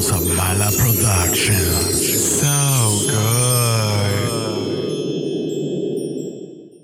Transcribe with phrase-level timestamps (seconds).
[0.00, 2.40] Mala Productions.
[2.40, 2.48] So
[3.04, 4.00] good.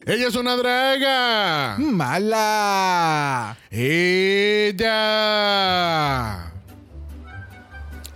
[0.07, 1.79] Ella es una draga.
[1.79, 3.57] Mala.
[3.71, 4.87] Ella.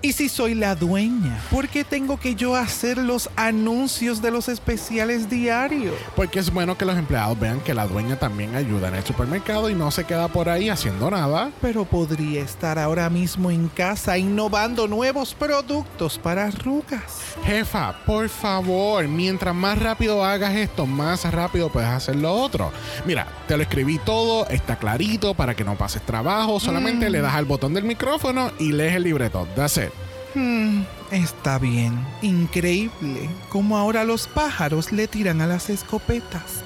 [0.03, 1.39] ¿Y si soy la dueña?
[1.51, 5.95] ¿Por qué tengo que yo hacer los anuncios de los especiales diarios?
[6.17, 9.69] Porque es bueno que los empleados vean que la dueña también ayuda en el supermercado
[9.69, 11.51] y no se queda por ahí haciendo nada.
[11.61, 17.21] Pero podría estar ahora mismo en casa innovando nuevos productos para arrugas.
[17.45, 22.73] Jefa, por favor, mientras más rápido hagas esto, más rápido puedes hacer lo otro.
[23.05, 26.59] Mira, te lo escribí todo, está clarito para que no pases trabajo.
[26.59, 29.47] Solamente le das al botón del micrófono y lees el libreto.
[29.55, 29.91] That's it.
[30.35, 32.07] Hmm, está bien.
[32.23, 36.65] Increíble cómo ahora los pájaros le tiran a las escopetas.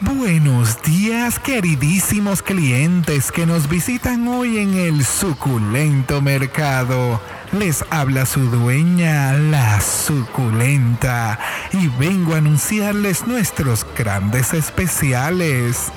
[0.00, 7.20] Buenos días, queridísimos clientes que nos visitan hoy en el suculento mercado.
[7.50, 11.40] Les habla su dueña, la suculenta,
[11.72, 15.90] y vengo a anunciarles nuestros grandes especiales.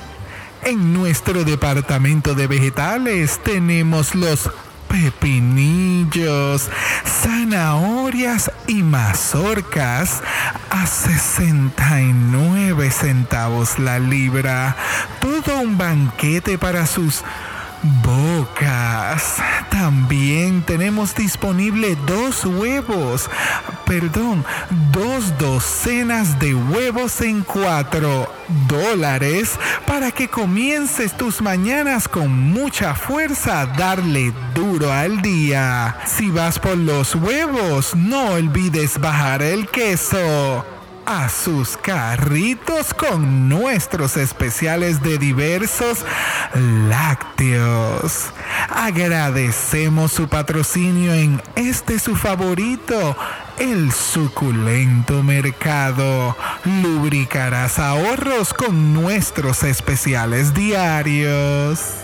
[0.64, 4.50] En nuestro departamento de vegetales tenemos los
[4.92, 6.68] pepinillos,
[7.06, 10.22] zanahorias y mazorcas
[10.68, 14.76] a 69 centavos la libra.
[15.20, 17.22] Todo un banquete para sus
[18.04, 19.36] bocas.
[19.70, 23.28] También tenemos disponible dos huevos,
[23.84, 24.44] perdón,
[24.92, 28.30] dos docenas de huevos en cuatro
[28.68, 35.96] dólares para que comiences tus mañanas con mucha fuerza a darle duro al día.
[36.06, 40.64] Si vas por los huevos, no olvides bajar el queso
[41.06, 46.04] a sus carritos con nuestros especiales de diversos
[46.88, 48.30] lácteos.
[48.68, 53.16] Agradecemos su patrocinio en este su favorito,
[53.58, 56.36] el suculento mercado.
[56.64, 62.02] Lubricarás ahorros con nuestros especiales diarios.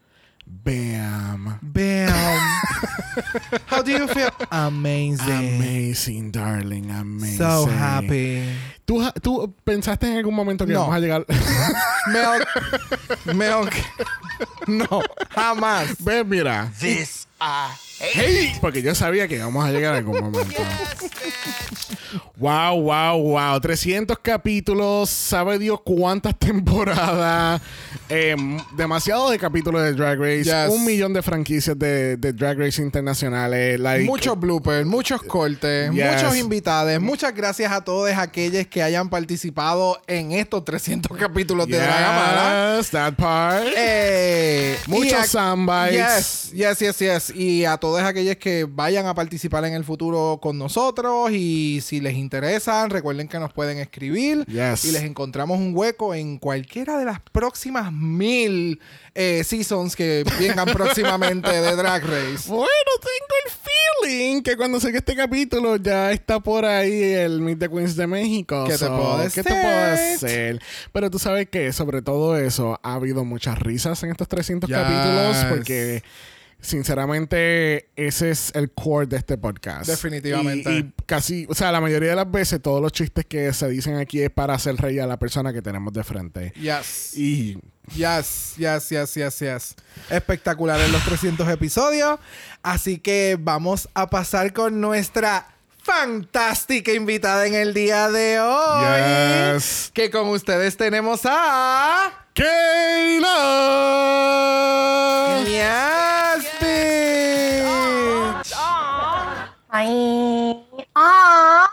[0.46, 1.60] Bam.
[1.62, 2.10] Bam.
[3.70, 4.30] How do you feel?
[4.50, 5.60] Amazing.
[5.60, 6.90] Amazing, darling.
[6.90, 7.38] Amazing.
[7.38, 8.44] So happy.
[8.86, 10.82] ¿Tú, ¿Tú pensaste en algún momento que No.
[10.82, 11.26] vamos a llegar?
[12.08, 13.36] Milk.
[13.36, 13.74] Milk.
[14.68, 15.96] No, jamás.
[16.04, 16.70] Ve, mira.
[16.80, 17.87] This I hate.
[18.00, 20.62] Hey, porque yo sabía que íbamos a llegar a algún momento.
[22.40, 23.60] Wow, wow, wow.
[23.60, 27.60] 300 capítulos, sabe Dios cuántas temporadas.
[28.10, 28.36] Eh,
[28.76, 30.44] demasiado de capítulos de Drag Race.
[30.44, 30.70] Yes.
[30.70, 33.80] Un millón de franquicias de, de Drag Race internacionales.
[33.80, 36.14] Like, Muchos bloopers, muchos cortes, Yes.
[36.22, 37.02] muchos invitados.
[37.02, 41.78] Muchas gracias a todos aquellos que hayan participado en estos 300 capítulos de.
[41.78, 43.66] Yes, that part.
[43.76, 46.52] Eh, Muchos soundbites.
[46.54, 47.36] Yes, yes, yes, yes.
[47.36, 51.32] Y a todos aquellos que vayan a participar en el futuro con nosotros.
[51.32, 54.46] Y si les interesan, recuerden que nos pueden escribir.
[54.46, 54.86] Yes.
[54.86, 58.80] Y les encontramos un hueco en cualquiera de las próximas mil
[59.16, 62.48] eh, seasons que vengan próximamente de Drag Race.
[62.48, 63.52] Bueno, tengo el
[64.10, 68.08] feeling que cuando saque este capítulo ya está por ahí el Meet the Queens de
[68.08, 68.66] México.
[68.68, 70.62] ¿Qué te puedo ¿Qué te puedo decir?
[70.92, 74.78] Pero tú sabes que sobre todo eso ha habido muchas risas en estos 300 Yes.
[74.78, 76.04] capítulos porque
[76.60, 79.88] Sinceramente, ese es el core de este podcast.
[79.88, 80.72] Definitivamente.
[80.72, 83.70] Y, y casi, o sea, la mayoría de las veces, todos los chistes que se
[83.70, 86.54] dicen aquí es para hacer reír a la persona que tenemos de frente.
[86.56, 87.18] Yes.
[87.18, 87.58] Y
[87.96, 89.76] Yes, yes, yes, yes, yes.
[90.10, 92.20] Espectacular en los 300 episodios.
[92.62, 95.48] Así que vamos a pasar con nuestra
[95.84, 99.54] fantástica invitada en el día de hoy.
[99.56, 99.92] Yes.
[99.94, 102.27] Que con ustedes tenemos a...
[102.38, 103.34] ¡Kayla!
[105.50, 106.68] Yaspi.
[109.70, 110.64] Ay,
[110.94, 111.66] ah.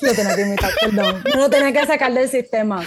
[0.00, 1.22] Lo tenía que imitar, perdón.
[1.34, 2.82] No lo tenía que sacar del sistema.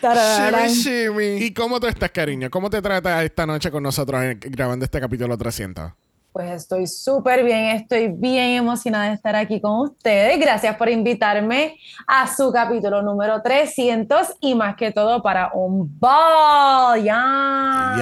[0.00, 0.68] Tarararán.
[0.70, 1.44] Shimmy, shimmy.
[1.44, 2.48] ¿Y cómo tú estás, cariño?
[2.48, 5.92] ¿Cómo te trata esta noche con nosotros eh, grabando este capítulo 300?
[6.32, 10.38] Pues estoy súper bien, estoy bien emocionada de estar aquí con ustedes.
[10.38, 17.02] Gracias por invitarme a su capítulo número 300 y más que todo para un ball.
[17.02, 17.96] Ya.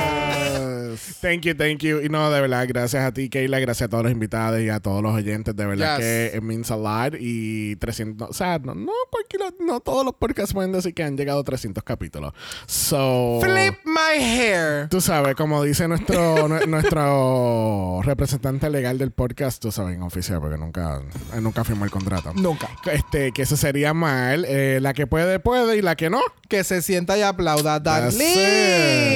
[0.00, 1.18] Yes.
[1.20, 2.00] Thank you, thank you.
[2.00, 4.80] Y no, de verdad, gracias a ti, Kayla, gracias a todos los invitados y a
[4.80, 5.54] todos los oyentes.
[5.54, 6.04] De verdad Yes.
[6.06, 7.14] que it means a lot.
[7.20, 11.16] Y 300, o sea, no, no cualquiera, no todos los podcasts pueden decir que han
[11.18, 12.32] llegado a 300 capítulos.
[12.66, 13.38] So.
[13.42, 14.88] Flip my hair.
[14.88, 20.40] Tú sabes, como dice nuestro, nue- nuestro representante legal del podcast, tú sabes, en oficial,
[20.40, 21.00] porque nunca,
[21.40, 22.32] nunca firmó el contrato.
[22.34, 22.68] Nunca.
[22.92, 24.44] Este, que eso sería mal.
[24.48, 26.20] Eh, la que puede, puede y la que no.
[26.48, 27.78] Que se sienta y aplauda.
[27.80, 29.14] Darlene.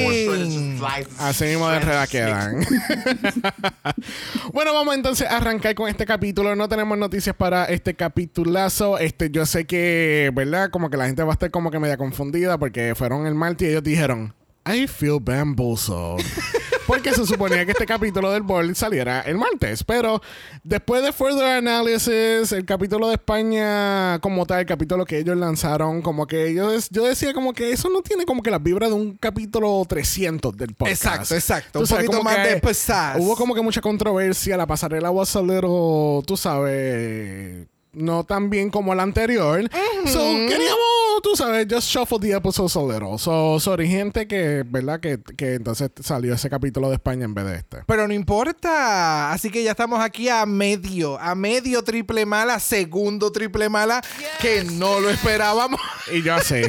[1.19, 2.61] Así mismo de enreda quedan.
[4.53, 6.55] bueno, vamos entonces a arrancar con este capítulo.
[6.55, 8.99] No tenemos noticias para este capitulazo.
[8.99, 10.71] Este, yo sé que, ¿verdad?
[10.71, 13.67] Como que la gente va a estar como que media confundida porque fueron el martes
[13.69, 14.35] y ellos dijeron,
[14.67, 16.25] I feel bamboozled.
[16.87, 19.85] Porque se suponía que este capítulo del board saliera el martes.
[19.85, 20.21] Pero
[20.63, 26.03] después de further analysis, el capítulo de España, como tal, el capítulo que ellos lanzaron,
[26.03, 28.97] como que ellos, yo decía como que eso no tiene como que las vibras de
[28.97, 31.05] un capítulo 300 del podcast.
[31.05, 31.71] Exacto, exacto.
[31.73, 33.17] Tú Un sabes, poquito más de pizzazz.
[33.19, 34.57] Hubo como que mucha controversia.
[34.57, 39.69] La pasarela was a little, tú sabes, no tan bien como la anterior.
[40.07, 43.19] So, queríamos, tú sabes, just shuffle the episodes a little.
[43.19, 45.01] So, sorry, gente que, ¿verdad?
[45.01, 47.79] Que, que entonces salió ese capítulo de España en vez de este.
[47.87, 49.33] Pero no importa.
[49.33, 54.03] Así que ya estamos aquí a medio, a medio triple mala, segundo triple mala,
[54.41, 55.81] que no lo esperábamos.
[56.13, 56.63] Y yo sé.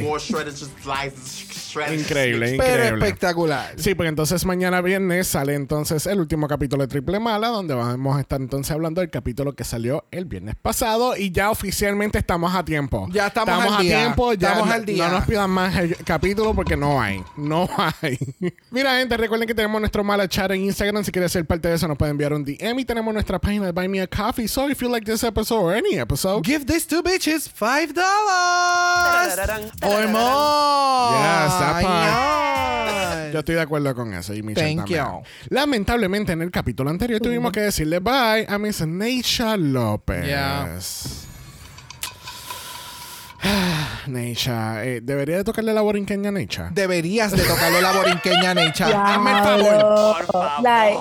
[1.72, 2.00] Shredders.
[2.02, 3.06] increíble, Pero increíble.
[3.06, 3.74] espectacular.
[3.76, 8.16] Sí, porque entonces mañana viernes sale entonces el último capítulo de Triple Mala, donde vamos
[8.16, 12.54] a estar entonces hablando del capítulo que salió el viernes pasado y ya oficialmente estamos
[12.54, 13.08] a tiempo.
[13.12, 13.98] Ya estamos al a día.
[13.98, 15.08] tiempo, ya Estamos no- al día.
[15.08, 17.68] No nos pidan más el capítulo porque no hay, no
[18.02, 18.18] hay.
[18.70, 21.04] Mira, gente, recuerden que tenemos nuestro mala chat en Instagram.
[21.04, 23.66] Si quieres ser parte de eso, nos pueden enviar un DM y tenemos nuestra página
[23.66, 24.48] de Buy Me a Coffee.
[24.48, 29.38] So if you like this episode or any episode, Give these two bitches five dollars
[29.82, 31.16] or more.
[31.18, 31.52] Yes,
[33.32, 34.34] Yo estoy de acuerdo con eso.
[34.34, 35.04] Y Michelle Thank también.
[35.04, 35.22] you.
[35.50, 40.24] Lamentablemente, en el capítulo anterior tuvimos que decirle bye a Miss Neisha López.
[40.24, 40.78] Yeah.
[44.06, 46.70] Neisha, eh, ¿debería de tocarle la borinqueña a Neisha?
[46.72, 48.86] Deberías de tocarle la borinqueña Necha.
[49.14, 50.26] Hazme el favor.
[50.32, 50.62] Diablo.
[50.62, 50.98] Like,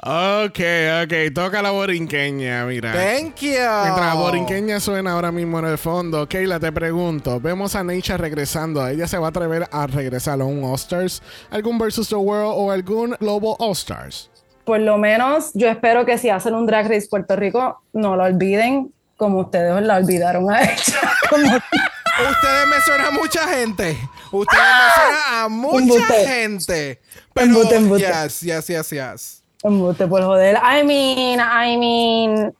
[0.00, 0.60] Ok,
[1.04, 2.92] ok, toca la borinqueña, mira.
[2.92, 3.50] Thank you.
[3.50, 8.16] Mientras la borinqueña suena ahora mismo en el fondo, Keila, te pregunto, vemos a Neisha
[8.16, 12.54] regresando, ¿ella se va a atrever a regresar a un All-Stars, algún Versus the World
[12.56, 14.30] o algún Global All-Stars?
[14.68, 18.24] por lo menos yo espero que si hacen un Drag Race Puerto Rico, no lo
[18.24, 21.12] olviden como ustedes la olvidaron a ella.
[22.30, 23.96] Ustedes me suenan a mucha gente.
[24.32, 27.00] Ustedes me suenan a mucha gente.
[27.32, 28.06] Pero, Embuste, embuste.
[28.08, 29.42] yes, yes, yes, yes.
[29.62, 30.56] Embuste por joder.
[30.56, 32.54] I mean, I mean,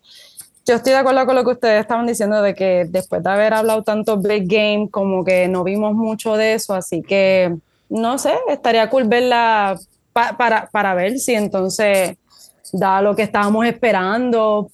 [0.67, 3.55] yo estoy de acuerdo con lo que ustedes estaban diciendo de que después de haber
[3.55, 7.57] hablado tanto Big Game, como que no vimos mucho de eso, así que
[7.89, 9.79] no sé, estaría cool verla
[10.13, 12.17] pa- para, para ver si entonces
[12.73, 14.71] da lo que estábamos esperando.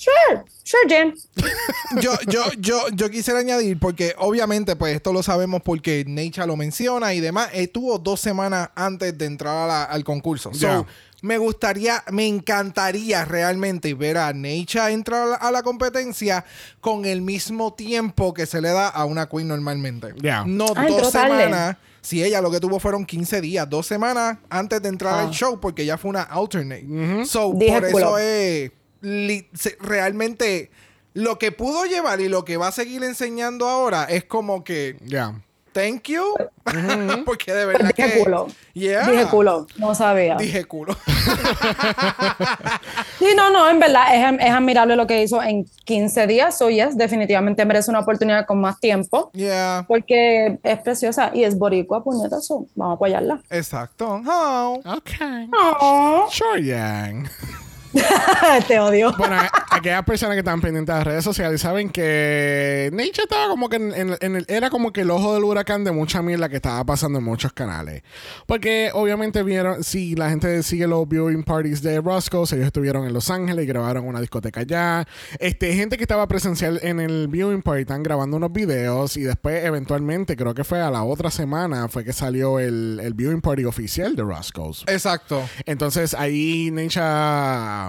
[0.00, 1.14] Sure, sure, Jen.
[2.00, 6.56] Yo, yo, yo, yo quisiera añadir, porque obviamente, pues esto lo sabemos porque Necha lo
[6.56, 7.50] menciona y demás.
[7.52, 10.54] Estuvo dos semanas antes de entrar a la- al concurso.
[10.54, 10.86] So, Ya.
[11.22, 16.44] me gustaría, me encantaría realmente ver a Necha entrar a la, a la competencia
[16.80, 20.14] con el mismo tiempo que se le da a una queen normalmente.
[20.22, 20.44] Ya.
[20.46, 21.28] No Ah, dos tarde.
[21.44, 21.76] semanas.
[22.02, 25.22] Si ella lo que tuvo fueron 15 días, dos semanas antes de entrar Ah.
[25.24, 26.86] al show, porque ya fue una alternate.
[27.26, 27.98] So, Dije por culo.
[28.16, 28.70] eso es
[29.80, 30.70] realmente
[31.14, 34.96] lo que pudo llevar y lo que va a seguir enseñando ahora es como que
[35.04, 35.34] Ya.
[35.72, 36.22] thank you
[37.26, 38.46] porque de verdad Dije que culo.
[38.74, 39.08] Yeah.
[39.08, 40.36] Dije culo, no sabía.
[40.36, 40.96] dije culo
[43.18, 46.56] Sí, no, no, en verdad es, es admirable lo que hizo en 15 días.
[46.56, 49.30] So, yes, definitivamente merece una oportunidad con más tiempo.
[49.34, 49.84] Yeah.
[49.86, 52.66] Porque es preciosa y es boricua, puñetazo.
[52.74, 53.42] Vamos a apoyarla.
[53.50, 54.22] Exacto.
[54.26, 54.80] Oh.
[54.86, 55.10] Ok.
[55.80, 57.28] Oh, Sure, Yang.
[58.68, 59.12] te odio.
[59.18, 63.48] Bueno, a- aquellas personas que están pendientes de las redes sociales saben que Nature estaba
[63.48, 66.22] como que en, en- en el, era como que el ojo del huracán de mucha
[66.22, 68.02] mierda que estaba pasando en muchos canales.
[68.46, 73.12] Porque obviamente vieron, si la gente sigue los viewing parties de Roscoe's, ellos estuvieron en
[73.12, 75.06] Los Ángeles y grabaron una discoteca allá.
[75.38, 79.64] Este, gente que estaba presencial en el viewing party están grabando unos videos y después
[79.64, 83.64] eventualmente, creo que fue a la otra semana, fue que salió el, el viewing party
[83.64, 84.84] oficial de Roscoe's.
[84.86, 85.42] Exacto.
[85.66, 86.70] Entonces ahí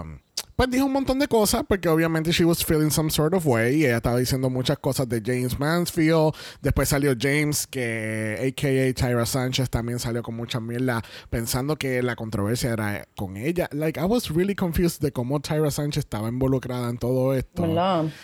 [0.03, 0.21] Neisha
[0.61, 3.77] pues dijo un montón de cosas porque obviamente she was feeling some sort of way
[3.77, 6.35] y ella estaba diciendo muchas cosas de James Mansfield.
[6.61, 12.15] Después salió James que aka Tyra Sánchez también salió con mucha mierda pensando que la
[12.15, 13.69] controversia era con ella.
[13.71, 17.65] Like I was really confused de cómo Tyra Sánchez estaba involucrada en todo esto.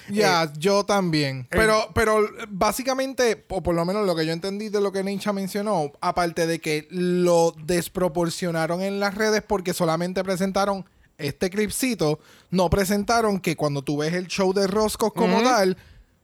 [0.08, 1.48] Ya, yo también.
[1.50, 2.20] Pero, pero
[2.50, 6.46] básicamente, o por lo menos lo que yo entendí de lo que Ninja mencionó, aparte
[6.46, 10.86] de que lo desproporcionaron en las redes porque solamente presentaron
[11.18, 12.20] este clipcito,
[12.52, 15.78] no presentaron que cuando tú ves el show de Roscos como tal,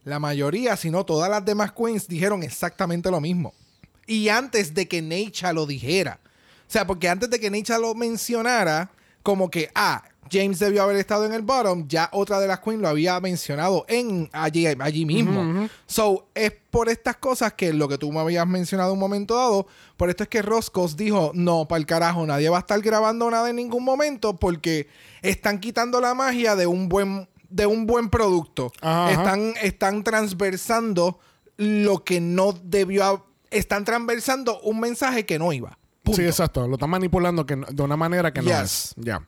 [0.03, 3.53] la mayoría, si no todas las demás queens, dijeron exactamente lo mismo.
[4.05, 6.19] Y antes de que Necha lo dijera.
[6.67, 10.97] O sea, porque antes de que Necha lo mencionara, como que, ah, James debió haber
[10.97, 15.05] estado en el bottom, ya otra de las queens lo había mencionado en allí, allí
[15.05, 15.69] mismo.
[15.85, 19.67] So, es por estas cosas que lo que tú me habías mencionado un momento dado,
[19.97, 23.29] por esto es que Roscos dijo, no, para el carajo, nadie va a estar grabando
[23.29, 24.87] nada en ningún momento porque
[25.21, 28.71] están quitando la magia de un buen, de un buen producto.
[28.75, 31.19] Están, están transversando
[31.57, 35.77] lo que no debió haber están transversando un mensaje que no iba.
[36.03, 36.19] Punto.
[36.19, 36.67] Sí, exacto.
[36.67, 38.93] Lo están manipulando que de una manera que no es.
[38.97, 39.25] Ya.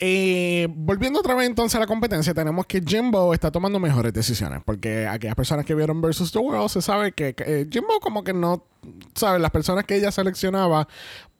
[0.00, 4.60] Eh, volviendo otra vez entonces a la competencia, tenemos que Jimbo está tomando mejores decisiones.
[4.64, 8.32] Porque aquellas personas que vieron Versus the World se sabe que, eh, Jimbo como que
[8.32, 8.64] no...
[9.14, 9.40] ¿Sabes?
[9.40, 10.86] Las personas que ella seleccionaba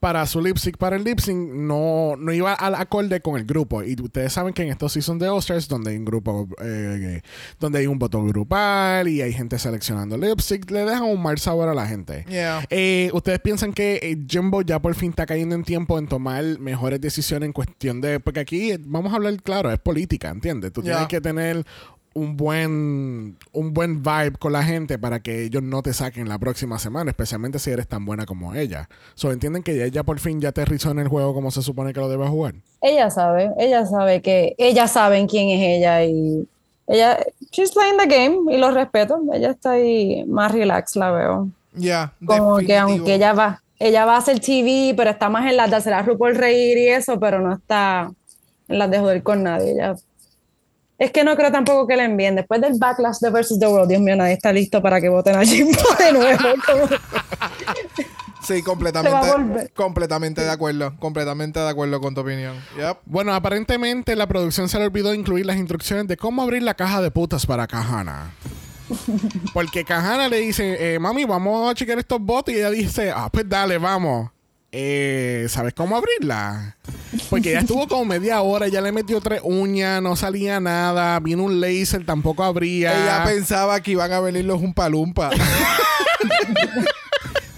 [0.00, 3.44] para su lip sync, para el lip sync, no, no iba al acorde con el
[3.44, 3.82] grupo.
[3.82, 7.20] Y ustedes saben que en estos seasons de All-Stars, donde hay un grupo, eh,
[7.58, 11.38] donde hay un voto grupal y hay gente seleccionando lip sync, le dejan un mal
[11.38, 12.24] sabor a la gente.
[12.28, 12.64] Yeah.
[12.70, 16.44] Eh, ¿Ustedes piensan que eh, Jimbo ya por fin está cayendo en tiempo en tomar
[16.58, 18.20] mejores decisiones en cuestión de...
[18.20, 20.72] Porque aquí, vamos a hablar claro, es política, ¿entiendes?
[20.72, 21.64] Tú tienes que tener
[22.14, 26.38] un buen, un buen vibe con la gente para que ellos no te saquen la
[26.38, 28.88] próxima semana, especialmente si eres tan buena como ella.
[29.14, 32.00] So, ¿Entienden que ella por fin ya aterrizó en el juego como se supone que
[32.00, 32.54] lo debe jugar?
[32.80, 36.48] Ella sabe, ella sabe que, ella sabe quién es ella y
[36.88, 37.18] ella,
[37.50, 39.20] she's playing the game y lo respeto.
[39.32, 41.48] Ella está ahí más relax, la veo.
[41.74, 42.12] Ya.
[42.24, 45.70] Como que aunque ella va, ella va a hacer TV, pero está más en las
[45.70, 48.10] de hacer a RuPaul reír y eso, pero no está
[48.68, 49.72] en las de joder con nadie.
[49.72, 49.94] Ella,
[50.98, 52.34] es que no creo tampoco que le envíen.
[52.36, 55.36] Después del backlash de Versus the World, Dios mío, nadie está listo para que voten
[55.36, 56.38] a Jimbo de nuevo.
[56.66, 56.88] Como-
[58.46, 60.94] Sí, completamente, completamente de acuerdo.
[60.98, 62.56] Completamente de acuerdo con tu opinión.
[62.78, 62.98] Yep.
[63.04, 67.02] Bueno, aparentemente la producción se le olvidó incluir las instrucciones de cómo abrir la caja
[67.02, 68.30] de putas para Kahana.
[69.52, 72.54] Porque Kahana le dice, eh, mami, vamos a chequear estos botes.
[72.54, 74.30] Y ella dice, ah, pues dale, vamos.
[74.70, 76.76] Eh, ¿Sabes cómo abrirla?
[77.30, 81.44] Porque ella estuvo como media hora, ya le metió tres uñas, no salía nada, vino
[81.44, 82.92] un laser, tampoco abría.
[82.92, 85.30] Ella pensaba que iban a venir los Umpalumpa.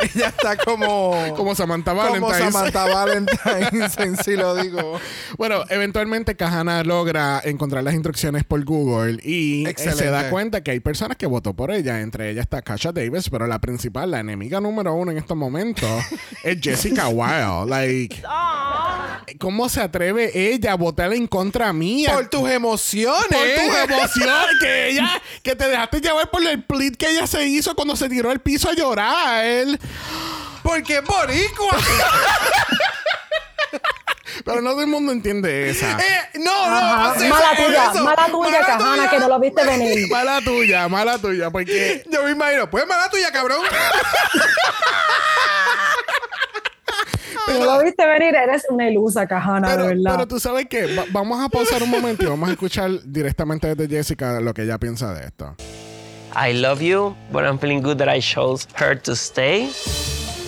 [0.15, 1.15] Ella está como.
[1.37, 2.53] como Samantha como Valentine.
[2.53, 4.99] Samantha Valentine, en sí lo digo.
[5.37, 10.05] Bueno, eventualmente Kahana logra encontrar las instrucciones por Google y Excelente.
[10.05, 12.01] se da cuenta que hay personas que votó por ella.
[12.01, 15.89] Entre ellas está Kasha Davis, pero la principal, la enemiga número uno en estos momentos
[16.45, 17.67] es Jessica Wilde.
[17.67, 18.23] Like,
[19.39, 22.13] ¿cómo se atreve ella a votar en contra mía?
[22.15, 23.27] Por tus emociones.
[23.29, 27.47] Por tus emociones, que ella, que te dejaste llevar por el split que ella se
[27.47, 29.79] hizo cuando se tiró al piso a llorar.
[30.63, 31.77] Porque es boricua.
[34.45, 35.93] Pero no todo el mundo entiende esa.
[35.99, 36.77] Eh, no, no.
[36.77, 37.15] Ajá.
[37.29, 38.05] Mala tuya, eso.
[38.05, 39.11] mala tuya, Cajana, tuya.
[39.11, 40.09] que no lo viste venir.
[40.11, 43.61] Mala tuya, mala tuya, porque Yo me imagino, pues mala tuya, cabrón.
[47.47, 50.13] Si no lo viste venir, eres una ilusa, Cajana, Pero, de verdad.
[50.13, 53.89] pero tú sabes que vamos a pausar un momento y vamos a escuchar directamente desde
[53.97, 55.57] Jessica lo que ella piensa de esto.
[56.35, 59.71] I love you, but I'm feeling good that I chose her to stay.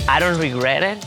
[0.08, 1.04] I don't regret it.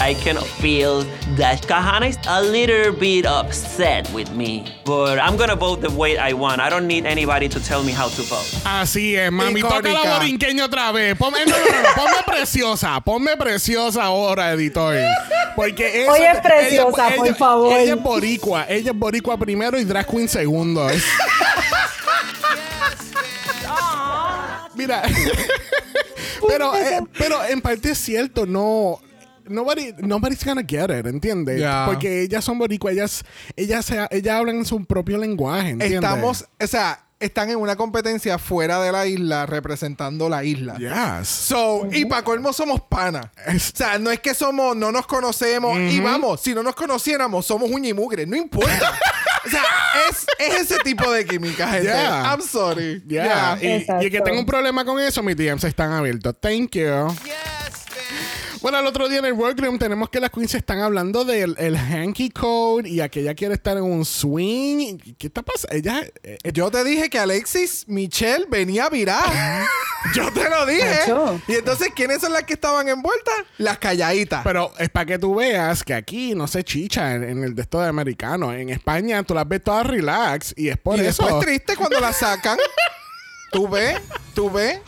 [0.00, 1.02] I can feel
[1.36, 4.64] that Kahana is a little bit upset with me.
[4.84, 6.60] But I'm gonna vote the way I want.
[6.60, 8.46] I don't need anybody to tell me how to vote.
[8.64, 9.60] Así es, mami.
[9.60, 11.16] Toca la borinqueña otra vez.
[11.18, 13.00] Ponme, no, no, no, no, ponme preciosa.
[13.00, 14.94] Ponme preciosa ahora, editor.
[15.56, 17.72] Porque esa- Oye, preciosa, por favor.
[17.72, 18.66] Ella es boricua.
[18.68, 20.88] Ella es boricua primero y drag queen segundo.
[24.78, 25.02] Mira.
[26.48, 29.00] pero, eh, pero en parte es cierto, no.
[29.48, 31.58] Nobody, nobody's gonna get it, ¿entiendes?
[31.58, 31.84] Ya.
[31.86, 33.24] Porque ellas son boricuas, ellas,
[33.56, 35.94] ellas, se- ellas hablan en su propio lenguaje, ¿entiendes?
[36.02, 40.76] Estamos, o sea, están en una competencia fuera de la isla representando la isla.
[40.78, 41.28] Yes.
[41.28, 43.26] So, y para colmo somos panas.
[43.46, 45.78] O sea, no es que somos, no nos conocemos.
[45.78, 48.26] Y vamos, si no nos conociéramos, somos y mugre.
[48.26, 48.98] No importa.
[49.46, 49.62] o sea,
[50.08, 51.88] es, es ese tipo de química, gente.
[51.88, 52.32] Yeah.
[52.32, 53.02] I'm sorry.
[53.06, 53.98] Ya, Yeah.
[54.00, 56.34] y, y que tenga un problema con eso, mis DMs están abiertos.
[56.40, 57.14] Thank you.
[58.60, 61.76] Bueno, el otro día en el workroom tenemos que las queens están hablando del el
[61.76, 64.98] hanky code y aquella quiere estar en un swing.
[65.18, 65.76] ¿Qué está pasando?
[65.76, 69.24] Ella, eh, Yo te dije que Alexis Michelle venía a virar.
[70.14, 71.00] Yo te lo dije.
[71.00, 71.40] Nacho.
[71.46, 73.34] Y entonces, ¿quiénes son las que estaban envueltas?
[73.58, 74.42] Las calladitas.
[74.44, 77.62] pero es para que tú veas que aquí no se chicha en, en el de
[77.62, 78.52] esto de americano.
[78.52, 81.24] En España tú las ves todas relax y es por y eso.
[81.24, 82.58] después triste cuando las sacan.
[83.50, 83.98] ¿Tú ves?
[84.34, 84.78] ¿Tú ves?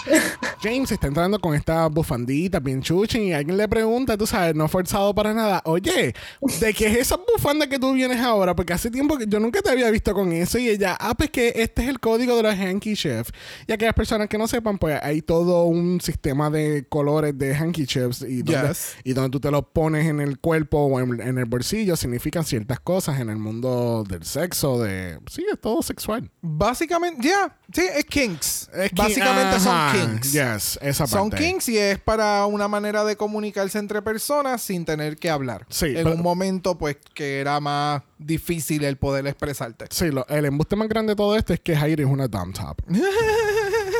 [0.63, 4.69] James está entrando con esta bufandita bien chuchen y alguien le pregunta, tú sabes, no
[4.69, 6.15] forzado para nada, oye,
[6.61, 8.55] ¿de qué es esa bufanda que tú vienes ahora?
[8.55, 11.31] Porque hace tiempo que yo nunca te había visto con eso y ella, ah, pues
[11.31, 13.33] que este es el código de los hanky chefs.
[13.67, 17.87] Y aquellas personas que no sepan, pues hay todo un sistema de colores de hanky
[17.87, 18.97] chefs y donde, Yes.
[19.05, 22.45] y donde tú te los pones en el cuerpo o en, en el bolsillo significan
[22.45, 25.19] ciertas cosas en el mundo del sexo, de...
[25.31, 26.31] Sí, es todo sexual.
[26.43, 27.57] Básicamente, ya.
[27.73, 28.50] Sí, es kinks.
[28.75, 30.33] Es Básicamente ajá, son kinks.
[30.33, 31.45] Yes, esa Son parte.
[31.45, 35.67] kinks y es para una manera de comunicarse entre personas sin tener que hablar.
[35.69, 39.87] Sí, En pero- un momento, pues, que era más difícil el poder expresarte.
[39.91, 42.53] Sí, lo- el embuste más grande de todo esto es que Heidi es una dumb
[42.55, 42.77] top.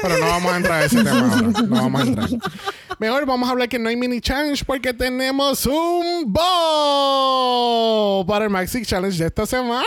[0.03, 1.43] Pero no vamos a entrar a ese tema ahora.
[1.63, 2.29] No vamos a entrar.
[2.99, 8.51] Mejor vamos a hablar que no hay mini challenge porque tenemos un ball para el
[8.51, 9.85] Maxi Challenge de esta semana.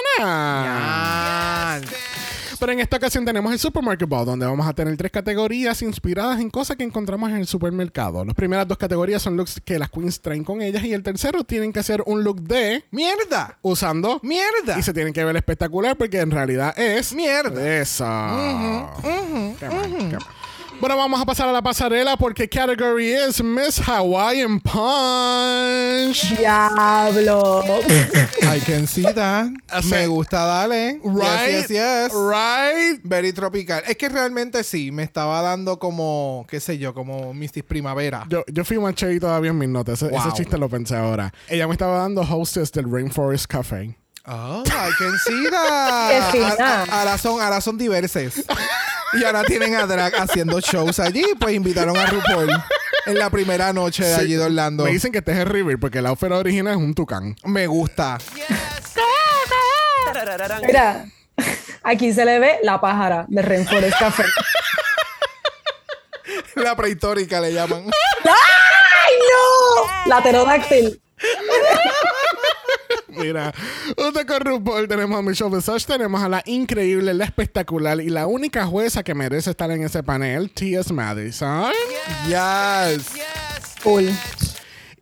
[2.64, 6.40] Pero en esta ocasión tenemos el Supermarket Ball, donde vamos a tener tres categorías inspiradas
[6.40, 8.24] en cosas que encontramos en el supermercado.
[8.24, 11.44] Las primeras dos categorías son looks que las queens traen con ellas y el tercero
[11.44, 13.58] tienen que hacer un look de ¡Mierda!
[13.64, 14.80] usando ¡Mierda!
[14.80, 17.82] y se tienen que ver espectacular porque en realidad es Mierda.
[17.82, 18.06] Eso.
[20.80, 26.38] Bueno, vamos a pasar a la pasarela porque category es Miss Hawaiian Punch.
[26.38, 27.64] Diablo.
[28.42, 29.48] I can see that.
[29.90, 31.00] Me gusta, dale.
[31.02, 32.12] Right, Yes, yes, yes.
[32.14, 33.00] right.
[33.06, 33.82] Very tropical.
[33.88, 38.26] Es que realmente sí, me estaba dando como, qué sé yo, como Mistis Primavera.
[38.28, 40.02] Yo, yo fui más chévere todavía en mis notas.
[40.02, 41.34] Ese, chiste lo pensé ahora.
[41.48, 43.96] Ella me estaba dando hostess del Rainforest Café.
[44.26, 46.32] Oh, I can see that.
[46.32, 46.56] Qué fina.
[46.60, 48.44] A- a- Ahora son, ahora son diversas.
[49.20, 51.24] Y ahora tienen a Drag haciendo shows allí.
[51.40, 52.50] Pues invitaron a RuPaul
[53.06, 54.22] en la primera noche de Sí.
[54.22, 54.84] allí de Orlando.
[54.86, 57.36] Me dicen que este es el River porque el outfit original es un tucán.
[57.44, 58.18] Me gusta.
[60.66, 61.06] Mira,
[61.84, 64.24] aquí se le ve la pájara de Rainforest Café.
[66.56, 67.86] La prehistórica le llaman.
[68.26, 69.92] ¡Ay, no!
[70.10, 71.02] La pterodáctil.
[73.18, 73.54] Mira,
[73.98, 78.28] junto con RuPaul tenemos a Michelle Visage, tenemos a la increíble, la espectacular y la
[78.28, 80.92] única jueza que merece estar en ese panel, T.S.
[80.94, 81.72] Madison.
[82.28, 83.12] Yes.
[83.84, 84.10] Cool.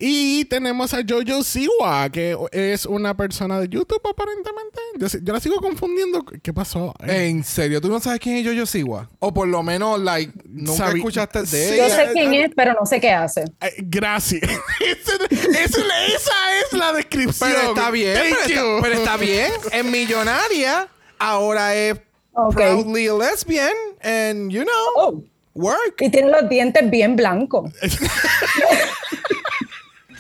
[0.04, 4.80] Y tenemos a Jojo Siwa, que es una persona de YouTube aparentemente.
[4.98, 6.26] Yo, yo la sigo confundiendo.
[6.42, 6.96] ¿Qué pasó?
[7.08, 7.80] Eh, ¿En serio?
[7.80, 9.10] ¿Tú no sabes quién es Yoyo Siwa?
[9.20, 11.78] O por lo menos, like, nunca Sabi- escuchaste de Sí.
[11.78, 11.96] Yo ella.
[11.96, 13.44] sé quién es, pero no sé qué hace.
[13.62, 14.42] eh, gracias.
[14.80, 17.52] Esa- es la descripción.
[17.54, 18.80] Pero está bien, Thank pero está, you.
[18.82, 19.52] pero está bien.
[19.72, 20.88] Es millonaria.
[21.20, 22.00] Ahora es
[22.34, 22.56] Ok.
[22.56, 23.74] proudly a lesbian.
[24.02, 25.24] And, you know, Oh.
[25.54, 25.96] work.
[26.02, 27.72] Y tiene los dientes bien blancos.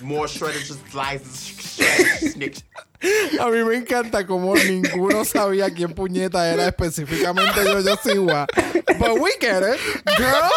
[0.01, 2.57] More shredded, just slices, shredded, snick.
[3.39, 8.45] A mí me encanta como ninguno sabía quién puñeta era específicamente Yoyo Siwa.
[8.99, 9.79] But we get it.
[10.17, 10.51] Girl,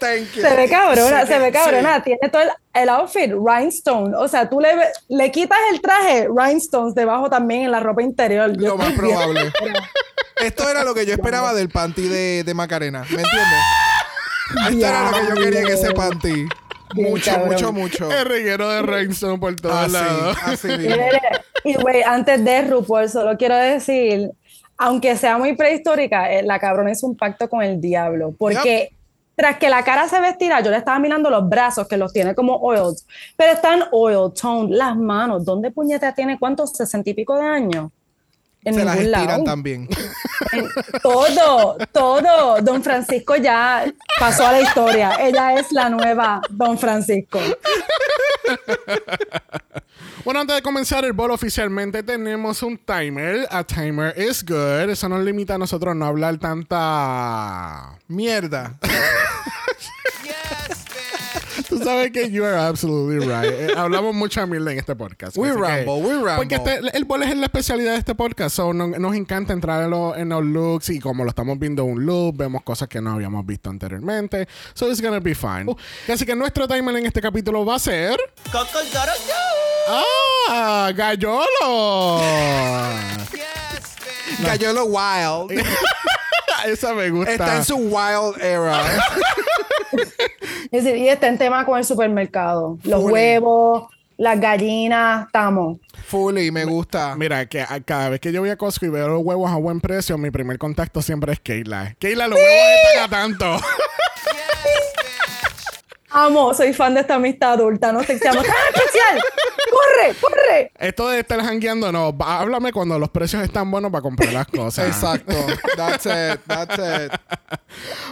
[0.00, 0.42] thank you.
[0.42, 1.52] Se ve cabrona, Sí, se ve sí.
[1.52, 2.02] cabrona.
[2.02, 4.16] Tiene todo el, el outfit, rhinestone.
[4.16, 4.74] O sea, tú le,
[5.08, 8.52] le quitas el traje, rhinestones debajo también en la ropa interior.
[8.58, 9.52] Yo Lo más probable.
[10.42, 13.00] Esto era lo que yo esperaba del panty de, de Macarena.
[13.02, 13.60] ¿Me entiendes?
[14.68, 16.46] Esto era lo que yo quería en ese panty.
[16.94, 18.12] Mucho, mucho, mucho.
[18.12, 20.36] El reguero de Rhinestone por todos Así, lados.
[20.44, 20.82] así mismo.
[20.82, 21.20] Mire,
[21.64, 24.30] Y güey, antes de RuPaul, solo quiero decir,
[24.76, 28.34] aunque sea muy prehistórica, eh, la cabrona hizo un pacto con el diablo.
[28.38, 28.90] Porque
[29.36, 32.12] tras que la cara se ve estirada, yo le estaba mirando los brazos que los
[32.12, 32.96] tiene como oiled,
[33.36, 37.90] pero están oil toned, las manos, ¿dónde puñeta tiene cuántos sesenta y pico de años?
[38.64, 39.44] En Se las estiran lado.
[39.44, 39.88] también.
[40.52, 40.68] En-
[41.02, 42.60] todo, todo.
[42.60, 43.84] Don Francisco ya
[44.18, 45.16] pasó a la historia.
[45.20, 47.40] Ella es la nueva Don Francisco.
[50.24, 53.46] Bueno, antes de comenzar el bol oficialmente tenemos un timer.
[53.50, 54.88] A timer is good.
[54.90, 57.98] Eso nos limita a nosotros no hablar tanta...
[58.08, 58.78] Mierda.
[61.68, 63.44] Tú sabes que you are absolutely right.
[63.52, 65.36] Eh, hablamos mucha mierda en este podcast.
[65.36, 66.36] We así que- ramble, we ramble.
[66.36, 68.54] Porque este- el bol es la especialidad de este podcast.
[68.56, 71.84] So, no- nos encanta entrar en, lo- en los looks y como lo estamos viendo
[71.84, 74.46] un look, vemos cosas que no habíamos visto anteriormente.
[74.74, 75.64] So it's gonna be fine.
[75.66, 75.76] Uh,
[76.12, 78.18] así que nuestro timer en este capítulo va a ser...
[80.48, 80.90] ¡Ah!
[80.94, 82.20] ¡Gallolo!
[84.44, 85.64] Gallolo Wild.
[86.64, 87.32] Esa me gusta.
[87.32, 88.82] Está en su wild era.
[90.70, 92.78] Es decir, y está en tema con el supermercado.
[92.84, 93.12] Los Fully.
[93.12, 93.84] huevos,
[94.16, 95.78] las gallinas, estamos.
[96.06, 97.14] Fully, me gusta.
[97.16, 99.56] Mira, que a- cada vez que yo voy a Costco y veo los huevos a
[99.56, 101.94] buen precio, mi primer contacto siempre es Keila.
[101.98, 103.66] Keila, los huevos están a tanto.
[106.16, 107.92] Amo, soy fan de esta amistad adulta.
[107.92, 109.20] No qué ¡Ah, especial!
[109.70, 110.72] ¡Corre, corre!
[110.78, 112.16] Esto de estar jangueando, no.
[112.20, 114.86] Háblame cuando los precios están buenos para comprar las cosas.
[114.86, 115.34] Exacto.
[115.76, 116.40] That's it.
[116.46, 117.12] That's it.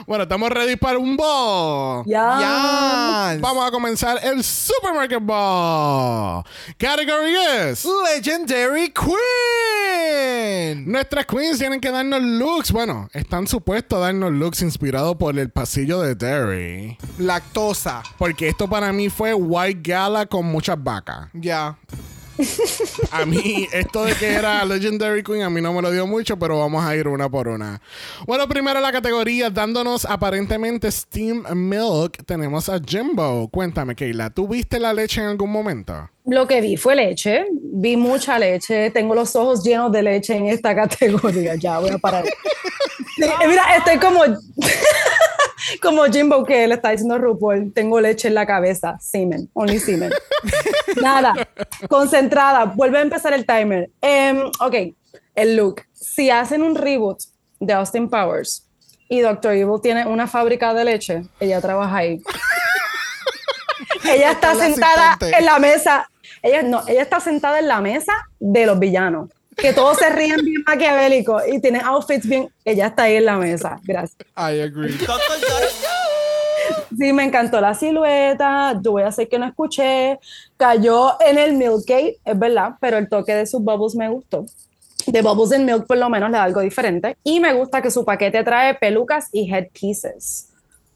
[0.07, 2.03] Bueno, estamos ready para un ball.
[2.07, 3.31] Ya.
[3.31, 3.41] Yes.
[3.41, 6.43] Vamos a comenzar el Supermarket Ball.
[6.77, 7.87] Category es...
[8.13, 10.91] Legendary Queen.
[10.91, 12.73] Nuestras queens tienen que darnos looks.
[12.73, 16.99] Bueno, están supuestos a darnos looks inspirados por el pasillo de Derry.
[17.19, 17.92] Lactosa.
[18.19, 21.29] Porque esto para mí fue White Gala con muchas vacas.
[21.33, 21.77] Ya.
[23.11, 26.39] A mí, esto de que era Legendary Queen, a mí no me lo dio mucho,
[26.39, 27.81] pero vamos a ir una por una.
[28.27, 33.49] Bueno, primero la categoría, dándonos aparentemente Steam Milk, tenemos a Jimbo.
[33.49, 36.09] Cuéntame, Keila, ¿tú viste la leche en algún momento?
[36.25, 37.47] Lo que vi fue leche.
[37.53, 38.91] Vi mucha leche.
[38.91, 41.55] Tengo los ojos llenos de leche en esta categoría.
[41.57, 42.25] Ya voy a parar.
[43.19, 44.25] Eh, mira, estoy como.
[45.81, 47.73] Como Jimbo que le está diciendo a RuPaul.
[47.73, 48.99] Tengo leche en la cabeza.
[49.01, 49.49] Semen.
[49.55, 50.11] Only semen.
[51.03, 51.35] Nada.
[51.89, 52.65] Concentrada.
[52.65, 53.91] Vuelve a empezar el timer.
[54.01, 54.75] Em, ok.
[55.35, 55.83] El look.
[55.93, 57.21] Si hacen un reboot
[57.61, 58.67] de Austin Powers
[59.09, 59.53] y Dr.
[59.53, 62.23] Evil tiene una fábrica de leche, ella trabaja ahí.
[64.05, 66.09] ella está sentada en la mesa.
[66.43, 69.31] Ella no, ella está sentada en la mesa de los villanos.
[69.63, 72.53] Que todos se ríen bien maquiavélicos y tienen outfits bien.
[72.65, 73.81] Ella está ahí en la mesa.
[73.85, 74.19] Gracias.
[74.37, 74.99] I agree.
[76.99, 78.81] Sí, me encantó la silueta.
[78.83, 80.19] Yo voy a hacer que no escuché.
[80.57, 84.47] Cayó en el milk cake, es verdad, pero el toque de sus bubbles me gustó.
[85.07, 87.17] De Bubbles and Milk por lo menos le da algo diferente.
[87.23, 90.49] Y me gusta que su paquete trae pelucas y headpieces.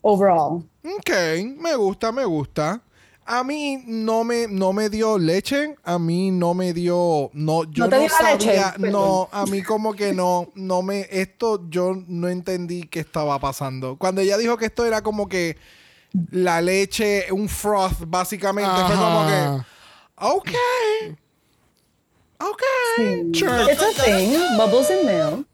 [0.03, 0.65] Overall.
[0.85, 1.11] Ok,
[1.57, 2.81] me gusta, me gusta.
[3.29, 7.89] A mí no me, no me dio leche, a mí no me dio, no, yo
[7.89, 8.09] ¿No leche?
[8.17, 8.93] sabía, Perdón.
[8.93, 13.97] no, a mí como que no, no me, esto yo no entendí qué estaba pasando.
[13.97, 15.57] Cuando ella dijo que esto era como que
[16.31, 19.67] la leche, un froth, básicamente, fue como que, Ajá.
[20.19, 20.51] ok,
[22.41, 22.63] ok,
[23.35, 23.73] Sure.
[23.73, 24.39] It's a thing.
[24.57, 25.47] Bubbles and Milk.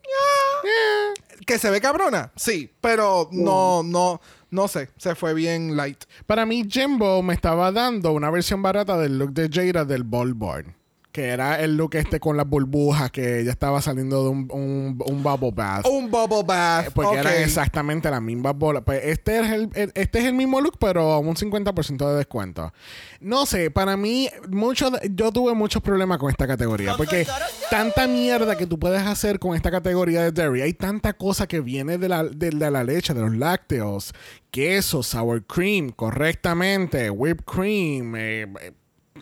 [1.47, 4.21] que se ve cabrona, sí, pero no, no,
[4.53, 6.05] no sé, se fue bien light.
[6.27, 10.82] Para mí, Jimbo me estaba dando una versión barata del look de Jada del Ballboard.
[11.13, 14.99] Que era el look este con las burbujas, que ella estaba saliendo de un, un,
[15.07, 15.87] un bubble bath.
[15.87, 17.17] Un bubble bath, Porque ok.
[17.27, 18.83] eran exactamente las mismas bolas.
[18.85, 22.17] Pues este es el, el- este es el mismo look, pero a un 50% de
[22.17, 22.73] descuento.
[23.21, 26.95] No sé, para mí, mucho yo tuve muchos problemas con esta categoría.
[26.97, 27.27] Porque
[27.71, 30.63] tanta mierda que tú puedes hacer con esta categoría de dairy.
[30.63, 34.15] Hay tanta cosa que viene de la, de, de la leche, de los lácteos,
[34.51, 38.73] queso, sour cream, correctamente, whipped cream, eh, eh,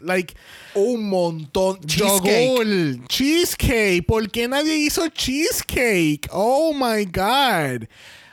[0.02, 0.34] like
[0.74, 1.80] un montón.
[1.80, 3.06] Cheesecake.
[3.08, 4.06] cheesecake.
[4.06, 6.28] ¿Por qué nadie hizo cheesecake?
[6.30, 7.88] Oh my god.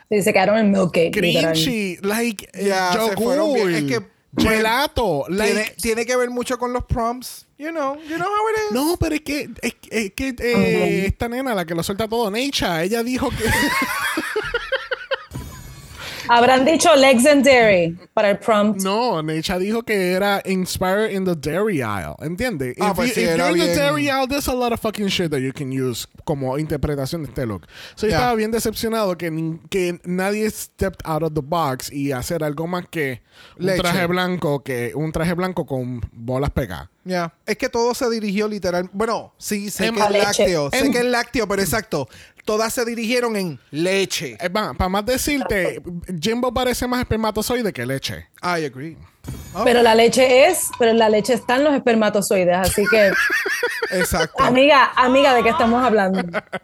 [0.10, 1.14] Sí, se quedaron en milk cake.
[1.14, 3.76] Cream cheese, like bien.
[3.76, 4.02] Es que,
[4.34, 7.46] pues, gelato, like, tiene, tiene que ver mucho con los prompts.
[7.58, 8.72] You know, you know how it is.
[8.72, 12.30] no, pero es que, es, es que eh, esta nena, la que lo suelta todo,
[12.30, 13.44] Necha, ella dijo que
[16.30, 18.82] Habrán dicho legendary para el prompt.
[18.84, 22.76] no, Necha dijo que era inspired in the dairy aisle, ¿entiendes?
[22.80, 24.80] Ah, if pues you- sí, if you're in the dairy aisle, there's a lot of
[24.80, 27.66] fucking shit that you can use como interpretación de este look.
[27.96, 28.18] So yo Ya.
[28.18, 29.32] estaba bien decepcionado que,
[29.70, 33.22] que nadie stepped out of the box y hacer algo más que
[33.60, 33.82] un Leche.
[33.82, 36.90] traje blanco que un traje blanco con bolas pegadas.
[37.06, 37.34] Ya.
[37.46, 38.90] Es que todo se dirigió literal.
[38.92, 40.70] Bueno, sí, sé En- que es lácteo.
[40.72, 42.10] Sé En- que es lácteo, pero exacto.
[42.48, 44.38] Todas se dirigieron en leche.
[44.54, 45.82] para más decirte,
[46.18, 48.30] Jimbo parece más espermatozoide que leche.
[48.44, 48.98] I agree.
[49.54, 53.12] Ah, Pero la leche es, pero en la leche están los espermatozoides, así que,
[53.92, 54.42] Exacto.
[54.42, 56.22] amiga, amiga, ¿de qué estamos hablando?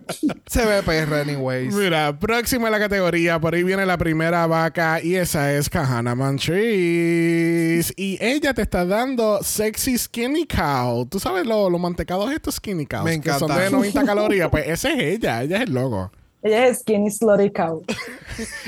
[0.47, 1.73] Se ve perra, anyways.
[1.75, 6.15] Mira, próxima a la categoría, por ahí viene la primera vaca y esa es Kahana
[6.15, 7.93] Montrese.
[7.97, 11.05] Y ella te está dando sexy skinny cow.
[11.05, 13.03] ¿Tú sabes lo, lo mantecados estos skinny cows?
[13.03, 13.63] Me Que son encanta.
[13.63, 14.49] de 90 calorías.
[14.49, 16.11] Pues esa es ella, ella es el logo.
[16.43, 17.83] Ella es Skinny Slutty Cow.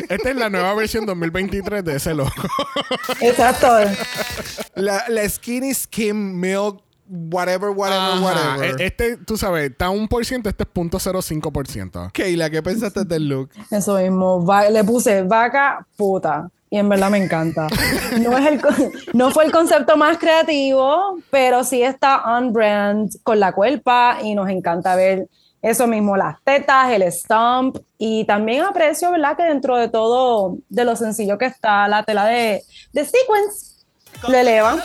[0.09, 2.31] Esta es la nueva versión 2023 de ese logo.
[3.21, 3.67] Exacto.
[4.75, 8.21] La, la skinny skim milk, whatever, whatever, Ajá.
[8.21, 8.81] whatever.
[8.81, 12.11] E- Este, tú sabes, está un por ciento, este es punto .05%.
[12.11, 13.49] Keila, ¿qué pensaste del look?
[13.71, 14.45] Eso mismo.
[14.45, 16.49] Va- le puse vaca puta.
[16.69, 17.67] Y en verdad me encanta.
[18.19, 18.61] No, es el,
[19.13, 24.33] no fue el concepto más creativo, pero sí está on brand con la cuerpa y
[24.33, 25.27] nos encanta ver
[25.61, 29.35] eso mismo, las tetas, el stump y también aprecio, ¿verdad?
[29.35, 32.63] Que dentro de todo, de lo sencillo que está la tela de,
[32.93, 33.85] de sequence,
[34.27, 34.77] le eleva.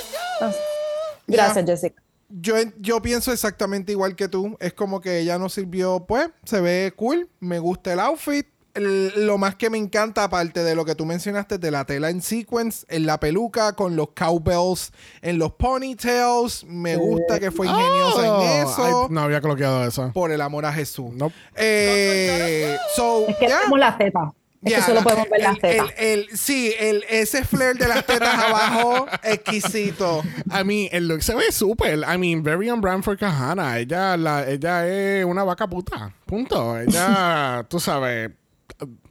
[1.26, 2.02] Gracias, Jessica.
[2.28, 4.56] Yo, yo pienso exactamente igual que tú.
[4.60, 7.28] Es como que ella nos sirvió, pues, se ve cool.
[7.40, 8.46] Me gusta el outfit.
[8.74, 12.22] Lo más que me encanta, aparte de lo que tú mencionaste, de la tela en
[12.22, 16.64] sequence, en la peluca, con los cowbells, en los ponytails.
[16.64, 18.84] Me gusta que fue ingeniosa Oh, en eso.
[18.84, 20.10] ay, no había coloqueado eso.
[20.14, 21.12] Por el amor a Jesús.
[21.14, 21.34] Nope.
[21.56, 23.58] Eh, so, Es que yeah.
[23.58, 24.30] tenemos las tetas.
[24.62, 25.86] Es que solo la- podemos ver las el- tetas.
[25.96, 30.22] el- el- sí, el, ese flare de las tetas abajo, exquisito.
[30.48, 32.00] I mean, el look se ve súper.
[32.00, 33.78] I mean, very on brand for Kahana.
[33.78, 36.14] Ella, la, ella es una vaca puta.
[36.26, 36.78] Punto.
[36.78, 38.30] Ella, tú sabes.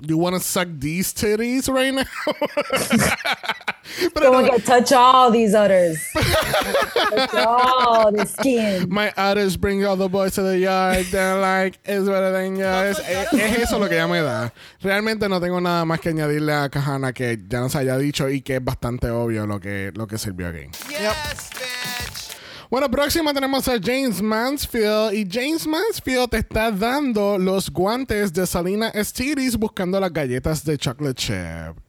[0.02, 2.04] You wanna suck these titties right now?
[4.16, 5.98] Como no, que touch all these udders.
[6.14, 8.88] touch all the skin.
[8.90, 11.06] My udders bring all the boys to the yard.
[11.12, 13.00] They're like, it's better than yours.
[13.00, 14.52] Es, es eso lo que ella me da.
[14.82, 18.42] Realmente no tengo nada más que añadirle a Kahana que ya nos haya dicho y
[18.42, 20.70] que es bastante obvio lo que, lo que sirvió aquí.
[22.70, 28.46] Bueno, próxima tenemos a James Mansfield y James Mansfield te está dando los guantes de
[28.46, 31.80] Salina Estiris buscando las galletas de chocolate chip.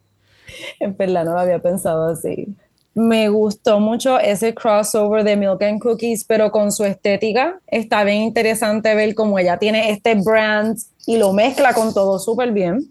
[0.79, 2.57] En verdad no lo había pensado así.
[2.95, 7.61] Me gustó mucho ese crossover de Milk and Cookies, pero con su estética.
[7.67, 12.53] Está bien interesante ver cómo ella tiene este brand y lo mezcla con todo súper
[12.53, 12.89] bien.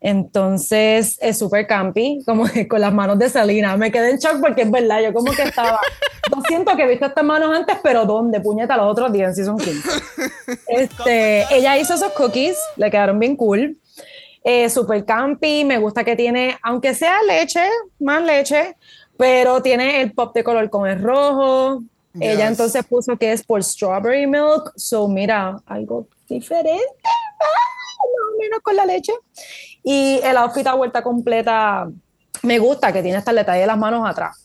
[0.00, 3.76] Entonces es súper campy, como que con las manos de Salina.
[3.76, 5.80] Me quedé en shock porque es verdad, yo como que estaba.
[6.28, 8.40] Yo siento que he visto estas manos antes, pero ¿dónde?
[8.40, 9.88] Puñeta, los otros días en Season 15.
[10.66, 13.78] Este, ella hizo esos cookies, le quedaron bien cool.
[14.42, 17.62] Eh, super campy, me gusta que tiene, aunque sea leche,
[18.00, 18.76] más leche,
[19.16, 21.82] pero tiene el pop de color con el rojo.
[22.18, 28.38] Ella entonces puso que es por strawberry milk, so mira, algo diferente, ah, más o
[28.40, 29.12] menos con la leche.
[29.88, 31.88] Y el outfit a vuelta completa,
[32.42, 34.36] me gusta que tiene hasta el detalle de las manos atrás.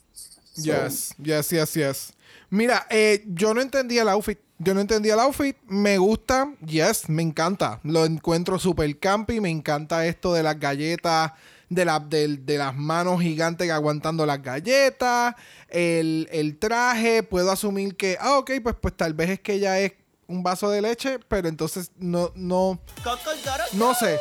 [0.56, 2.14] Yes, yes, yes, yes.
[2.52, 4.38] Mira, eh, yo no entendía el outfit.
[4.60, 5.58] Yo no entendía el outfit.
[5.66, 6.54] Me gusta.
[6.64, 7.80] Yes, me encanta.
[7.82, 9.40] Lo encuentro súper campy.
[9.42, 11.32] Me encanta esto de las galletas.
[11.70, 15.34] De, la, del- de las manos gigantes aguantando las galletas.
[15.70, 17.24] El, el traje.
[17.24, 18.16] Puedo asumir que.
[18.22, 19.94] Ah, ok, pues, pues tal vez es que ella es
[20.28, 21.18] un vaso de leche.
[21.28, 22.80] Pero entonces no, no.
[23.74, 24.20] No sé.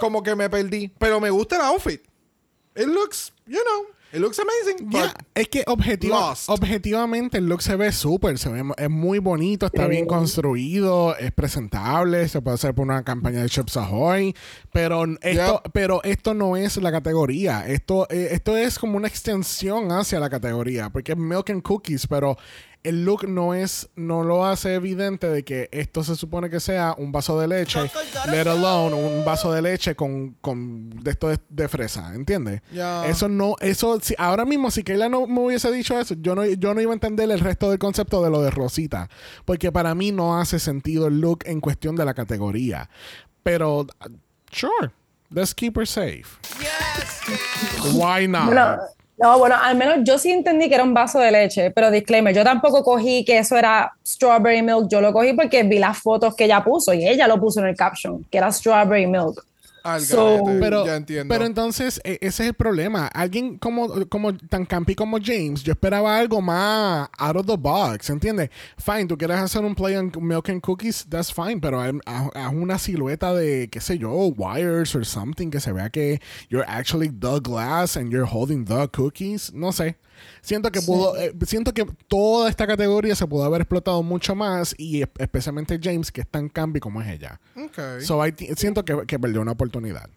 [0.00, 0.92] Como que me perdí.
[0.98, 2.00] Pero me gusta el outfit.
[2.76, 4.90] It looks, you know, it looks amazing.
[4.90, 6.48] Ya, but- es que objetiva- Lost.
[6.48, 11.30] objetivamente el look se ve súper, se ve es muy bonito, está bien construido, es
[11.30, 14.34] presentable, se puede hacer por una campaña de Chips Ahoy,
[14.72, 15.72] pero esto, Yep.
[15.72, 20.28] pero esto no es la categoría, esto, eh, esto es como una extensión hacia la
[20.30, 22.36] categoría, porque es Milk and Cookies, pero
[22.84, 26.94] el look no es, no lo hace evidente de que esto se supone que sea
[26.98, 27.90] un vaso de leche,
[28.30, 32.60] let alone un vaso de leche con, con de esto de, de fresa, ¿entiendes?
[32.70, 33.06] Ya.
[33.06, 36.44] Eso no, eso, si, ahora mismo si Keila no me hubiese dicho eso, yo no,
[36.44, 39.08] yo no iba a entender el resto del concepto de lo de Rosita,
[39.46, 42.90] porque para mí no hace sentido el look en cuestión de la categoría.
[43.42, 43.86] Pero, uh,
[44.50, 44.92] sure,
[45.30, 46.38] let's keep her safe.
[47.94, 48.80] Why not?
[49.16, 52.34] No, bueno, al menos yo sí entendí que era un vaso de leche, pero disclaimer,
[52.34, 56.34] yo tampoco cogí que eso era strawberry milk, yo lo cogí porque vi las fotos
[56.34, 59.44] que ella puso y ella lo puso en el caption, que era strawberry milk.
[60.00, 61.32] So- Pero, ya entiendo.
[61.32, 63.06] pero entonces, e- ese es el problema.
[63.08, 68.08] Alguien como, como tan campi como James, yo esperaba algo más out of the box,
[68.10, 68.50] ¿entiendes?
[68.78, 72.78] Fine, tú quieres hacer un play on milk and cookies, that's fine, pero haz una
[72.78, 77.40] silueta de, qué sé yo, wires or something, que se vea que you're actually the
[77.40, 79.52] glass and you're holding the cookies.
[79.52, 79.96] No sé.
[80.42, 84.74] Siento que pudo, eh, siento que toda esta categoría se pudo haber explotado mucho más
[84.78, 87.40] y especialmente James, que es tan campi como es ella.
[87.56, 88.00] Ok.
[88.02, 90.08] So I ti- siento que, que perdió una oportunidad.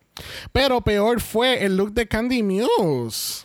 [0.51, 3.43] Pero peor fue el look de Candy Muse.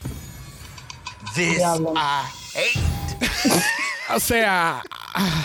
[1.34, 1.58] This.
[1.60, 3.22] I hate.
[4.14, 4.82] O sea,
[5.14, 5.44] ah,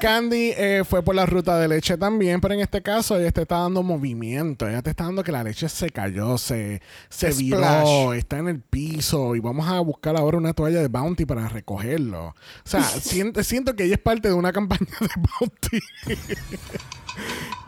[0.00, 3.42] Candy eh, fue por la ruta de leche también, pero en este caso ella te
[3.42, 4.68] está dando movimiento.
[4.68, 8.60] Ella te está dando que la leche se cayó, se, se viró, está en el
[8.60, 12.28] piso y vamos a buscar ahora una toalla de Bounty para recogerlo.
[12.28, 15.08] O sea, siento, siento que ella es parte de una campaña de
[15.40, 15.80] Bounty.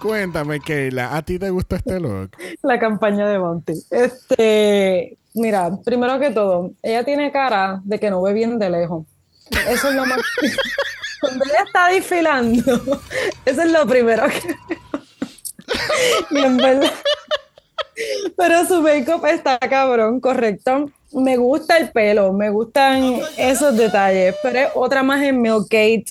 [0.01, 2.31] Cuéntame, Keila, ¿a ti te gusta este look?
[2.63, 3.73] La campaña de Bounty.
[3.91, 9.07] Este, mira, primero que todo, ella tiene cara de que no ve bien de lejos.
[9.69, 10.21] Eso es lo más.
[11.21, 13.01] Cuando ella está desfilando,
[13.45, 14.57] eso es lo primero que
[16.31, 16.93] Y en verdad.
[18.37, 20.91] Pero su make-up está cabrón, correcto.
[21.13, 26.07] Me gusta el pelo, me gustan esos detalles, pero es otra más en Milkgate.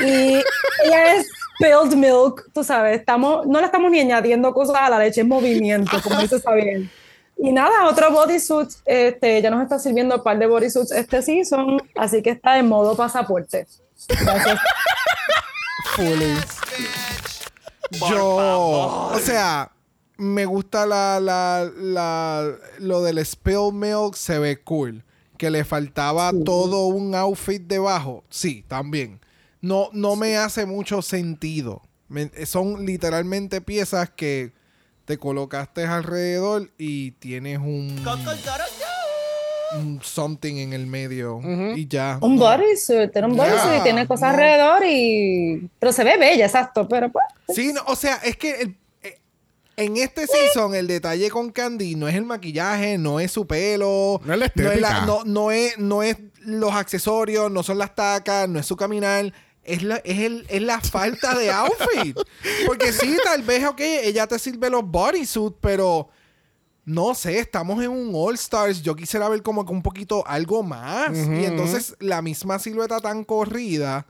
[0.00, 0.42] Y
[0.84, 4.98] ella es spilled milk, tú sabes, estamos, no le estamos ni añadiendo cosas a la
[4.98, 6.90] leche, es movimiento, como dice bien.
[7.36, 11.80] Y nada, otro bodysuit, este, ya nos está sirviendo un par de bodysuits este season,
[11.96, 13.66] así que está en modo pasaporte.
[14.08, 14.60] Gracias.
[15.96, 16.34] Fully.
[18.08, 18.36] Yo,
[19.12, 19.70] o sea,
[20.16, 25.04] me gusta la, la, la, lo del spill milk, se ve cool.
[25.36, 29.20] Que le faltaba todo un outfit debajo, sí, también.
[29.60, 31.82] No, no me hace mucho sentido.
[32.08, 34.52] Me- son literalmente piezas que
[35.04, 38.02] te colocaste alrededor y tienes un,
[39.76, 41.40] un something en el medio
[41.76, 42.18] y ya.
[42.20, 44.28] Un bodysuit, tiene un bodysuit y tiene cosas no.
[44.42, 45.68] alrededor y...
[45.78, 47.24] Pero se ve bella, exacto, pero pues...
[47.54, 49.18] Sí, no, o sea, es que el- eh,
[49.76, 54.20] en este season el detalle con Candy no es el maquillaje, no es su pelo,
[54.24, 55.06] No es la no es, estética.
[55.06, 59.32] no, no es, no es los accesorios, no son las tacas, no es su caminar.
[59.64, 62.14] Es la, es, el, es la falta de outfit.
[62.66, 66.10] Porque sí, tal vez, ok, ella te sirve los bodysuits, pero
[66.84, 68.82] no sé, estamos en un All Stars.
[68.82, 71.16] Yo quisiera ver como que un poquito algo más.
[71.16, 74.06] y entonces la misma silueta tan corrida.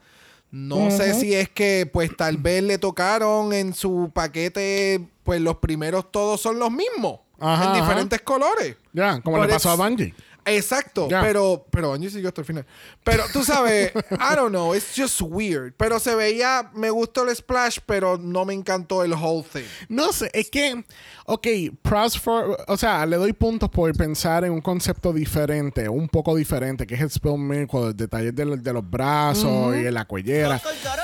[0.51, 5.57] No sé si es que pues tal vez le tocaron en su paquete, pues los
[5.57, 7.21] primeros todos son los mismos.
[7.41, 7.81] Ajá, en ajá.
[7.81, 8.77] diferentes colores.
[8.93, 10.15] Ya, como le pasó a Bungie.
[10.47, 12.67] Exacto, pero pero Angie siguió hasta el final.
[13.03, 15.75] Pero tú sabes, I don't know, it's just weird.
[15.77, 19.65] Pero se veía, me gustó el splash, pero no me encantó el whole thing.
[19.89, 20.85] No sé, es que,
[21.27, 21.47] ok,
[21.83, 26.37] pros for, o sea, le doy puntos por pensar en un concepto diferente, un poco
[26.37, 29.81] diferente, que es el spill milk, con los detalles de, los- de los brazos y
[29.83, 30.61] de la cuellera,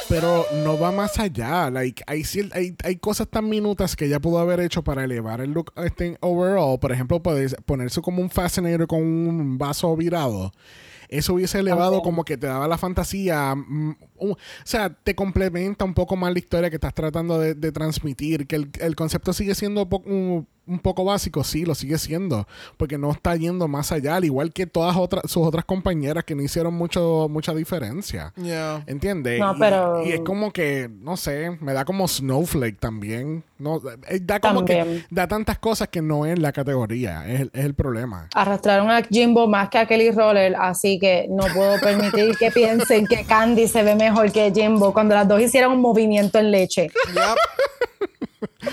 [0.09, 1.71] pero no va más allá.
[1.71, 5.53] Like, hay, hay, hay cosas tan minutas que ella pudo haber hecho para elevar el
[5.53, 6.79] look este, overall.
[6.79, 10.53] Por ejemplo, puedes ponerse como un fascinator con un vaso virado.
[11.11, 13.55] Eso hubiese elevado como que te daba la fantasía.
[13.57, 17.73] mm, o sea, te complementa un poco más la historia que estás tratando de, de
[17.73, 18.47] transmitir.
[18.47, 22.47] Que el, el concepto sigue siendo un, un poco básico, sí, lo sigue siendo.
[22.77, 26.35] Porque no está yendo más allá, al igual que todas otras, sus otras compañeras que
[26.35, 28.33] no hicieron mucho, mucha diferencia.
[28.37, 28.83] Yeah.
[28.87, 29.41] ¿Entiendes?
[29.41, 33.43] No, Y- pero- y, es como que, no sé, me da como Snowflake también.
[33.59, 33.77] No,
[34.09, 35.05] eh, da como que También.
[35.11, 37.29] da tantas cosas que no es la categoría.
[37.29, 38.29] Es el, es el problema.
[38.35, 43.07] Arrastraron a Jimbo más que a Kelly Roller, así que no puedo permitir que piensen
[43.07, 46.89] que Candy se ve mejor que Jimbo cuando las dos hicieron un movimiento en leche.
[47.09, 48.19] Yep.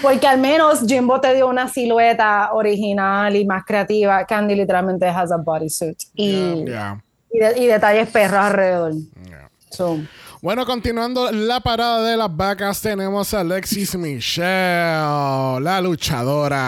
[0.01, 4.25] Porque al menos Jimbo te dio una silueta original y más creativa.
[4.25, 7.01] Candy literalmente has a bodysuit y, Ya.
[7.32, 8.93] y, de- y detalles perros alrededor.
[9.30, 9.49] ya.
[9.69, 9.99] So,
[10.41, 16.63] Bueno, continuando la parada de las vacas, tenemos a Alexis Michelle, la luchadora.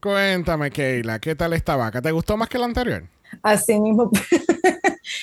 [0.00, 2.00] Cuéntame, Keila, ¿qué tal esta vaca?
[2.00, 3.04] ¿Te gustó más que la anterior?
[3.42, 4.10] así mismo.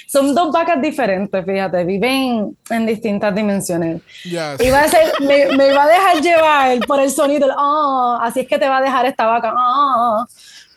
[0.08, 4.02] Son dos vacas diferentes, fíjate, viven en distintas dimensiones.
[4.24, 4.60] Yes.
[4.66, 8.48] Iba a ser, me, me iba a dejar llevar por el sonido, "Ah", así es
[8.48, 10.26] que te va a dejar esta vaca, "Ah",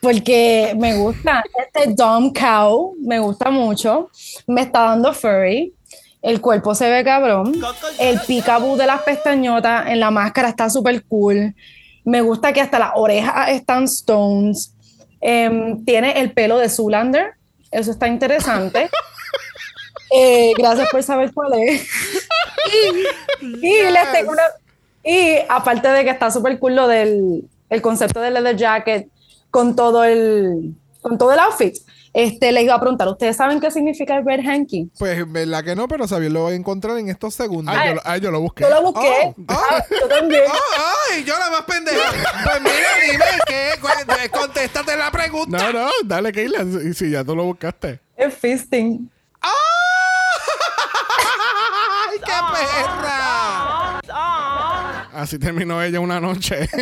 [0.00, 1.44] porque me gusta.
[1.56, 4.10] Este Dumb Cow me gusta mucho,
[4.48, 5.72] me está dando furry,
[6.22, 7.54] el cuerpo se ve cabrón,
[8.00, 11.54] el picaboo de las pestañotas en la máscara está súper cool,
[12.04, 14.74] me gusta que hasta las orejas están stones,
[15.22, 17.34] Em, tiene el pelo de Zoolander,
[17.70, 18.88] eso está interesante.
[20.12, 21.87] Eh, gracias por saber cuál es.
[23.42, 24.42] y y les tengo una,
[25.05, 29.09] Y aparte de que está súper cool lo del el concepto del leather jacket
[29.51, 31.77] con todo el, con todo el outfit,
[32.12, 34.90] este, les iba a preguntar, ¿ustedes saben qué significa el red hanky?
[34.99, 37.73] Pues verdad que no, pero Xavier lo va a encontrar en estos segundos.
[37.77, 38.64] Ay, yo, lo- ay, yo lo busqué.
[38.64, 39.09] Yo lo busqué.
[39.09, 39.44] Oh, oh.
[39.49, 40.42] Ah, yo también.
[40.49, 40.59] ¡Ah,
[41.12, 41.25] ¡Ay!
[41.25, 42.11] Yo la más pendeja.
[42.44, 42.75] Pues mira,
[43.12, 45.73] dime que contéstate la pregunta.
[45.73, 46.62] No, no, dale, Keila.
[46.62, 48.00] Y si ya tú lo buscaste.
[48.17, 49.08] Es fisting.
[49.40, 49.89] ¡Ay, qué
[52.67, 54.00] perra!
[55.13, 56.69] Así terminó ella una noche.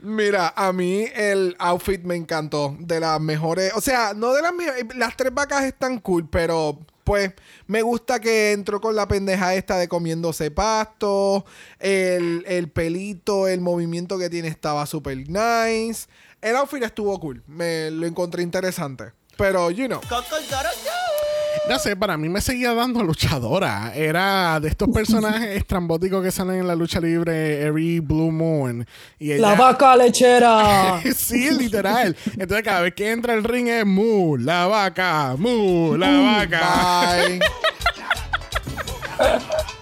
[0.00, 2.76] Mira, a mí el outfit me encantó.
[2.78, 3.72] De las mejores.
[3.74, 4.84] O sea, no de las mejores.
[4.94, 7.32] Las tres vacas están cool, pero pues
[7.66, 11.46] me gusta que entró con la pendeja esta de comiéndose pasto.
[11.78, 16.06] El, el pelito, el movimiento que tiene estaba super nice.
[16.42, 17.42] El outfit estuvo cool.
[17.46, 19.12] Me lo encontré interesante.
[19.36, 20.00] Pero, you know.
[21.68, 23.92] No sé, para mí me seguía dando luchadora.
[23.94, 28.86] Era de estos personajes estrambóticos que salen en la lucha libre every Blue Moon.
[29.18, 31.00] Y ella, La vaca lechera.
[31.16, 32.14] sí, literal.
[32.32, 37.16] Entonces cada vez que entra el ring es mu, la vaca, mu, la vaca.
[37.16, 37.40] Bye.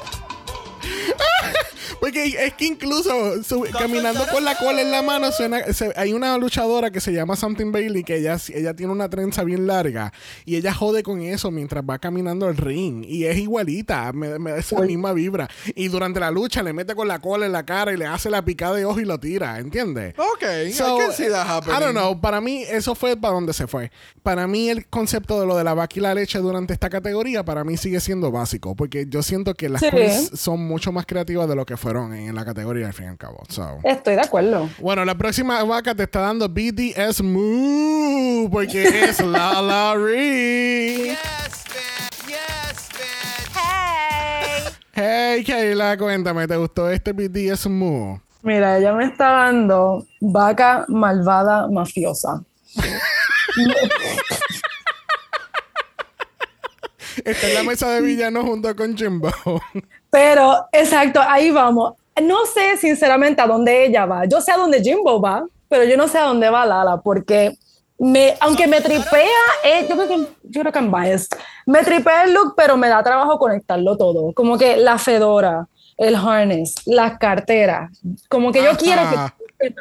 [2.03, 6.12] Porque es que incluso su- caminando con la cola en la mano suena, se- hay
[6.12, 10.12] una luchadora que se llama Something Bailey que ella, ella tiene una trenza bien larga
[10.44, 14.50] y ella jode con eso mientras va caminando el ring y es igualita, me, me
[14.50, 17.64] da esa misma vibra y durante la lucha le mete con la cola en la
[17.64, 20.14] cara y le hace la picada de ojo y lo tira, ¿entiendes?
[20.18, 21.76] Ok, I So, can see that happening.
[21.76, 22.20] I don't know.
[22.20, 23.92] Para mí, eso fue para donde se fue.
[24.24, 27.44] Para mí, el concepto de lo de la vaca y la leche durante esta categoría,
[27.44, 28.74] para mí sigue siendo básico.
[28.74, 29.88] Porque yo siento que las Sí.
[29.90, 33.09] queens son mucho más creativas de lo que fueron en la categoría, al fin y
[33.09, 33.43] al cabo.
[33.51, 33.78] So.
[33.84, 34.66] Estoy de acuerdo.
[34.78, 38.49] Bueno, la próxima vaca te está dando BDS Moo.
[38.51, 41.14] Porque es La La Ree.
[44.95, 48.22] Hey, Kayla, cuéntame, ¿te gustó este BDS Moo?
[48.43, 52.43] Mira, ella me está dando vaca malvada mafiosa.
[57.24, 59.30] Está en la mesa de villanos junto con Jimbo.
[60.10, 61.94] Pero, exacto, ahí vamos.
[62.22, 64.24] No sé sinceramente a dónde ella va.
[64.26, 67.56] Yo sé a dónde Jimbo va, pero yo no sé a dónde va Lala, porque
[67.98, 69.28] me, aunque me tripea,
[69.64, 71.38] eh, yo, creo que, yo creo que I'm biased.
[71.66, 74.32] Me tripea el look, pero me da trabajo conectarlo todo.
[74.34, 75.66] Como que la fedora,
[75.96, 77.90] el harness, las carteras.
[78.28, 78.78] Como que yo Ajá.
[78.78, 79.02] quiero
[79.58, 79.74] que...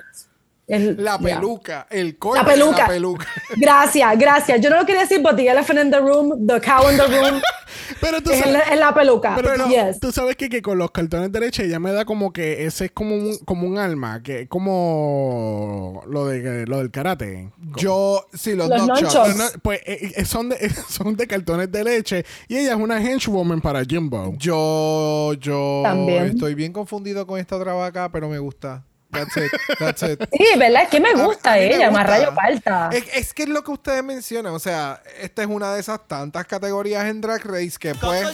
[0.72, 1.36] el- La ya.
[1.36, 2.78] peluca, el corte La de peluca.
[2.80, 3.28] la peluca.
[3.58, 4.62] Gracias, gracias.
[4.62, 7.08] Yo no lo quería decir, but the elephant in the room, the cow in the
[7.08, 7.42] room,
[8.00, 9.36] Pero tú es sabes, la, en la peluca.
[9.36, 10.00] pero tú, yes.
[10.00, 12.86] tú sabes que, que con los cartones de leche ella me da como que ese
[12.86, 17.52] es como un, como un alma, que es como lo de lo del karate.
[17.78, 18.88] Yo, sí, los, Los.
[18.88, 23.00] No, pues eh, eh, son, de, son de cartones de leche y ella es una
[23.02, 24.34] henchwoman para Jimbo.
[24.38, 26.26] Yo, yo También.
[26.28, 28.84] estoy bien confundido con esta otra vaca, pero me gusta.
[29.12, 30.24] That's it, that's it.
[30.32, 30.84] Sí, ¿verdad?
[30.84, 32.90] Es que me gusta a mí me ella, más rayo palta.
[32.94, 34.54] Es, es que es lo que ustedes mencionan.
[34.54, 38.26] O sea, esta es una de esas tantas categorías en Drag Race que pues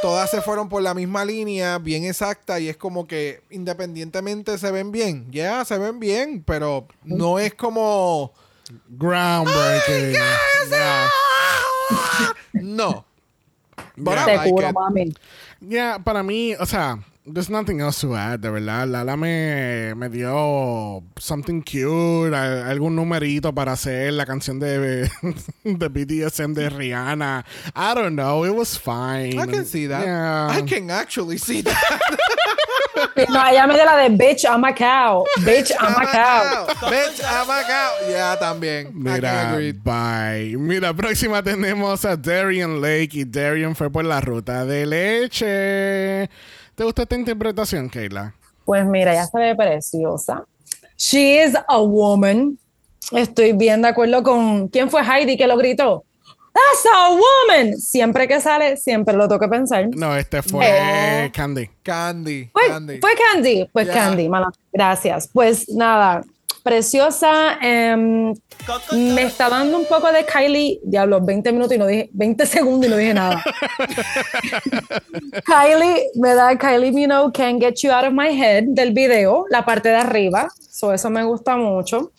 [0.00, 4.70] todas se fueron por la misma línea, bien exacta, y es como que independientemente se
[4.70, 5.30] ven bien.
[5.30, 8.32] Ya, se ven bien, pero no es como...
[8.88, 10.16] Groundbreaking.
[12.54, 13.04] No.
[13.96, 14.74] But I Te like juro, it.
[14.74, 15.14] mami.
[15.60, 18.88] Ya, para mí, o sea, there's nothing else to add, de verdad.
[18.88, 25.08] Lala me, me dio something cute, a- algún numerito para hacer la canción de,
[25.64, 27.44] de BDSM de Rihanna.
[27.76, 29.38] I don't know, it was fine.
[29.38, 30.04] I can see that.
[30.04, 30.48] Yeah.
[30.50, 32.00] I can actually see that.
[33.30, 35.24] No, ella me dio la de bitch, I'm a cow.
[35.38, 36.66] Bitch, I'm a cow.
[36.88, 38.10] Bitch, I'm a cow.
[38.10, 38.92] Ya, también.
[38.94, 40.54] Mira, bye.
[40.56, 46.30] Mira, próxima tenemos a Darian Lake y Darian fue por la ruta de leche.
[46.74, 48.34] ¿Te gustó esta interpretación, Kayla?
[48.64, 50.44] Pues mira, ella se ve preciosa.
[50.96, 52.58] She is a woman.
[53.10, 54.68] Estoy bien de acuerdo con.
[54.68, 56.04] ¿Quién fue Heidi que lo gritó?
[56.54, 57.76] That's a woman.
[57.78, 59.88] Siempre que sale, siempre lo que pensar.
[59.96, 61.30] No, este fue Eh.
[61.34, 61.68] Candy.
[61.82, 62.50] Candy.
[62.52, 63.00] Fue Candy.
[63.00, 63.68] fue Candy.
[63.72, 63.94] Pues Ya.
[63.94, 64.50] Candy, mala.
[64.72, 65.28] Gracias.
[65.32, 66.22] Pues nada,
[66.62, 67.58] preciosa.
[67.60, 68.32] em,
[68.92, 70.80] me está dando un poco de Kylie.
[70.84, 73.42] Diablo, 20 minutos y no dije, 20 segundos y no dije nada.
[75.44, 79.64] Kylie, me da Kylie Minogue Can't Get You Out of My Head del video, la
[79.64, 80.48] parte de arriba.
[80.70, 82.12] So, eso me gusta mucho.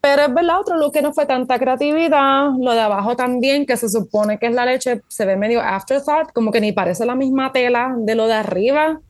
[0.00, 2.50] Pero es verdad, otro look que no fue tanta creatividad.
[2.58, 6.30] Lo de abajo también, que se supone que es la leche, se ve medio afterthought,
[6.32, 9.00] como que ni parece la misma tela de lo de arriba.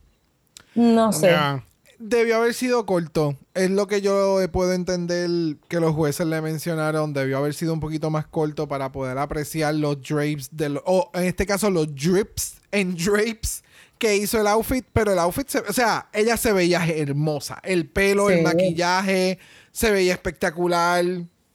[0.77, 1.31] No sé.
[1.31, 1.65] Ya.
[1.99, 3.35] Debió haber sido corto.
[3.55, 7.13] Es lo que yo puedo entender que los jueces le mencionaron.
[7.13, 11.11] Debió haber sido un poquito más corto para poder apreciar los drapes de los, o
[11.15, 13.63] en este caso los drips en drapes
[13.99, 17.61] que hizo el outfit, pero el outfit, se- o sea, ella se veía hermosa.
[17.63, 19.39] El pelo, el maquillaje,
[19.73, 21.05] se veía espectacular.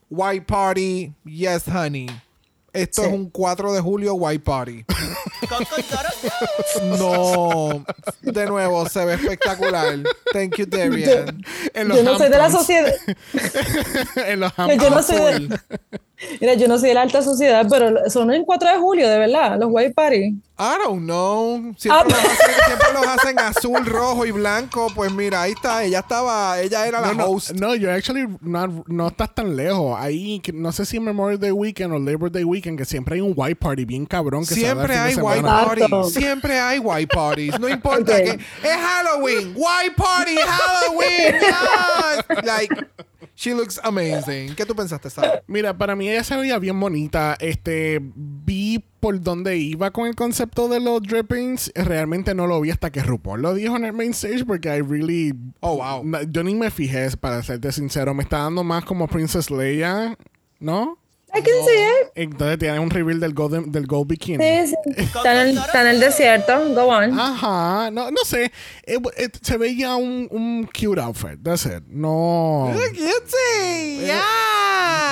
[0.09, 2.07] White Party, yes, honey.
[2.73, 3.07] Esto Sí.
[3.07, 4.85] es un 4 de julio White Party.
[6.83, 7.83] no,
[8.21, 9.97] de nuevo, se ve espectacular.
[10.31, 11.43] Thank you, Darian.
[11.73, 12.93] En los Yo no soy de la sociedad.
[14.15, 15.05] en los Yo no Hamptons.
[15.05, 15.59] soy de,
[16.41, 19.17] Mira, yo no soy de la alta sociedad, pero son el 4 de julio, de
[19.19, 20.35] verdad, los White Party.
[20.61, 21.73] I don't know.
[21.77, 24.87] Siempre, Ah, los hacen, siempre los hacen azul, rojo y blanco.
[24.93, 25.85] Pues mira, ahí está.
[25.85, 27.51] Ella estaba, ella era la No, host.
[27.51, 29.97] no, yo actually not- no estás tan lejos.
[29.97, 33.31] Ahí, no sé si Memorial Day Weekend o Labor Day Weekend, que siempre hay un
[33.33, 36.13] white party bien cabrón que Siempre hay white parties.
[36.13, 37.57] Siempre hay white parties.
[37.57, 38.17] No importa Ok.
[38.17, 38.31] que
[38.63, 39.53] es Halloween.
[39.55, 41.35] White party, Halloween.
[41.39, 42.43] yes.
[42.43, 42.75] Like,
[43.39, 44.53] she looks amazing.
[44.53, 45.41] ¿Qué tú pensaste, Sara?
[45.47, 47.37] Mira, para mí ella se veía bien bonita.
[47.39, 51.71] Este, vi por dónde iba con el concepto de los drippings.
[51.73, 54.81] Realmente no lo vi hasta que RuPaul lo dijo en el main stage porque I
[54.81, 55.33] really...
[55.61, 56.03] Oh, wow.
[56.29, 58.13] Yo ni me fijé, para serte sincero.
[58.13, 60.17] Me está dando más como Princess Leia,
[60.59, 60.98] ¿no?
[61.33, 62.11] I can see it.
[62.15, 64.43] Entonces tiene un reveal del gold, del gold bikini.
[64.43, 64.75] Sí, sí.
[64.97, 66.73] Está en, el, está en el desierto.
[66.73, 67.19] Go on.
[67.19, 68.51] Ajá, no, no sé.
[68.83, 71.41] Eh, eh, se veía un, un cute outfit.
[71.43, 71.83] That's it.
[71.87, 72.71] No.
[72.73, 73.99] Cutesy.
[74.01, 74.21] Yes.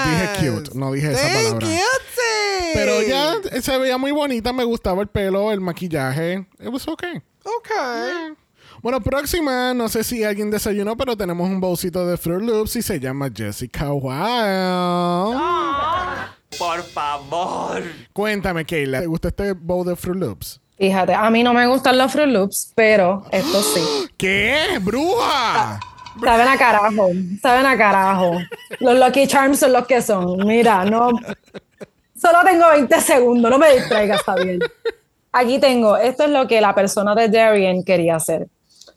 [0.05, 1.59] Dije cute, no dije esa palabra.
[1.59, 2.73] cutesy.
[2.73, 4.53] Pero ya eh, se veía muy bonita.
[4.53, 6.47] Me gustaba el pelo, el maquillaje.
[6.59, 7.21] It was okay.
[7.43, 7.69] Ok.
[8.87, 12.81] Bueno, próxima, no sé si alguien desayunó, pero tenemos un bolsito de Fruit Loops y
[12.81, 15.37] se llama Jessica Wild.
[16.57, 17.83] Por favor.
[18.13, 20.61] Cuéntame, Kayla, ¿te gusta este bowl de Fruit Loops?
[20.77, 23.81] Fíjate, a mí no me gustan los Fruit Loops, pero esto sí.
[24.17, 24.79] ¿Qué?
[24.79, 25.81] ¡Bruja!
[26.23, 27.09] Saben a carajo,
[27.41, 28.37] saben a carajo.
[28.79, 30.47] Los Lucky Charms son los que son.
[30.47, 31.09] Mira, no.
[32.15, 34.59] Solo tengo 20 segundos, no me distraigas, está bien.
[35.33, 38.47] Aquí tengo, esto es lo que la persona de Darien quería hacer.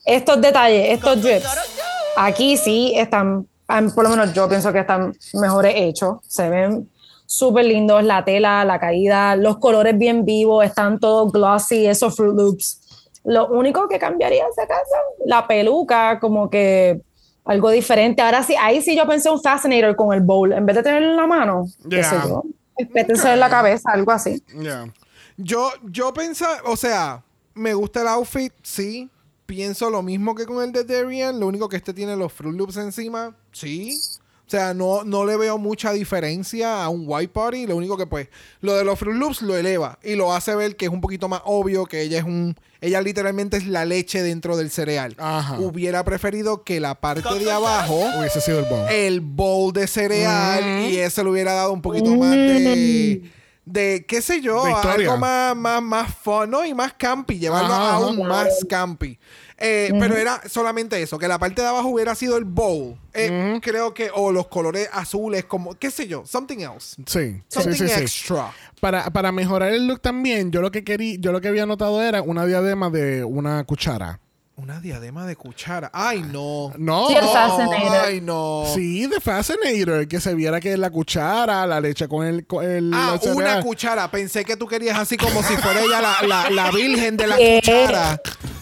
[0.05, 1.47] Estos detalles, estos drips,
[2.17, 3.47] aquí sí están,
[3.95, 6.19] por lo menos yo pienso que están mejores hechos.
[6.27, 6.89] Se ven
[7.27, 12.35] súper lindos, la tela, la caída, los colores bien vivos, están todos glossy, esos Fruit
[12.35, 12.81] Loops.
[13.25, 14.97] Lo único que cambiaría en esa casa,
[15.27, 17.03] la peluca, como que
[17.45, 18.23] algo diferente.
[18.23, 21.11] Ahora sí, ahí sí yo pensé un fascinator con el bowl, en vez de tenerlo
[21.11, 22.27] en la mano, qué sé Yeah.
[22.27, 22.43] yo,
[22.93, 24.43] pétense en la cabeza, algo así.
[24.55, 24.87] Ya.
[25.37, 27.23] Yo, yo pensaba, o sea,
[27.55, 29.09] me gusta el outfit, sí.
[29.51, 31.41] Pienso lo mismo que con el de Darian.
[31.41, 34.01] Lo único que este tiene los Fruit Loops encima, sí.
[34.47, 37.67] O sea, no, no le veo mucha diferencia a un White Party.
[37.67, 38.29] Lo único que, pues,
[38.61, 41.29] lo de los Fruit Loops lo eleva y lo hace ver que es un poquito
[41.29, 42.55] más obvio que ella es un.
[42.81, 45.17] Ella literalmente es la leche dentro del cereal.
[45.19, 45.59] Ajá.
[45.59, 48.89] Hubiera preferido que la parte de abajo Hubiese sido el bowl.
[48.89, 53.29] el bowl de cereal y eso le hubiera dado un poquito más de,
[53.71, 56.65] de qué sé yo, algo más, más, más fun, ¿no?
[56.65, 58.29] Y más campi, llevarlo Ajá, aún ajá.
[58.29, 59.19] más campi.
[59.63, 62.99] Eh, Pero era solamente eso, que la parte de abajo hubiera sido el bowl.
[63.13, 66.97] Eh, Creo que, o los colores azules, como, qué sé yo, something else.
[67.07, 68.01] Sí, sí, Something sí, sí.
[68.01, 68.53] extra.
[68.81, 72.03] Para, para mejorar el look también, yo lo que quería, yo lo que había notado
[72.03, 74.19] era una diadema de una cuchara.
[74.63, 75.91] Una diadema de cuchara.
[75.93, 76.71] Ay, no.
[76.77, 77.09] No.
[77.09, 77.99] Sí, el Fascinator.
[78.05, 78.65] Ay, no.
[78.75, 82.93] Sí, de Fascinator, que se viera que la cuchara, la leche con el, con el
[82.95, 83.63] Ah, el una cereal.
[83.65, 84.11] cuchara.
[84.11, 87.37] Pensé que tú querías así como si fuera ella la, la, la virgen de la
[87.39, 87.61] ¿Qué?
[87.65, 88.21] cuchara.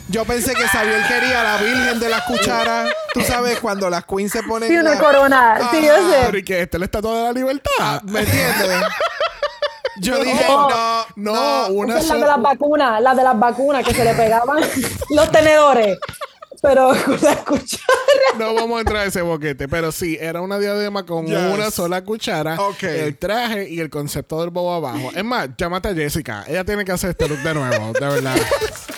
[0.08, 2.90] Yo pensé que Xavier quería la virgen de las cucharas.
[3.12, 4.68] Tú sabes, cuando las queens se ponen.
[4.68, 6.16] Sí, una la- corona, sí, yo Ah, sé.
[6.26, 8.02] Pero y que este le está toda la libertad.
[8.04, 8.82] ¿Me entiendes?
[10.00, 11.04] Yo dije, No.
[11.16, 14.14] no, una Esa es la de las vacunas, la de las vacunas que se le
[14.14, 14.58] pegaban
[15.10, 15.98] los tenedores.
[16.60, 17.84] Pero con la cuchara.
[18.36, 21.38] No vamos a entrar a ese boquete, pero sí, era una diadema con Yes.
[21.54, 25.10] una sola cuchara, el traje y el concepto del bobo abajo.
[25.14, 26.44] Es más, llámate a Jessica.
[26.48, 28.34] Ella tiene que hacer este look de nuevo, de verdad.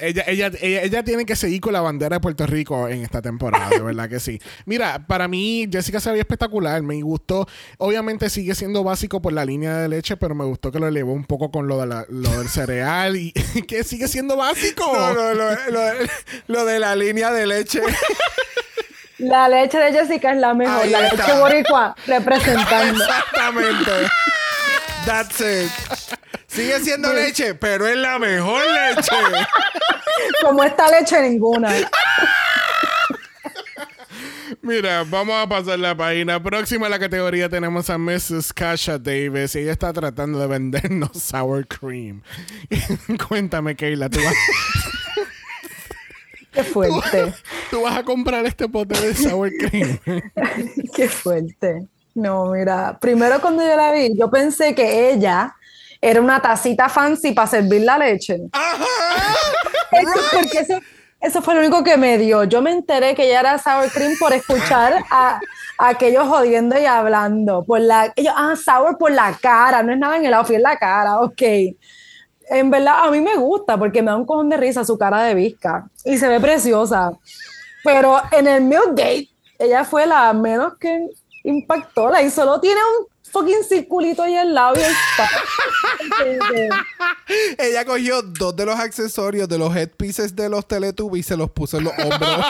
[0.00, 3.22] Ella, ella, ella, ella tiene que seguir con la bandera de Puerto Rico en esta
[3.22, 4.40] temporada, de verdad que sí.
[4.66, 7.46] Mira, para mí Jessica se veía espectacular, me gustó.
[7.78, 11.12] Obviamente sigue siendo básico por la línea de leche, pero me gustó que lo elevó
[11.12, 13.32] un poco con lo, de la- lo del cereal y
[13.68, 14.84] que sigue siendo básico.
[14.94, 15.92] No, no, lo, lo-
[16.48, 17.80] lo de la línea de leche.
[19.18, 21.26] La leche de Jessica es la mejor, Ahí la está.
[21.28, 23.00] leche boricua representando.
[23.04, 23.90] Exactamente.
[25.04, 25.70] That's it.
[26.46, 29.10] Sigue siendo leche, pero es la mejor leche.
[30.42, 31.72] Como esta leche ninguna.
[34.60, 36.40] Mira, vamos a pasar la página.
[36.42, 38.52] Próxima a la categoría tenemos a Mrs.
[38.52, 39.56] Kasha Davis.
[39.56, 42.22] Ella está tratando de vendernos sour cream.
[43.28, 44.34] Cuéntame, Kayla, tú vas-
[46.52, 47.32] Qué fuerte.
[47.70, 49.98] Tú vas a comprar este pote de sour cream.
[50.94, 51.88] Qué fuerte.
[52.14, 55.54] No, mira, primero cuando yo la vi, yo pensé que ella
[56.00, 58.40] era una tacita fancy para servir la leche.
[59.92, 60.80] Eso, porque eso,
[61.20, 62.44] eso fue lo único que me dio.
[62.44, 65.40] Yo me enteré que ella era sour cream por escuchar a,
[65.78, 67.62] a aquellos jodiendo y hablando.
[67.62, 70.62] Por la, ellos, ah, sour por la cara, no es nada en el outfit, es
[70.62, 71.42] la cara, ok.
[72.50, 75.22] En verdad, a mí me gusta porque me da un cojón de risa su cara
[75.22, 77.12] de visca y se ve preciosa.
[77.84, 81.08] Pero en el Milkgate, ella fue la menos que
[81.44, 82.10] impactó.
[82.10, 85.28] La y solo tiene un fucking circulito ahí al lado y está.
[87.58, 91.50] Ella cogió dos de los accesorios de los headpieces de los Teletubbies y se los
[91.50, 92.20] puso en los hombros.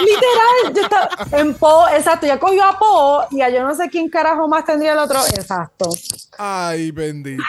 [0.00, 1.08] Literal, yo estaba
[1.38, 4.64] en Po, exacto, ya cogió a Po y a yo no sé quién carajo más
[4.64, 5.20] tendría el otro.
[5.34, 5.90] Exacto.
[6.38, 7.42] Ay, bendito.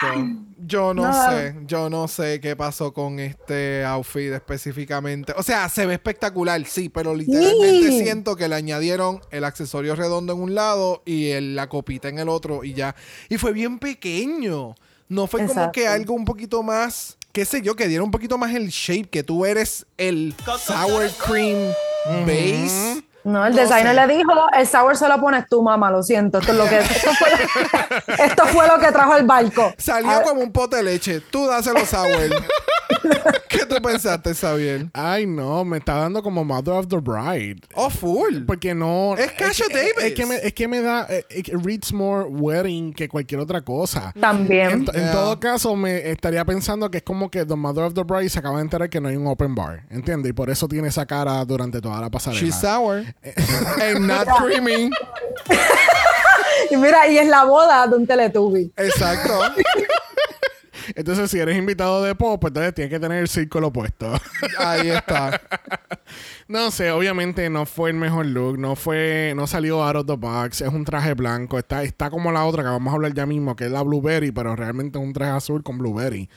[0.66, 1.30] Yo no Nada.
[1.52, 5.32] sé, yo no sé qué pasó con este outfit específicamente.
[5.36, 8.02] O sea, se ve espectacular, sí, pero literalmente Sí.
[8.02, 12.18] siento que le añadieron el accesorio redondo en un lado y el- la copita en
[12.18, 12.96] el otro y ya.
[13.28, 14.74] Y fue bien pequeño.
[15.08, 18.36] No fue como que algo un poquito más, qué sé yo, que diera un poquito
[18.36, 21.72] más el shape, que tú eres el sour cream
[22.26, 23.04] base.
[23.26, 26.38] No, el designer le dijo, el sour se lo pones tú, mamá, lo siento.
[26.38, 29.72] Esto, es lo que, esto, fue, lo- esto fue lo que trajo el barco.
[29.78, 31.20] Salió Ah, como un pote de leche.
[31.20, 32.06] Tú dáselo sour.
[33.48, 34.86] ¿Qué tú pensaste, Xavier?
[34.92, 37.60] Ay, no, me está dando como Mother of the Bride.
[37.74, 38.44] Oh, full.
[38.46, 39.16] Porque no.
[39.16, 39.92] Es Cassia que- Davis.
[40.04, 41.06] Es que me, es que me da.
[41.08, 44.12] eh, It reads more wedding que cualquier otra cosa.
[44.20, 44.86] También.
[44.94, 48.02] En, en todo caso, me estaría pensando que es como que The Mother of the
[48.04, 49.82] Bride se acaba de enterar que no hay un open bar.
[49.90, 50.30] ¿Entiendes?
[50.30, 52.40] Y por eso tiene esa cara durante toda la pasarela.
[52.40, 53.04] She's sour.
[53.80, 54.90] And not creamy.
[56.70, 58.72] Y mira, y es la boda de un Teletubby.
[58.76, 59.40] Exacto.
[60.94, 64.12] Entonces, si eres invitado de pop, pues entonces tienes que tener el círculo puesto.
[64.58, 65.40] Ahí está.
[66.48, 70.14] no sé, obviamente no fue el mejor look, no fue, no salió out of the
[70.14, 73.26] box, es un traje blanco, está, está como la otra que vamos a hablar ya
[73.26, 76.28] mismo, que es la blueberry, pero realmente es un traje azul con blueberry.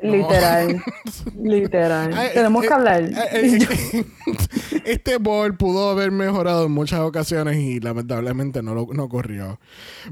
[0.00, 0.82] Literal.
[1.42, 2.12] Literal.
[2.14, 3.02] Ay, Tenemos eh, que hablar.
[3.04, 4.04] eh, eh,
[4.84, 9.58] este ball pudo haber mejorado en muchas ocasiones y lamentablemente no, lo, no ocurrió.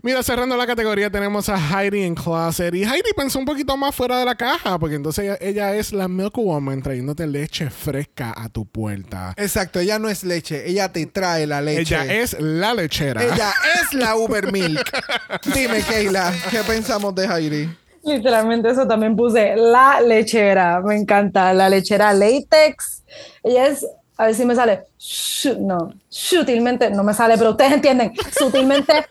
[0.03, 2.75] Mira, cerrando la categoría tenemos a Heidi en Closet.
[2.75, 5.93] Y Heidi pensó un poquito más fuera de la caja, porque entonces ella, ella es
[5.93, 9.35] la Milk Woman trayéndote leche fresca a tu puerta.
[9.37, 9.81] Exacto.
[9.81, 10.69] Ella no es leche.
[10.69, 11.95] Ella te trae la leche.
[11.95, 13.23] Ella es la lechera.
[13.23, 14.91] Ella es la Uber Milk.
[15.55, 17.84] Dime, Keila, ¿qué pensamos de Heidi?
[18.05, 20.81] Literalmente eso también puse la lechera.
[20.81, 21.53] Me encanta.
[21.53, 23.03] La lechera latex.
[23.43, 23.87] Ella es,
[24.17, 24.85] a ver si me sale.
[25.61, 28.13] no, sutilmente, no me sale, pero ustedes entienden.
[28.39, 29.07] Sutilmente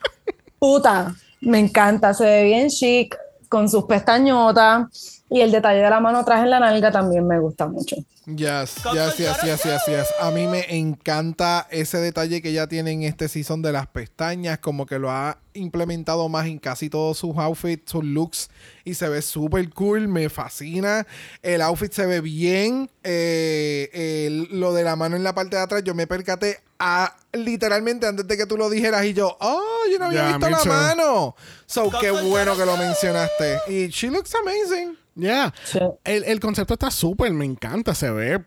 [0.59, 1.13] puta.
[1.41, 2.13] Me encanta.
[2.13, 3.17] Se ve bien chic
[3.49, 5.22] con sus pestañotas.
[5.33, 7.95] Y el detalle de la mano atrás en la nalga también me gusta mucho.
[8.27, 10.07] Yes, yes, yes, yes, yes, yes.
[10.21, 14.59] A mí me encanta ese detalle que ella tiene en este season de las pestañas,
[14.59, 18.49] como que lo ha implementado más en casi todos sus outfits, sus looks,
[18.85, 21.07] y se ve súper cool, me fascina.
[21.41, 22.89] El outfit se ve bien.
[23.03, 23.89] eh,
[24.27, 28.05] el- lo de la mano en la parte de atrás, yo me percaté a, literalmente
[28.07, 29.61] antes de que tú lo dijeras, y yo, oh,
[29.91, 30.69] yo no había Yeah, visto la too.
[30.69, 31.35] mano.
[31.65, 33.59] So, qué bueno que lo mencionaste.
[33.67, 34.97] Y she looks amazing.
[35.15, 35.53] Ya.
[35.63, 35.79] Sí.
[36.03, 38.43] El, el concepto está súper, me encanta, se ve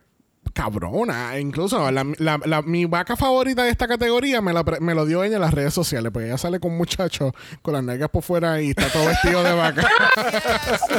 [0.52, 1.38] cabrona.
[1.38, 5.22] Incluso la, la- la- mi vaca favorita de esta categoría me, la me lo dio
[5.24, 8.22] ella en las redes sociales, porque ella sale con un muchacho con las nalgas por
[8.22, 9.86] fuera y está todo vestido de vaca.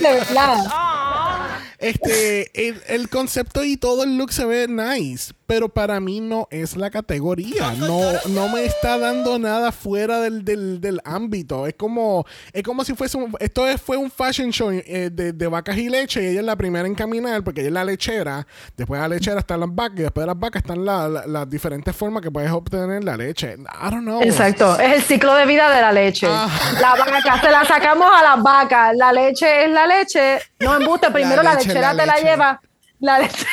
[1.79, 6.47] Este, el, el concepto y todo el look se ve nice, pero para mí no
[6.51, 7.71] es la categoría.
[7.77, 11.65] No, no me está dando nada fuera del, del, del ámbito.
[11.65, 15.31] Es como, es como si fuese un, esto es- fue un fashion show eh, de,
[15.33, 17.85] de vacas y leche y ella es la primera en caminar porque ella es la
[17.85, 18.45] lechera.
[18.75, 21.25] Después de la lechera están las vacas y después de las vacas están la- la-
[21.25, 23.53] las diferentes formas que puedes obtener la leche.
[23.57, 24.21] I don't know.
[24.21, 26.27] Exacto, es el ciclo de vida de la leche.
[26.29, 26.49] Ah.
[26.81, 28.95] La vaca, se la sacamos a las vacas.
[28.97, 30.39] La leche es la leche.
[30.59, 32.61] No embuste, primero la, leche lechera la te la lleva.
[32.99, 33.45] La, leche,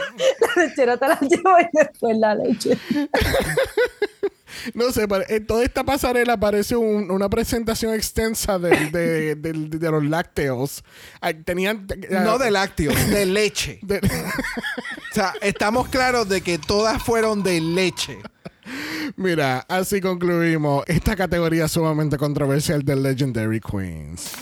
[0.56, 2.78] la lechera te la lleva y después la leche.
[4.74, 9.90] No sé, pero en toda esta pasarela parece un- una presentación extensa de, del- de
[9.90, 10.82] los lácteos.
[11.44, 11.86] Tenían.
[12.10, 13.78] No de lácteos, de leche.
[13.82, 18.18] de- O sea, estamos claros de que todas fueron de leche.
[19.16, 24.32] Mira, así concluimos esta categoría sumamente controversial de Legendary Queens.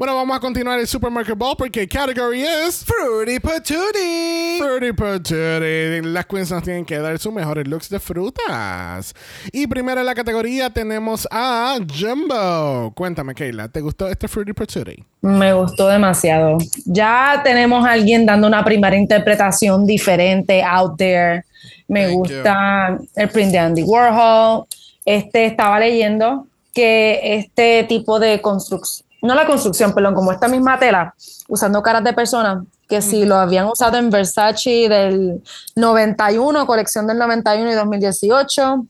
[0.00, 4.56] Bueno, vamos a continuar el Supermarket Ball porque category es Fruity Patootie.
[4.58, 6.00] Fruity Patootie.
[6.00, 9.12] Las queens nos tienen que dar sus mejores looks de frutas.
[9.52, 12.94] Y primero en la categoría tenemos a Jumbo.
[12.94, 15.04] Cuéntame, Kayla, ¿te gustó este Fruity Patootie?
[15.20, 16.56] Me gustó demasiado.
[16.86, 21.44] Ya tenemos a alguien dando una primera interpretación diferente out there.
[21.88, 24.64] Me Thank gusta el print de Andy Warhol.
[25.04, 30.78] Este estaba leyendo que este tipo de construcción, no la construcción, perdón, como esta misma
[30.78, 31.14] tela,
[31.48, 35.42] usando caras de personas, que si lo habían usado en Versace del
[35.76, 38.86] 91, colección del 91 y 2018,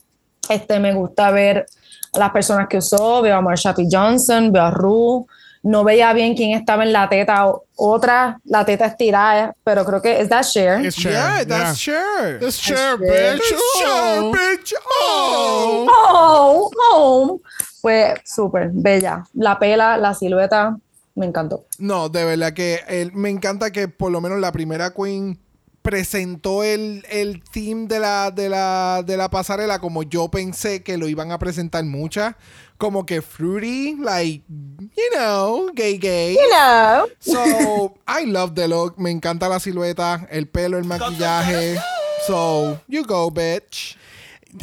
[0.49, 1.67] este me gusta ver
[2.13, 3.87] a las personas que usó, veo a Marsha P.
[3.91, 5.25] Johnson, veo a Rue,
[5.63, 10.21] no veía bien quién estaba en la teta, otra, la teta estirada, pero creo que
[10.21, 10.85] es that share.
[10.85, 11.13] It's Cher.
[11.13, 12.97] Yeah, that's Cher, Cher.
[12.99, 13.43] bitch.
[13.43, 14.33] Sure, Oh.
[14.33, 14.75] bitch.
[15.03, 15.87] Oh.
[15.91, 17.41] Oh, oh,
[17.81, 19.25] fue súper bella.
[19.35, 20.77] La pela, la silueta,
[21.15, 21.67] me encantó.
[21.79, 25.39] No, de verdad que me encanta que por lo menos la primera queen
[25.83, 30.99] presentó el, el theme de la, de, la, de la pasarela como yo pensé que
[30.99, 32.35] lo iban a presentar muchas.
[32.77, 36.37] Como que fruity, like, you know, gay gay.
[36.37, 37.09] Hello.
[37.19, 38.99] So, I love the look.
[38.99, 41.79] Me encanta la silueta, el pelo, el maquillaje.
[42.27, 43.99] So, you go, bitch.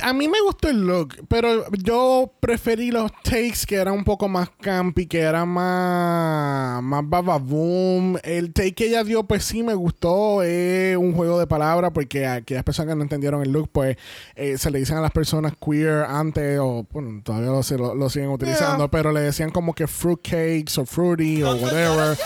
[0.01, 4.27] A mí me gustó el look, pero yo preferí los takes que eran un poco
[4.27, 8.17] más campy, que eran más, más bababoom.
[8.23, 10.43] El take que ella dio, pues sí me gustó.
[10.43, 13.97] Es un juego de palabras, porque a aquellas personas que no entendieron el look, pues
[14.35, 18.09] eh, se le dicen a las personas queer antes, o bueno, todavía lo, lo- lo
[18.09, 18.91] siguen utilizando, Yeah.
[18.91, 22.17] pero le decían como que fruitcakes o fruity o whatever.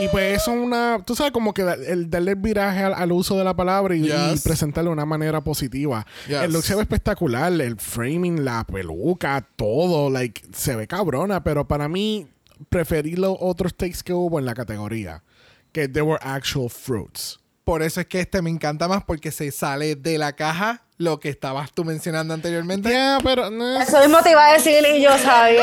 [0.00, 2.94] Y pues eso es una, tú sabes, como que da- el darle el viraje al,
[2.94, 4.42] al uso de la palabra y, y Yes.
[4.42, 6.06] presentarlo de una manera positiva.
[6.26, 6.42] Yes.
[6.42, 11.66] El look se ve espectacular, el framing, la peluca, todo, like, se ve cabrona, pero
[11.68, 12.28] para mí
[12.68, 15.22] preferí los otros takes que hubo en la categoría,
[15.72, 17.39] que they were actual fruits.
[17.70, 21.20] Por eso es que este me encanta más porque se sale de la caja lo
[21.20, 22.90] que estabas tú mencionando anteriormente.
[22.90, 25.62] Ya, pero no es- Eso mismo te iba a decir y yo, Javier.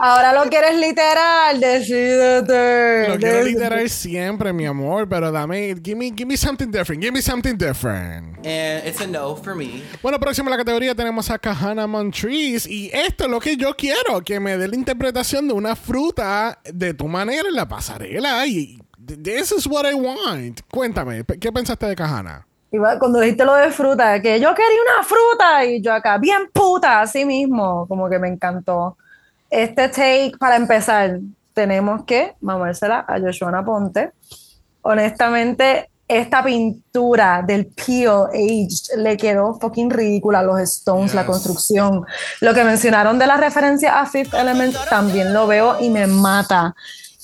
[0.00, 3.08] Ahora lo quieres literal, decídete.
[3.08, 7.12] lo quiero literal siempre, mi amor, pero dame, give me, give me something different, give
[7.12, 8.38] me something different.
[8.46, 9.82] And it's a no for me.
[10.02, 12.68] Bueno, próximo a la categoría tenemos a Kahana Montrese.
[12.70, 16.58] Y esto es lo que yo quiero: que me dé la interpretación de una fruta
[16.64, 18.46] de tu manera en la pasarela.
[18.46, 20.60] Y this is what I want.
[20.70, 21.94] Cuéntame, ¿qué pensaste de?
[22.72, 26.48] Iba- Cuando dijiste lo de fruta, que yo quería una fruta y yo acá, bien
[26.52, 28.96] puta, así mismo, como que me encantó.
[29.48, 31.20] Este take, para empezar,
[31.54, 34.10] tenemos que mamársela a Joshua Ponte.
[34.82, 40.42] Honestamente, esta pintura del Peel Aged le quedó fucking ridícula.
[40.42, 41.30] Los stones, la Yes.
[41.30, 42.04] construcción.
[42.40, 46.74] Lo que mencionaron de la referencia a Fifth Element también lo veo y me mata.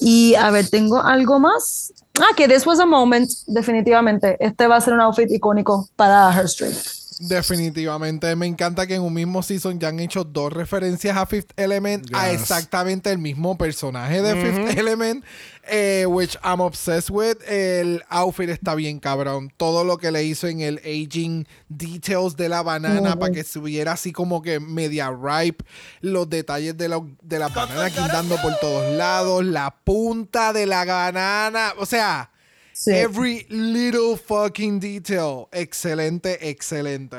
[0.01, 1.93] Y a ver, tengo algo más.
[2.21, 4.37] Ah, que This Was a Moment, definitivamente.
[4.41, 6.77] Este va a ser un outfit icónico para Her Street.
[7.21, 8.35] Definitivamente.
[8.35, 12.05] Me encanta que en un mismo season ya han hecho dos referencias a Fifth Element,
[12.13, 15.25] a exactamente el mismo personaje de Fifth Element,
[15.65, 17.39] eh, which I'm obsessed with.
[17.47, 19.53] El outfit está bien cabrón.
[19.57, 23.93] Todo lo que le hizo en el aging details de la banana para que subiera
[23.93, 25.65] así como que media ripe.
[26.01, 29.45] Los detalles de la, de la banana guindando por todos lados.
[29.45, 31.75] La punta de la banana.
[31.79, 32.29] O sea...
[32.75, 32.91] Sí.
[32.91, 35.47] Every little fucking detail.
[35.53, 37.19] Excelente, excelente.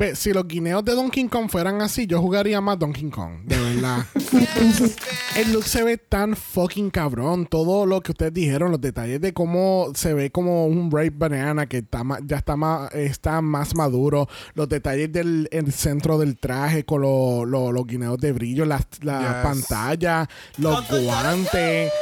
[0.00, 3.58] Ve, si los guineos de Donkey Kong fueran así, yo jugaría más Donkey Kong, de
[3.60, 3.98] verdad.
[5.36, 7.44] el look se ve tan fucking cabrón.
[7.44, 11.66] Todo lo que ustedes dijeron, los detalles de cómo se ve como un ripe banana
[11.66, 14.26] que está ma- ya está más, está más maduro.
[14.54, 18.86] Los detalles del el centro del traje con lo- lo- los guineos de brillo, las
[19.02, 19.42] la Yes.
[19.42, 20.26] pantalla,
[20.56, 21.92] los guantes.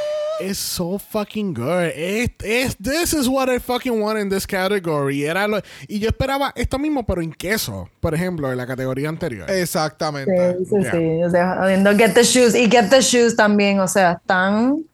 [0.41, 1.91] Es so fucking good.
[1.95, 5.25] Es, es- this is what I fucking want in this category.
[5.25, 9.09] Era lo- y yo esperaba esto mismo, pero en queso, por ejemplo, en la categoría
[9.09, 9.51] anterior.
[9.51, 10.57] Exactamente.
[10.59, 10.93] Sí, sí, Yeah.
[10.93, 11.23] sí.
[11.25, 14.85] O sea, habiendo Get the Shoes y Get the Shoes también, o sea, están.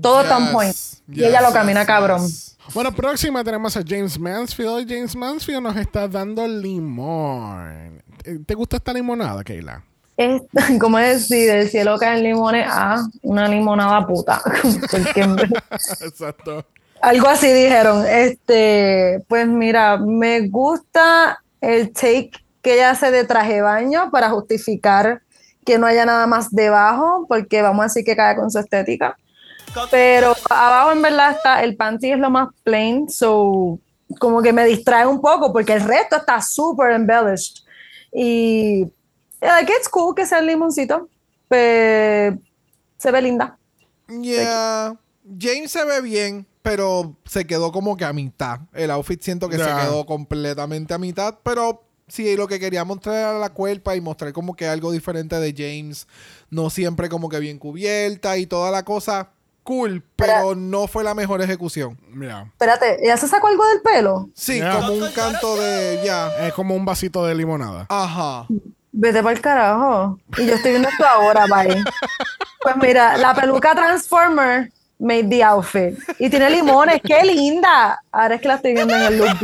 [0.00, 0.74] Todo Yes, tan point.
[1.08, 2.22] y yes, ella lo yes, camina cabrón.
[2.26, 2.56] yes.
[2.72, 4.88] Bueno, próxima tenemos a James Mansfield.
[4.88, 8.02] James Mansfield nos está dando limón.
[8.46, 9.84] ¿Te gusta esta limonada, Keila?
[10.16, 10.42] Es,
[10.80, 14.40] como decir, del cielo caen limones a una limonada puta.
[15.72, 16.64] Exacto.
[17.00, 18.06] Algo así dijeron.
[18.06, 22.30] Este, pues mira, me gusta el take
[22.62, 25.20] que ella hace de traje baño para justificar
[25.66, 29.16] que no haya nada más debajo, porque vamos a decir que cae con su estética.
[29.90, 33.78] Pero abajo en verdad está, el panty es lo más plain, so
[34.20, 37.64] como que me distrae un poco porque el resto está súper embellished.
[38.12, 38.86] Y
[39.48, 41.08] like, it's cool que sea el limoncito,
[41.48, 42.38] pero
[42.98, 43.58] se ve linda.
[44.08, 44.96] Yeah.
[45.38, 48.60] James se ve bien, pero se quedó como que a mitad.
[48.72, 49.64] El outfit siento que Ya.
[49.64, 54.00] se quedó completamente a mitad, pero sí, lo que quería mostrar era la cuerpa y
[54.00, 56.06] mostrar como que algo diferente de James,
[56.50, 59.30] no siempre como que bien cubierta y toda la cosa,
[59.62, 61.98] cool, pero no fue la mejor ejecución.
[62.10, 64.28] Mira, Espérate, ¿ella se sacó algo del pelo?
[64.34, 64.74] Sí, Ya.
[64.80, 66.46] como un canto de ya.
[66.46, 67.86] es como un vasito de limonada.
[67.88, 68.46] Ajá.
[68.96, 70.20] Vete para el carajo.
[70.38, 71.82] Y yo estoy viendo esto ahora, bye.
[72.62, 74.70] Pues mira, la peluca Transformer
[75.00, 75.98] made the outfit.
[76.20, 78.00] Y tiene limones, qué linda.
[78.12, 79.36] Ahora es que la estoy viendo en el look.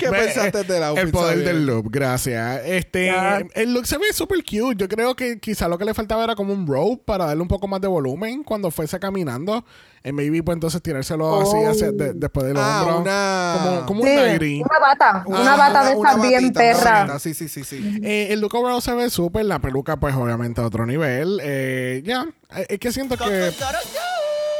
[0.00, 1.04] ¿Qué Ve, pensaste del outfit?
[1.04, 2.62] El poder del look, gracias.
[2.64, 3.12] Este,
[3.54, 4.74] el look se ve súper cute.
[4.76, 7.48] Yo creo que quizá lo que le faltaba era como un rope para darle un
[7.48, 9.64] poco más de volumen cuando fuese caminando.
[10.02, 11.70] Y maybe pues entonces tirárselo así Oh.
[11.70, 13.00] hacia- de- después del Ah, hombro.
[13.00, 16.52] una- Como, como Sí, un una bata, una Ajá, bata de una estas bien una
[16.54, 17.18] perra.
[17.18, 18.00] Sí, sí, sí, sí.
[18.02, 19.44] Eh, el look overall se ve súper.
[19.44, 21.38] La peluca, pues obviamente a otro nivel.
[21.42, 22.26] Eh, ya,
[22.56, 23.52] Eh, es que siento que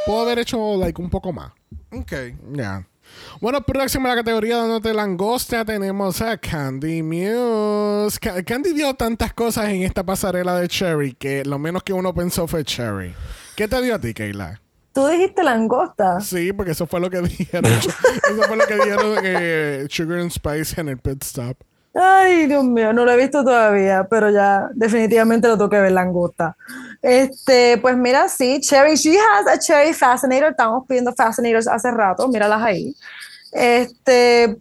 [0.07, 1.53] puedo haber hecho like un poco más.
[1.93, 2.13] Ok.
[2.53, 2.87] Ya.
[3.41, 8.19] Bueno, próxima a la categoría donde langosta tenemos a Candy Muse.
[8.21, 12.15] Ca- Candy dio tantas cosas en esta pasarela de Cherry que lo menos que uno
[12.15, 13.15] pensó fue Cherry.
[13.57, 14.61] ¿Qué te dio a ti, Kayla?
[14.93, 16.21] Tú dijiste langosta.
[16.21, 17.73] Sí, porque eso fue lo que dijeron.
[17.73, 21.57] eso fue lo que dijeron eh, Sugar and Spice en el pit stop.
[21.93, 25.91] Ay, Dios mío, no lo he visto todavía, pero ya definitivamente lo tengo que ver
[25.91, 26.57] langosta.
[27.03, 30.51] Este, pues mira, sí, Cherry, she has a Cherry Fascinator.
[30.51, 32.95] Estamos pidiendo Fascinators hace rato, míralas ahí.
[33.51, 34.57] Este,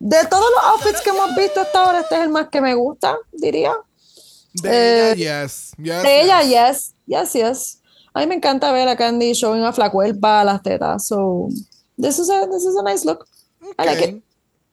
[0.00, 2.74] de todos los outfits que hemos visto hasta ahora, este es el más que me
[2.74, 3.72] gusta, diría.
[4.54, 5.72] De Eh, ella, yes.
[5.78, 6.02] yes.
[6.02, 7.81] De ella, yes, yes, yes.
[8.14, 11.06] A mí me encanta ver a Candy showing off la cuerpa, las tetas.
[11.06, 11.48] So,
[12.00, 13.26] this is a, this is a nice look.
[13.78, 14.22] I like it.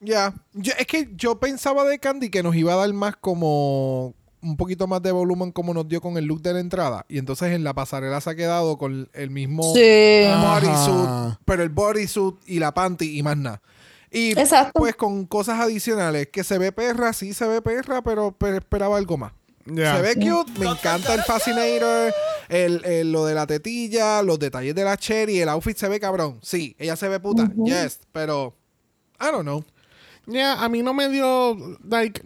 [0.00, 0.34] Ya.
[0.54, 4.56] Yo- Es que yo pensaba de Candy que nos iba a dar más como un
[4.56, 7.04] poquito más de volumen como nos dio con el look de la entrada.
[7.08, 10.22] Y entonces en la pasarela se ha quedado con el mismo Sí.
[10.42, 13.60] bodysuit, pero el bodysuit y la panty y más nada.
[14.10, 14.72] Y Exacto.
[14.74, 18.96] pues con cosas adicionales, que se ve perra, sí se ve perra, pero pe- esperaba
[18.96, 19.32] algo más.
[19.96, 22.12] Se ve cute, me encanta el Fascinator,
[22.48, 26.00] el, el- lo de la tetilla, los detalles de la cherry, el outfit se ve
[26.00, 26.38] cabrón.
[26.42, 28.54] Sí, ella se ve puta, yes, pero
[29.20, 29.64] I don't know.
[30.26, 31.56] Ya, a mí no me dio,
[31.88, 32.22] like,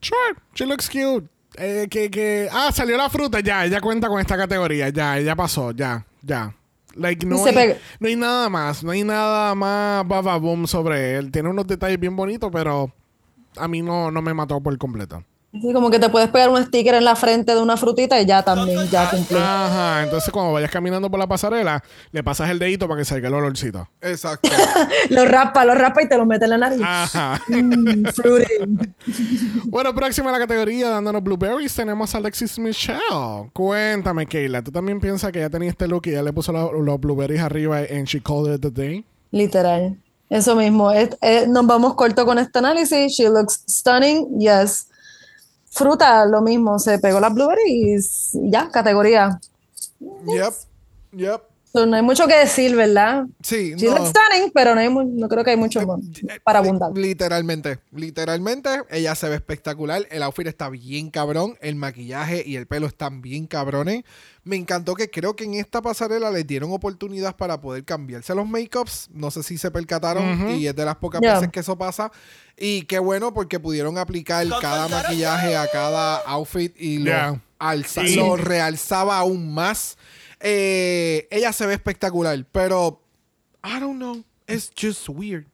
[0.00, 1.26] sure, she looks cute.
[1.56, 5.34] Eh, que, que, ah, salió la fruta, ya, ella cuenta con esta categoría, ya, ya
[5.34, 6.54] pasó, ya, ya.
[6.94, 7.54] Like, no hay,
[8.00, 11.30] no hay nada más, no hay nada más bababoom sobre él.
[11.30, 12.92] Tiene unos detalles bien bonitos, pero
[13.56, 15.24] a mí no, no me mató por completo.
[15.52, 18.24] Sí, como que te puedes pegar un sticker en la frente de una frutita y
[18.24, 19.36] ya también, ya cumplí.
[19.36, 21.82] Ajá, entonces cuando vayas caminando por la pasarela,
[22.12, 23.88] le pasas el dedito para que salga el olorcito.
[24.00, 24.48] Exacto.
[25.10, 26.80] Lo raspa, lo raspa y te lo mete en la nariz.
[26.84, 27.40] Ajá.
[27.48, 28.52] Mm, fruity.
[29.66, 33.50] Bueno, próxima a la categoría, dándonos blueberries, tenemos a Alexis Michelle.
[33.52, 36.70] Cuéntame, Kayla, ¿tú también piensas que ya tenía este look y ya le puso los,
[36.72, 39.04] los blueberries arriba and she called it the day?
[39.32, 39.96] Literal.
[40.28, 40.92] Eso mismo.
[40.92, 41.16] Es-
[41.48, 43.12] nos vamos corto con este análisis.
[43.12, 44.38] She looks stunning.
[44.38, 44.86] Yes.
[45.70, 46.78] Fruta, lo mismo.
[46.78, 49.40] Se pegó las blueberries y ya, categoría.
[50.00, 50.54] yep.
[51.12, 51.49] Yep.
[51.72, 53.26] So, no hay mucho que decir, ¿verdad?
[53.44, 53.94] Sí, She no.
[53.96, 56.00] looks stunning, pero no, hay no creo que hay mucho más
[56.42, 56.90] para abundar.
[56.96, 60.04] Literalmente, literalmente, ella se ve espectacular.
[60.10, 61.56] El outfit está bien cabrón.
[61.60, 64.02] El maquillaje y el pelo están bien cabrones.
[64.42, 68.48] Me encantó que creo que en esta pasarela les dieron oportunidad para poder cambiarse los
[68.48, 69.08] makeups.
[69.12, 71.34] No sé si se percataron y es de las pocas Yeah.
[71.34, 72.10] veces que eso pasa.
[72.58, 77.40] Y qué bueno porque pudieron aplicar cada maquillaje a cada outfit y lo, Yeah.
[77.60, 78.16] alza- Sí.
[78.16, 79.96] lo realzaba aún más.
[80.40, 83.02] Eh, ella se ve espectacular, pero
[83.62, 84.24] I don't know.
[84.48, 85.46] It's just weird.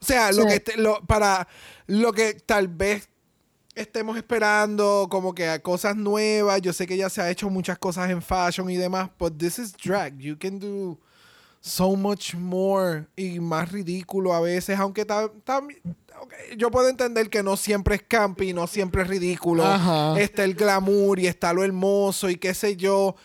[0.00, 1.46] O sea, lo que lo, para
[1.86, 3.08] lo que tal vez
[3.74, 6.60] estemos esperando, como que a cosas nuevas.
[6.62, 9.58] Yo sé que ya se ha hecho muchas cosas en fashion y demás, but this
[9.58, 10.18] is drag.
[10.18, 10.98] You can do
[11.60, 15.80] so much more y más ridículo a veces, aunque también
[16.56, 19.64] yo puedo entender que no siempre es campy, no siempre es ridículo.
[19.64, 20.18] Ajá.
[20.20, 23.16] Está el glamour y está lo hermoso y qué sé yo.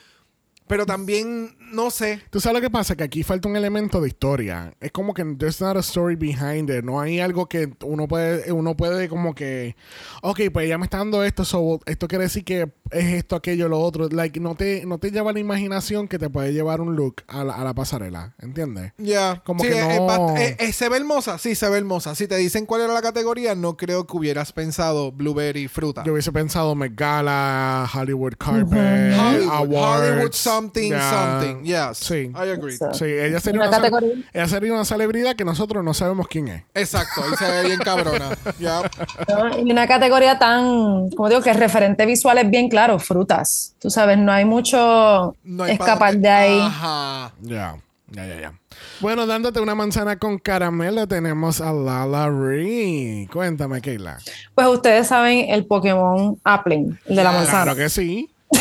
[0.68, 2.22] Pero también, no sé.
[2.30, 4.74] Tú sabes lo que pasa, que aquí falta un elemento de historia.
[4.80, 6.84] Es como que there's not a story behind it.
[6.84, 9.76] No hay algo que uno puede, uno puede como que,
[10.22, 13.68] ok, pues ella me está dando esto, so, esto quiere decir que es esto, aquello,
[13.68, 14.08] lo otro.
[14.10, 17.44] Like, no te, no te lleva la imaginación que te puede llevar un look a
[17.44, 18.94] la, a la pasarela, ¿entiendes?
[18.98, 22.16] Ya, Como Sí, que eh, no- eh, eh, se ve hermosa, sí, se ve hermosa.
[22.16, 26.04] Si te dicen cuál era la categoría, no creo que hubieras pensado blueberry fruta.
[26.06, 30.10] Yo hubiese pensado Met Gala, Hollywood Carpet, Hollywood, Awards.
[30.10, 31.65] Hollywood something, something.
[31.66, 31.98] Yes.
[31.98, 32.32] Sí.
[32.34, 32.78] I agree.
[32.78, 34.24] So- Sí, ella sería Una una, cele- categoría.
[34.34, 36.64] ella sería una celebridad que nosotros no sabemos quién es.
[36.74, 37.22] Exacto.
[37.32, 38.30] Y se ve bien cabrona.
[39.66, 43.76] Y una categoría tan, como digo, que el referente visual es bien claro, frutas.
[43.80, 46.60] Tú sabes, no hay mucho No hay escapar de ahí.
[46.62, 47.34] Ajá.
[47.42, 47.78] Ya,
[48.12, 48.54] ya, ya, ya.
[49.00, 53.28] Bueno, dándote una manzana con caramelo, tenemos a Lala Ree.
[53.32, 54.18] Cuéntame, Keila.
[54.54, 57.64] Pues ustedes saben el Pokémon Appling, el de la manzana.
[57.64, 58.30] Claro que sí.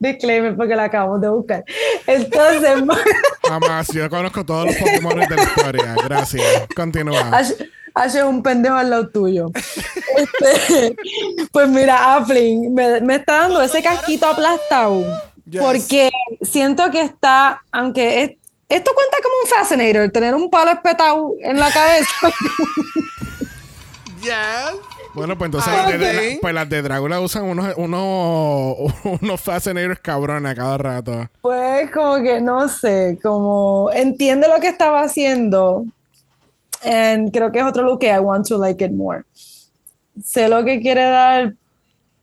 [0.00, 1.64] Disclaimer porque la acabamos de buscar.
[2.06, 2.82] Entonces,
[3.48, 3.88] Jamás.
[3.92, 5.94] Yo conozco todos los Pokémon de la historia.
[6.04, 6.44] Gracias.
[6.74, 7.20] Continúa.
[7.36, 7.52] Ash
[7.94, 9.48] Ash es un pendejo al lado tuyo.
[10.16, 10.96] Este,
[11.52, 15.04] pues mira, Appling me, me está dando ese casquito aplastado.
[15.48, 15.60] Yes.
[15.60, 16.10] Porque
[16.42, 18.30] siento que está, aunque es-
[18.68, 22.10] esto cuenta como un fascinator, tener un palo espetado en la cabeza.
[24.22, 24.76] Yes.
[25.14, 28.76] Bueno, pues entonces Ah, las, de, pues las de Drácula usan unos, unos,
[29.20, 31.28] unos fascinators cabrones a cada rato.
[31.40, 35.84] Pues como que no sé, como entiende lo que estaba haciendo.
[36.82, 39.24] And creo que es otro look que I want to like it more.
[40.24, 41.54] Sé lo que quiere dar,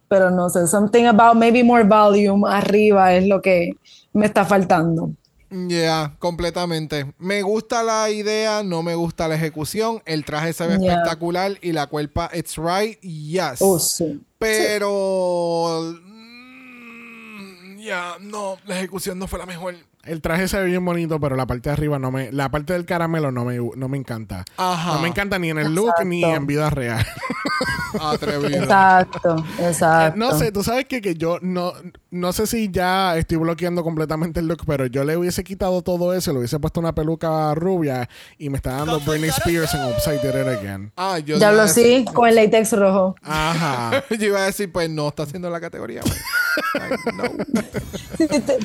[0.07, 3.71] pero no sé, something about maybe more volume arriba es lo que
[4.13, 5.11] me está faltando.
[5.49, 7.13] Yeah, completamente.
[7.19, 10.01] Me gusta la idea, no me gusta la ejecución.
[10.05, 10.93] El traje se ve Yeah.
[10.93, 13.57] espectacular y la cuerpa, it's right, yes.
[13.61, 14.21] Oh, sí.
[14.39, 15.93] Pero.
[16.03, 19.75] mm, Ya, no, la ejecución no fue la mejor.
[20.03, 22.31] El traje se ve bien bonito, pero la parte de arriba no me...
[22.31, 24.45] La parte del caramelo no me, no me encanta.
[24.55, 24.93] Ajá.
[24.93, 27.05] No me encanta ni en el look ni en vida real.
[28.01, 28.63] Atrevido.
[28.63, 30.17] Exacto, exacto.
[30.17, 31.73] No sé, tú sabes que, que yo no,
[32.11, 36.13] no sé si ya estoy bloqueando completamente el look, pero yo le hubiese quitado todo
[36.13, 40.19] eso, le hubiese puesto una peluca rubia y me está dando Britney Spears en Upside
[40.21, 40.91] Did It Again.
[40.97, 43.15] Ah, yo Ya decir- así, con el látex rojo.
[43.23, 44.03] Ajá.
[44.17, 46.01] Yo iba a decir, pues no está haciendo la categoría.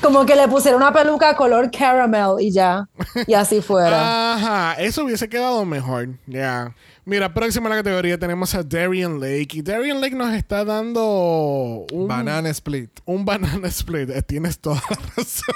[0.03, 2.89] Como que le pusieron una peluca color caramel y ya.
[3.27, 4.35] Y así fuera.
[4.35, 6.09] Ajá, eso hubiese quedado mejor.
[6.27, 6.75] Ya.
[7.05, 9.49] Mira, próxima a la categoría tenemos a Darian Lake.
[9.55, 12.91] Y Darian Lake nos está dando un Banana split.
[13.05, 14.11] Un banana split.
[14.11, 15.55] Eh, Tienes toda la razón.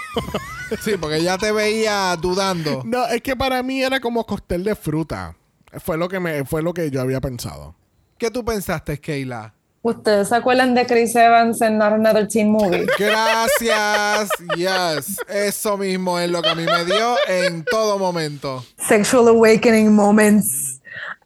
[0.82, 2.82] Sí, porque ya te veía dudando.
[2.84, 5.36] No, es que para mí era como cóctel de fruta.
[5.78, 7.76] Fue lo que me, fue lo que yo había pensado.
[8.18, 9.54] ¿Qué tú pensaste, Keila?
[9.82, 12.86] ¿Ustedes se acuerdan de Chris Evans en Not Another Teen Movie?
[12.98, 14.28] Gracias.
[14.56, 15.20] Yes.
[15.28, 18.64] Eso mismo es lo que a mí me dio en todo momento.
[18.88, 20.75] Sexual Awakening Moments.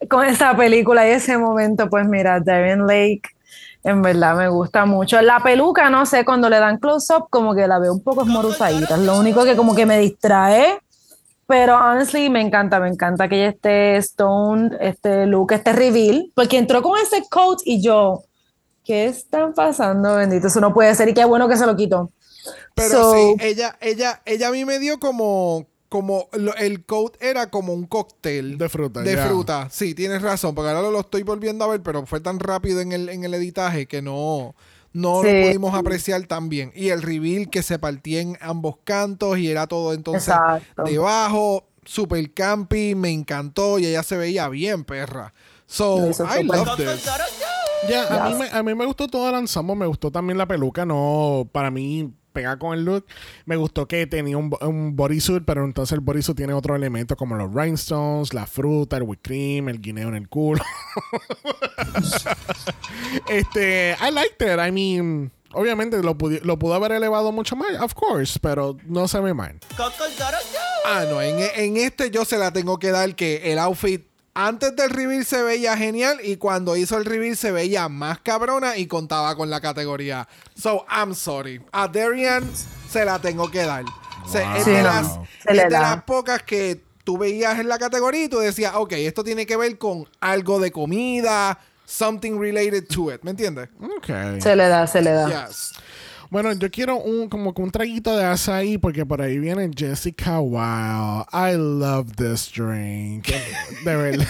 [0.08, 3.22] Con esa película y ese momento, pues mira, Darren Lake,
[3.82, 5.20] en verdad me gusta mucho.
[5.22, 8.94] La peluca, no sé, cuando le dan close-up, como que la veo un poco esmoruzadita.
[8.96, 10.78] Es lo único que como que me distrae.
[11.46, 16.56] Pero honestly, me encanta, me encanta que ella esté stone, este look, este reveal, porque
[16.58, 18.22] entró con ese coat y yo,
[18.84, 20.14] ¿qué está pasando?
[20.14, 22.12] Bendito, eso no puede ser y qué bueno que se lo quitó.
[22.76, 27.16] Pero So- sí, ella, ella, ella a mí me dio como, como lo- el coat
[27.20, 31.00] era como un cóctel De fruta, De fruta, sí, tienes razón, porque ahora lo, lo
[31.00, 34.54] estoy volviendo a ver, pero fue tan rápido en el, en el editaje que no,
[34.94, 35.28] no Sí.
[35.28, 36.72] lo pudimos apreciar tan bien.
[36.74, 40.84] Y el reveal que se partía en ambos cantos y era todo entonces Exacto.
[40.84, 45.34] debajo, super campy, me encantó y ella se veía bien, perra.
[45.66, 47.04] So, I love this.
[47.88, 50.46] Ya, a, mí me, a mí me gustó todo el ensemble, me gustó también la
[50.46, 53.06] peluca, no, para mí pega con el look.
[53.44, 57.36] Me gustó que tenía un, un bodysuit, pero entonces el bodysuit tiene otro elemento como
[57.36, 60.62] los rhinestones, la fruta, el whipped cream, el guineo en el culo.
[63.28, 67.92] este, I liked it, I mean, obviamente lo, lo pudo haber elevado mucho más, of
[67.94, 69.58] course, pero no se ve mal.
[70.86, 74.74] Ah, no, en, en este yo se la tengo que dar que el outfit antes
[74.76, 78.86] del reveal se veía genial y cuando hizo el reveal se veía más cabrona y
[78.86, 80.28] contaba con la categoría.
[80.54, 81.60] So, I'm sorry.
[81.72, 82.48] A Darian
[82.90, 83.84] se la tengo que dar.
[84.30, 85.06] Se- es Sí, de, no, las,
[85.42, 85.80] se le es de da.
[85.80, 89.56] las pocas que tú veías en la categoría y tú decías, ok, esto tiene que
[89.56, 93.22] ver con algo de comida, something related to it.
[93.22, 93.68] ¿Me entiendes?
[93.80, 94.40] Ok.
[94.40, 95.48] Se le da, se le da.
[95.48, 95.72] Yes.
[96.30, 101.26] Bueno, yo quiero un como un traguito de azaí porque por ahí viene Jessica Wow.
[101.32, 103.26] I love this drink.
[103.84, 104.26] De verdad.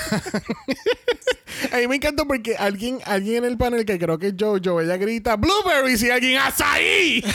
[1.73, 4.81] A mí me encanta porque alguien, alguien en el panel que creo que es Jojo,
[4.81, 7.23] ella grita blueberries y alguien azaí.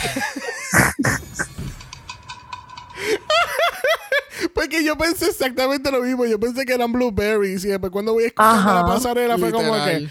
[4.54, 6.24] Porque yo pensé exactamente lo mismo.
[6.26, 7.64] Yo pensé que eran blueberries.
[7.64, 8.74] Y después cuando voy a escuchar Ajá.
[8.74, 10.08] la pasarela fue como que.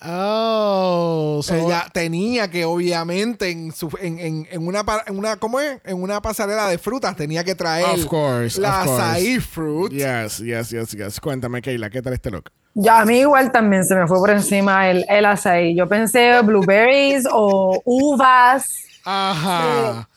[0.00, 5.58] Oh, so- Ella tenía que, obviamente, en, su, en, en, en una, en una, ¿cómo
[5.60, 5.80] es?
[5.84, 9.02] En una pasarela de frutas tenía que traer Of course, la of course.
[9.02, 9.92] açaí fruit.
[9.92, 11.20] Yes, yes, yes, yes.
[11.20, 12.50] Cuéntame, Keila, ¿qué tal este look?
[12.74, 15.74] Ya a mí igual también se me fue por encima el, el açaí.
[15.76, 18.72] Yo pensé blueberries o uvas
[19.04, 20.08] Ajá.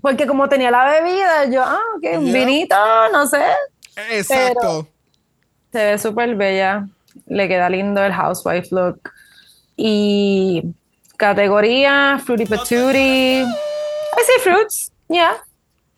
[0.00, 2.44] Porque como tenía la bebida, yo, ah, ok, un Yeah.
[2.46, 2.76] vinito,
[3.12, 3.42] no sé.
[4.12, 4.86] Exacto.
[5.72, 6.86] Se ve súper bella.
[7.26, 9.12] Le queda lindo el housewife look.
[9.76, 10.62] Y
[11.16, 13.42] categoría, fruity patootie.
[13.42, 14.92] I see fruits.
[15.08, 15.36] Yeah.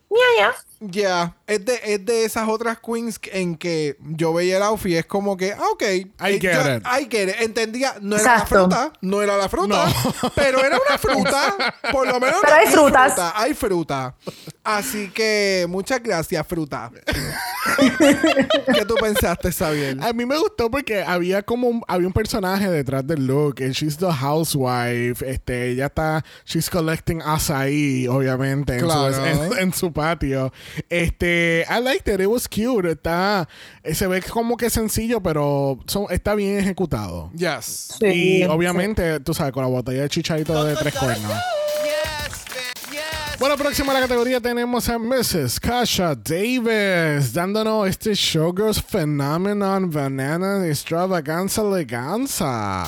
[0.09, 0.53] Yeah, yeah.
[0.79, 4.95] Ya, es, de, es de esas otras queens en que yo veía el outfit y
[4.97, 5.83] es como que, ah, ok.
[5.83, 6.85] I get it.
[6.85, 7.35] I get it.
[7.39, 8.55] Entendía, no era Exacto.
[8.55, 9.85] la fruta, no era la fruta,
[10.35, 12.39] pero era una fruta, por lo menos.
[12.41, 13.13] Pero hay frutas.
[13.13, 14.15] fruta, hay fruta.
[14.61, 16.91] Así que muchas gracias, fruta.
[18.73, 19.97] ¿Qué tú pensaste, Xavier?
[20.01, 23.61] A mí me gustó porque había como un, había un personaje detrás del look.
[23.61, 25.25] And she's the housewife.
[25.25, 30.51] Este, ella está, she's collecting acai, obviamente, en, su, en, en su patio.
[30.89, 31.36] Este,
[31.69, 32.19] I liked it.
[32.21, 32.85] It was cute.
[32.89, 33.47] Está,
[33.83, 37.31] eh, se ve como que sencillo, pero son- está bien ejecutado.
[37.35, 37.95] Yes.
[37.99, 38.43] Sí, y sí.
[38.45, 41.31] obviamente, tú sabes, con la botella de chichadito de tres cuernos.
[43.39, 45.59] Bueno, próximo a la categoría tenemos a Mrs.
[45.59, 52.85] Kasha Davis dándonos este Showgirls Phenomenon Banana Extravaganza Eleganza.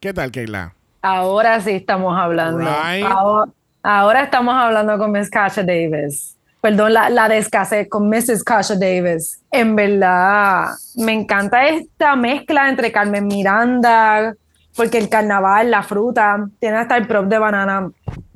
[0.00, 0.72] ¿Qué tal, Keila?
[1.02, 2.58] Ahora sí estamos hablando.
[2.60, 3.04] Right.
[3.04, 3.50] Ahora,
[3.82, 6.35] ahora estamos hablando con Miss Kasha Davis.
[6.66, 7.30] Perdón, la, la
[7.88, 8.42] con Mrs.
[8.42, 9.40] Kasha Davis.
[9.52, 14.34] En verdad, me encanta esta mezcla entre Carmen Miranda,
[14.74, 17.88] porque el carnaval, la fruta, tiene hasta el prop de banana.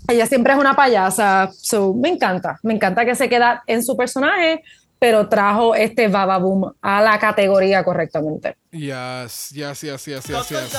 [0.07, 2.57] Ella siempre es una payasa, so, me encanta.
[2.63, 4.63] Me encanta que se queda en su personaje,
[5.01, 8.55] pero trajo este Bababoom a la categoría correctamente.
[8.71, 10.79] Yes, yes, yes, yes, yes, yes.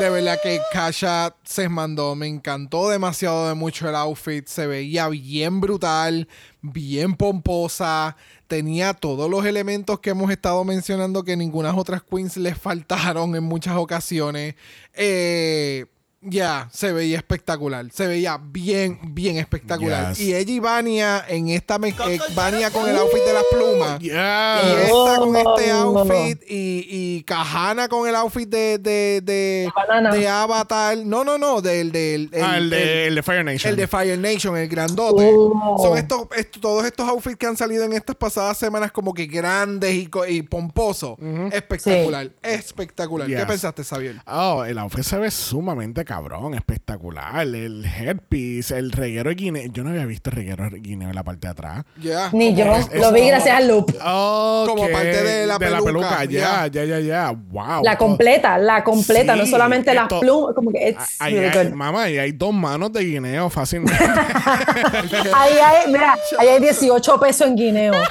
[0.00, 5.08] De verdad que Kasha se mandó, me encantó demasiado de mucho el outfit, se veía
[5.08, 6.26] bien brutal,
[6.62, 12.58] bien pomposa, tenía todos los elementos que hemos estado mencionando que ninguna otras queens les
[12.58, 14.54] faltaron en muchas ocasiones.
[14.94, 15.86] Eh,
[16.20, 20.14] ya, se veía espectacular, se veía bien, bien espectacular.
[20.14, 20.20] Yes.
[20.20, 24.00] Y ella y Vania en esta, me- eh, Vania con el outfit de las plumas.
[24.00, 24.14] Y Yes.
[24.14, 25.98] esta con este Oh.
[25.98, 29.70] outfit y, y Kahana con el outfit de, de, de,
[30.12, 30.98] de Avatar.
[30.98, 33.70] No, no, no, del, del Ah, el, de, el de Fire Nation.
[33.70, 35.30] el de Fire Nation, el grandote.
[35.32, 35.76] Oh.
[35.80, 39.26] Son estos, est- todos estos outfits que han salido en estas pasadas semanas como que
[39.26, 41.16] grandes y, y pomposos.
[41.52, 43.28] Espectacular, espectacular.
[43.28, 44.20] ¿Qué pensaste, Xavier?
[44.26, 46.17] Oh, el outfit se ve sumamente cabrón,
[46.54, 47.40] espectacular.
[47.46, 49.70] El headpiece, el reguero de guineo.
[49.72, 51.84] Yo no había visto el reguero de guineo en la parte de atrás.
[52.32, 53.92] Ni yo, es- lo vi gracias al loop.
[53.98, 56.84] Como parte de la peluca, Ya, ya.
[56.84, 57.30] ya, ya, ya.
[57.30, 57.82] Wow.
[57.84, 62.02] La completa, la completa, no solamente las plumas, como que it's Ahí really hay, mamá,
[62.04, 63.94] ahí hay dos manos de guineo fácilmente.
[65.34, 67.94] Ahí hay, mira, ahí hay 18 pesos en guineo.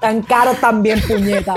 [0.00, 1.54] Tan caro también, puñeta.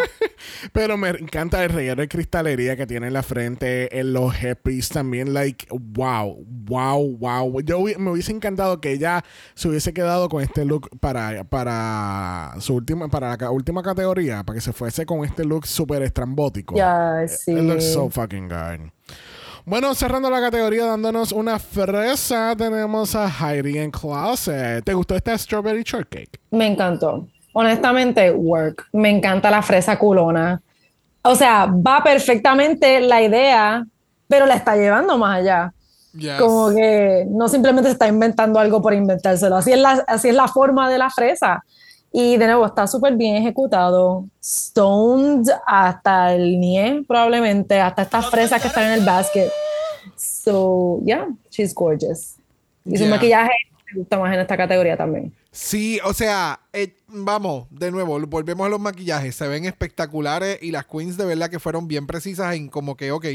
[0.71, 4.93] Pero me encanta el reguero de cristalería que tiene en la frente, en los headpiece
[4.93, 7.61] también, like, wow, wow, wow.
[7.61, 9.23] Yo me hubiese encantado que ella
[9.55, 14.55] se hubiese quedado con este look para, para su última, para la última categoría, para
[14.55, 16.75] que se fuese con este look súper estrambótico.
[16.75, 17.51] Ya, sí.
[17.51, 18.89] It looks so fucking good.
[19.65, 24.83] Bueno, cerrando la categoría, dándonos una fresa, tenemos a Heidi en Closet.
[24.83, 26.37] ¿Te gustó esta strawberry shortcake?
[26.51, 27.29] Me encantó.
[27.53, 28.87] Honestamente, work.
[28.91, 30.61] Me encanta la fresa culona.
[31.21, 33.85] O sea, va perfectamente la idea,
[34.27, 35.73] pero la está llevando más allá.
[36.17, 36.33] Yes.
[36.39, 39.55] Como que no simplemente se está inventando algo por inventárselo.
[39.55, 41.63] Así es la, así es la forma de la fresa.
[42.11, 44.25] Y de nuevo, está súper bien ejecutado.
[44.43, 49.49] Stoned hasta el nie, probablemente, hasta estas fresas que están en el basket.
[50.15, 52.35] So, yeah, she's gorgeous.
[52.85, 53.15] Y su Yeah.
[53.15, 53.51] maquillaje
[53.93, 55.33] me gusta más en esta categoría también.
[55.51, 60.71] Sí, o sea, eh, vamos, de nuevo, volvemos a los maquillajes, se ven espectaculares y
[60.71, 63.25] las queens de verdad que fueron bien precisas en como que, ok,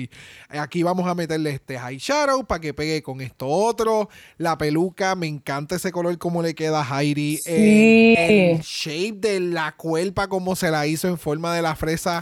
[0.48, 5.28] aquí vamos a meterle este eyeshadow para que pegue con esto otro, la peluca, me
[5.28, 8.14] encanta ese color como le queda a Heidi, Sí.
[8.18, 12.20] el, el shape de la cuerpa como se la hizo en forma de la fresa,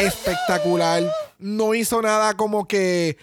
[0.00, 1.04] espectacular,
[1.38, 3.16] no hizo nada como que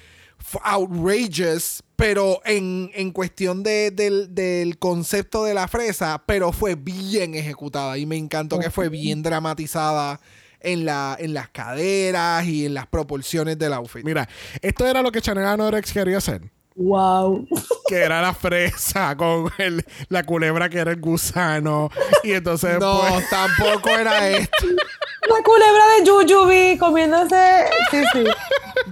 [0.64, 7.36] outrageous, pero en, en cuestión de- del, del concepto de la fresa, pero fue bien
[7.36, 10.20] ejecutada y me encantó que fue bien dramatizada
[10.60, 14.04] en, la, en las caderas y en las proporciones del outfit.
[14.04, 14.28] Mira,
[14.62, 16.42] esto era lo que Chanel Anorex quería hacer.
[16.76, 17.48] Wow.
[17.88, 21.90] Que era la fresa con el- la culebra que era el gusano.
[22.24, 24.68] Y entonces, no, pues, tampoco era esto.
[25.28, 27.66] La culebra de Jujubee comiéndose.
[27.90, 28.24] Sí, sí.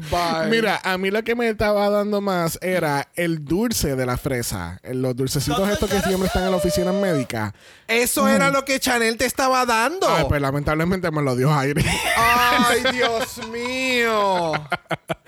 [0.09, 0.49] Bye.
[0.49, 4.79] Mira, a mí lo que me estaba dando más era el dulce de la fresa.
[4.83, 7.53] Los dulcecitos estos que siempre están en la oficina médica.
[7.87, 10.07] Eso era lo que Chanel te estaba dando.
[10.09, 11.85] Ay, pues lamentablemente me lo dio aire.
[12.17, 14.53] Ay, Dios mío.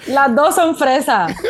[0.08, 1.34] Las dos son fresas.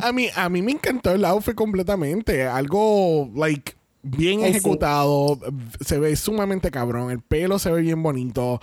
[0.00, 2.46] a mí, a mí me encantó el outfit completamente.
[2.46, 4.58] Algo, like, bien Ay, sí.
[4.58, 5.38] ejecutado.
[5.80, 7.10] Se ve sumamente cabrón.
[7.10, 8.60] El pelo se ve bien bonito.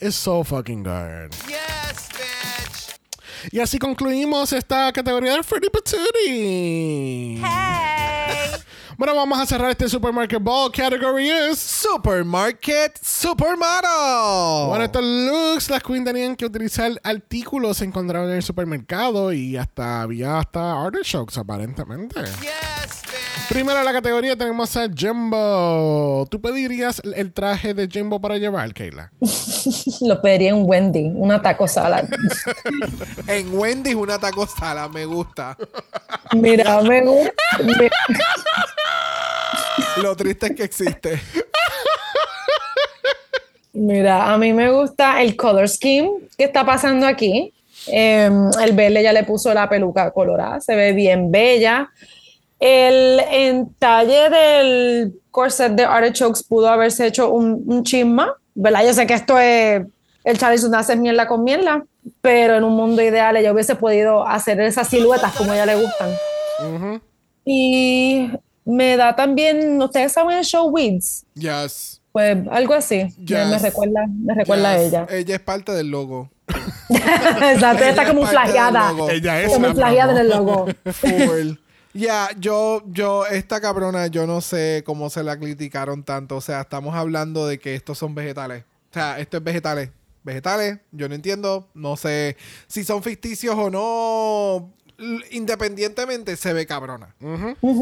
[0.00, 1.30] It's so fucking good.
[1.46, 3.52] Yes, bitch.
[3.52, 7.40] Y así concluimos esta categoría de Freddy Patootie.
[9.00, 10.70] Bueno, vamos a cerrar este Supermarket Ball.
[10.70, 11.58] Category is...
[11.58, 14.68] Supermarket Supermodel.
[14.68, 20.02] Bueno, estos looks, las queens tenían que utilizar artículos encontrados en el supermercado y hasta
[20.02, 22.20] había hasta artichokes aparentemente.
[22.20, 23.00] Yes.
[23.48, 26.26] Primero en la categoría tenemos a Jimbo.
[26.30, 29.12] ¿Tú pedirías el- traje de Jimbo para llevar, Kayla?
[30.02, 32.04] Lo pediría en Wendy, una taco salad.
[33.26, 35.56] En Wendy's una taco sala, me gusta.
[36.32, 37.32] Mira, me gusta.
[40.02, 41.20] Lo triste es que existe.
[43.72, 47.52] Mira, a mí me gusta el color scheme que está pasando aquí.
[47.86, 48.30] Eh,
[48.62, 51.90] el verde ya le puso la peluca colorada, se ve bien bella.
[52.58, 58.84] El entalle del corset de Artichokes pudo haberse hecho un, un chisma, ¿verdad?
[58.84, 59.82] Yo sé que esto es
[60.24, 61.84] el Charlie hace mierda con mierda,
[62.20, 65.76] pero en un mundo ideal ella hubiese podido hacer esas siluetas como a ella le
[65.76, 66.10] gustan.
[67.44, 68.30] Y
[68.64, 72.00] me da también, ustedes saben el show Weeds, Yes.
[72.12, 75.06] pues algo así, me- recuerda, me recuerda a ella.
[75.10, 76.30] Ella es parte del logo.
[76.88, 78.92] Exacto, ella está como flageada.
[78.92, 79.10] del.
[79.10, 80.66] Ella es Como la flageada en logo.
[80.66, 80.92] el logo.
[80.92, 81.52] Full.
[81.92, 86.36] Ya, yo, yo, esta cabrona, yo no sé cómo se la criticaron tanto.
[86.36, 88.62] O sea, estamos hablando de que estos son vegetales.
[88.90, 89.90] O sea, esto es vegetales.
[90.22, 91.68] Vegetales, yo no entiendo.
[91.74, 92.36] No sé
[92.68, 94.72] si son ficticios o no.
[95.30, 97.14] Independientemente, se ve cabrona.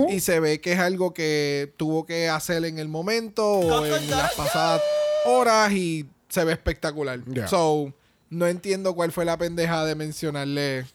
[0.09, 4.11] Y se ve que es algo que tuvo que hacer en el momento o en
[4.11, 4.83] las pasadas
[5.25, 7.25] horas y se ve espectacular.
[7.25, 7.49] Yeah.
[7.49, 7.93] So,
[8.31, 10.87] no entiendo cuál fue la pendeja de mencionarle.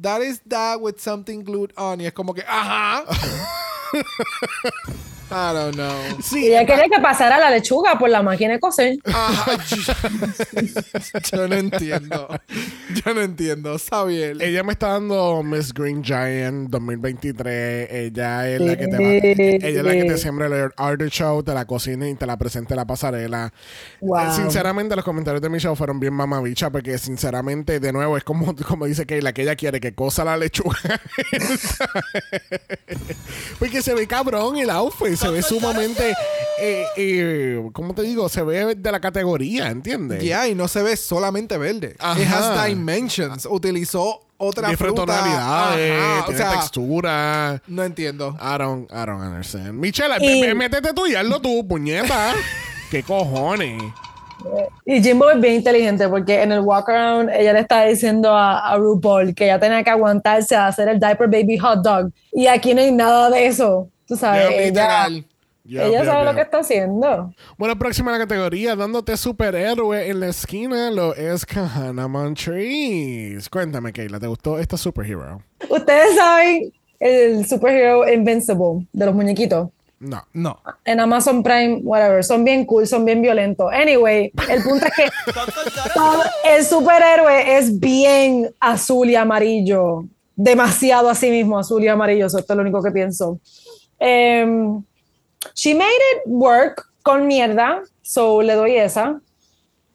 [0.00, 2.00] That is that with something glued on.
[2.00, 3.04] Y es como que, ajá.
[5.32, 6.22] I don't know.
[6.22, 8.98] Sí, Ella quería que pasara la lechuga por la máquina de coser.
[9.04, 9.58] Ajá.
[11.32, 12.28] Yo no entiendo.
[13.04, 13.78] Yo no entiendo.
[13.78, 14.42] Sabiel.
[14.42, 17.88] ella me está dando Miss Green Giant 2023.
[17.90, 21.54] Ella es la que te va, ella es la que te siembra el artichoke, te
[21.54, 23.52] la cocina y te la presenta en la pasarela.
[24.00, 24.18] Wow.
[24.18, 28.24] Eh, Sinceramente, los comentarios de mi show fueron bien mamabicha porque, sinceramente, de nuevo, es
[28.24, 30.78] como, como dice Kayla, que ella quiere que cosa la lechuga.
[33.58, 36.10] porque se ve cabrón el outfit, se ve sumamente,
[36.60, 38.28] eh, eh, ¿cómo te digo?
[38.28, 40.22] Se ve de la categoría, ¿entiendes?
[40.22, 41.96] Ya, y no se ve solamente verde.
[41.98, 42.20] Ajá.
[42.20, 43.46] It has dimensions.
[43.50, 45.18] Utilizó otra Diferentes fruta.
[45.20, 47.62] tonalidades, Ajá, o tiene sea, textura.
[47.68, 48.36] no entiendo.
[48.40, 49.74] I don't, I don't understand.
[49.74, 52.32] Michelle, Y- métete tú y hazlo tú, puñeta.
[52.90, 53.80] ¿Qué cojones?
[54.84, 58.72] Y Jimbo es bien inteligente porque en el walk around ella le está diciendo a,
[58.72, 62.10] a RuPaul que ella tenía que aguantarse a hacer el diaper baby hot dog.
[62.32, 63.88] Y aquí no hay nada de eso.
[64.06, 65.08] Tú sabes, Ya, ella.
[65.64, 67.32] Ya, ella ya, sabe lo que está haciendo.
[67.56, 73.48] Bueno, próxima a la categoría, dándote superhéroe en la esquina, lo es Kahana Montrese.
[73.48, 75.40] Cuéntame, Kayla, ¿te gustó esta superhero?
[75.68, 79.68] Ustedes saben el superhero Invincible de los muñequitos.
[80.00, 80.20] No.
[80.32, 80.58] No.
[80.84, 83.70] en Amazon Prime, whatever, son bien cool, son bien violentos.
[83.72, 85.10] Anyway, el punto es que
[85.94, 92.40] todo- el superhéroe es bien azul y amarillo, demasiado así mismo azul y amarillo, eso
[92.40, 93.38] es lo único que pienso.
[94.04, 94.82] Em,
[95.54, 99.20] she made it work con mierda, so le doy esa.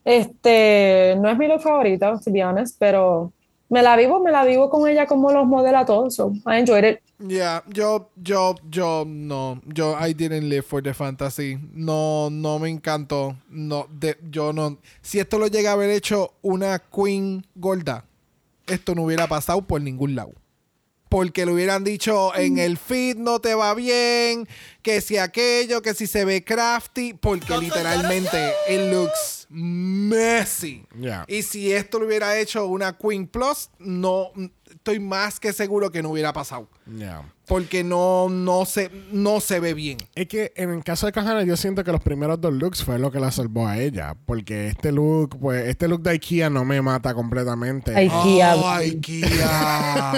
[0.06, 3.34] Este, no es mi look favorita, to be honest, pero
[3.70, 6.86] me la vivo, me la vivo con ella como los modela todos, so I enjoyed
[6.86, 7.00] it.
[7.20, 9.62] Ya, yo, yo, yo, no.
[9.66, 11.58] Yo, I didn't live for the fantasy.
[11.74, 13.36] No, no me encantó.
[13.50, 14.78] No, de, yo no.
[15.02, 18.06] Si esto lo llega a haber hecho una queen gorda,
[18.68, 20.32] esto no hubiera pasado por ningún lado.
[21.10, 24.48] Porque le hubieran dicho en el feed no te va bien,
[24.82, 30.86] que si aquello, que si se ve crafty, porque literalmente it looks messy.
[31.28, 34.32] Y si esto lo hubiera hecho una Queen Plus, no
[34.88, 36.70] estoy más que seguro que no hubiera pasado.
[36.86, 37.22] Ya.
[37.46, 39.98] Porque no, no, se, no se ve bien.
[40.16, 42.98] Es que en el caso de Kahana, yo siento que los primeros dos looks fue
[42.98, 44.16] lo que la salvó a ella.
[44.26, 47.94] Porque este look, pues, este look de IKEA no me mata completamente.
[47.94, 48.56] IKEA.
[49.02, 50.14] Kia.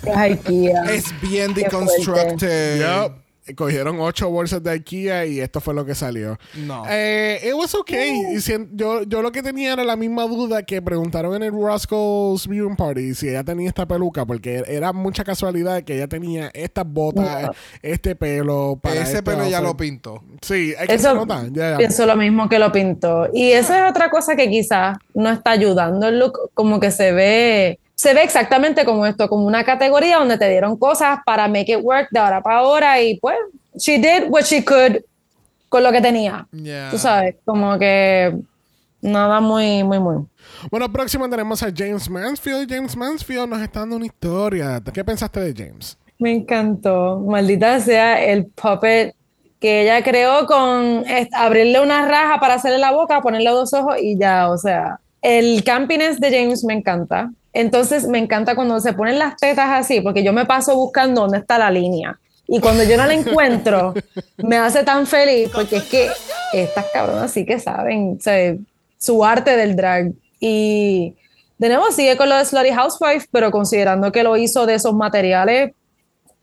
[0.00, 0.84] Es IKEA.
[0.94, 2.80] es bien deconstructed.
[2.80, 3.23] Yup.
[3.56, 6.38] Cogieron ocho bolsas de IKEA y esto fue lo que salió.
[6.66, 6.84] No.
[6.88, 8.12] Eh, it was okay.
[8.34, 11.52] Y si- yo, yo lo que tenía era la misma duda que preguntaron en el
[11.52, 16.50] Roscoe's Viewing Party si ella tenía esta peluca, porque era mucha casualidad que ella tenía
[16.54, 17.50] estas botas,
[17.82, 18.78] este pelo.
[18.82, 20.22] Para Ese este pelo ya lo pintó.
[20.40, 21.44] Sí, es que se Eso nota.
[21.52, 21.76] Ya, ya.
[21.76, 23.28] pienso lo mismo que lo pintó.
[23.32, 27.12] Y esa es otra cosa que quizás no está ayudando el look, como que se
[27.12, 31.72] ve, se ve exactamente como esto, como una categoría donde te dieron cosas para make
[31.72, 33.36] it work de ahora para ahora y pues,
[33.76, 34.98] she did what she could
[35.68, 36.46] con lo que tenía.
[36.52, 36.90] Yeah.
[36.90, 38.36] Tú sabes, como que
[39.00, 40.24] nada muy, muy, muy.
[40.70, 42.70] Bueno, próximo tenemos a James Mansfield.
[42.72, 44.80] James Mansfield nos está dando una historia.
[44.92, 45.98] ¿Qué pensaste de James?
[46.18, 47.18] Me encantó.
[47.20, 49.14] Maldita sea el puppet
[49.60, 54.18] que ella creó con abrirle una raja para hacerle la boca, ponerle dos ojos y
[54.18, 57.30] ya, o sea, el campiness de James me encanta.
[57.54, 61.38] Entonces me encanta cuando se ponen las tetas así, porque yo me paso buscando dónde
[61.38, 62.20] está la línea.
[62.46, 63.94] Y cuando yo no la encuentro,
[64.36, 66.10] me hace tan feliz, porque es que
[66.52, 68.54] estas cabronas sí que saben o sea,
[68.98, 70.12] su arte del drag.
[70.40, 71.16] Y
[71.56, 74.92] de nuevo sigue con lo de Slutty Housewife, pero considerando que lo hizo de esos
[74.92, 75.72] materiales,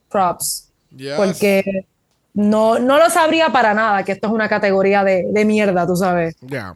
[0.09, 0.71] props.
[0.95, 1.13] Yes.
[1.17, 1.85] Porque
[2.33, 5.95] no, no lo sabría para nada que esto es una categoría de, de mierda, tú
[5.95, 6.35] sabes.
[6.41, 6.75] Ya.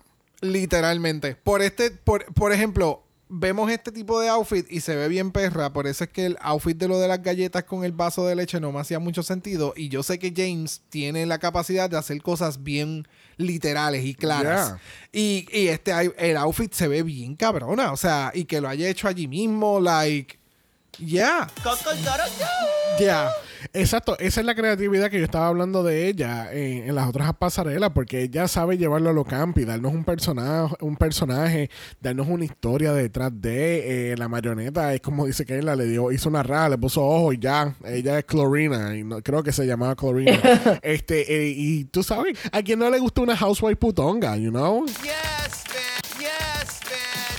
[0.51, 1.35] Literalmente.
[1.35, 5.73] Por este, por, por ejemplo, vemos este tipo de outfit y se ve bien perra.
[5.73, 8.35] Por eso es que el outfit de lo de las galletas con el vaso de
[8.35, 9.73] leche no me hacía mucho sentido.
[9.75, 13.07] Y yo sé que James tiene la capacidad de hacer cosas bien
[13.37, 14.75] literales y claras.
[15.11, 17.91] Y, y este el outfit se ve bien cabrona.
[17.91, 20.39] O sea, y que lo haya hecho allí mismo, like.
[20.97, 21.49] Yeah.
[22.97, 23.29] Yeah.
[23.73, 27.33] Exacto, esa es la creatividad que yo estaba hablando de ella en, en las otras
[27.35, 31.69] pasarelas, porque ella sabe llevarlo a lo campi, darnos un personaje, un personaje,
[32.01, 34.93] darnos una historia detrás de eh, la marioneta.
[34.93, 37.75] Es como dice que ella le dio, hizo una raja, le puso ojo y ya.
[37.83, 40.39] Ella es Clorina, y no, creo que se llamaba Clorina.
[40.81, 44.85] este, eh, y tú sabes, a quien no le gusta una housewife putonga, you know?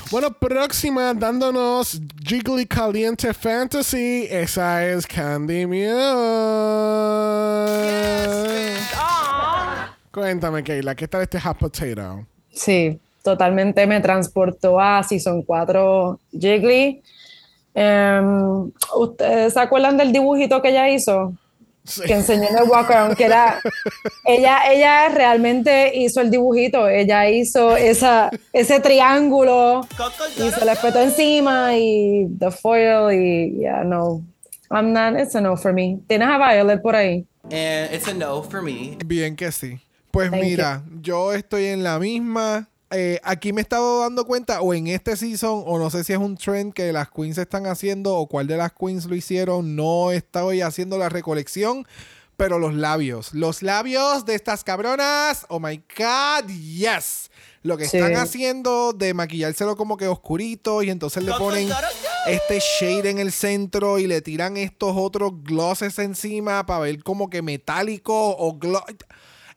[0.09, 4.29] Bueno, próxima dándonos Jiggly Caliente Fantasy.
[4.31, 5.87] Esa es Candy Muse.
[10.13, 12.25] Cuéntame, Keila, ¿qué tal este hot potato?
[12.53, 17.03] Sí, totalmente me transportó a Season 4 Jiggly.
[17.75, 21.35] Em, ¿Ustedes se acuerdan del dibujito que ella hizo?
[22.05, 23.61] Que enseñó en el walk around, que era.
[24.25, 26.89] Ella, ella realmente hizo el dibujito.
[26.89, 29.87] Ella hizo esa, ese triángulo
[30.37, 33.61] y se le espetó encima y the foil y.
[33.61, 34.23] Yeah, no.
[34.71, 35.19] I'm not.
[35.19, 36.01] It's a no for me.
[36.09, 37.25] ¿Tienes a Violet por ahí?
[37.45, 38.99] And it's a no for me.
[39.05, 39.79] Bien que sí.
[40.11, 42.69] Pues Thank mira, yo estoy en la misma.
[42.91, 46.13] Eh, aquí me he estado dando cuenta, o en este season, o no sé si
[46.13, 49.75] es un trend que las queens están haciendo, o cuál de las queens lo hicieron.
[49.75, 51.85] No estoy haciendo la recolección,
[52.37, 53.35] pero los labios.
[53.35, 55.47] Los labios de estas cabronas.
[55.49, 57.31] Oh my god, yes.
[57.63, 57.97] Lo que Sí.
[57.97, 61.69] están haciendo de maquillárselo como que oscurito y entonces le ponen
[62.29, 67.29] este shade en el centro y le tiran estos otros glosses encima para ver como
[67.29, 68.85] que metálico o gloss.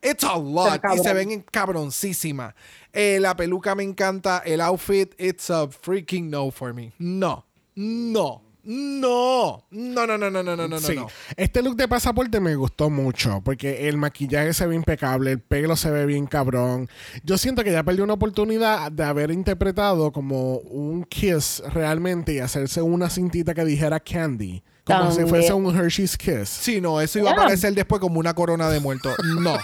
[0.02, 0.82] It's a lot.
[0.96, 2.54] Y se ven cabroncísimas.
[2.94, 4.42] Eh, la peluca me encanta.
[4.46, 6.94] El outfit, it's a freaking no for me.
[6.98, 7.46] No.
[7.76, 8.42] No.
[8.64, 9.64] No.
[9.72, 10.96] No, no, no, no, no, no, no, sí.
[10.96, 11.08] no.
[11.36, 15.76] Este look de pasaporte me gustó mucho porque el maquillaje se ve impecable, el pelo
[15.76, 16.90] se ve bien cabrón.
[17.24, 22.40] Yo siento que ya perdió una oportunidad de haber interpretado como un kiss realmente y
[22.40, 24.62] hacerse una cintita que dijera candy.
[24.98, 26.50] Como si fuese un Hershey's Kiss.
[26.50, 29.14] Sí, no, eso iba a aparecer después como una corona de muerto.
[29.40, 29.58] No.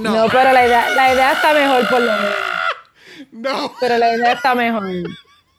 [0.00, 2.34] No, pero la idea, la idea está mejor por lo menos.
[3.30, 3.72] No.
[3.80, 4.82] Pero la idea está mejor.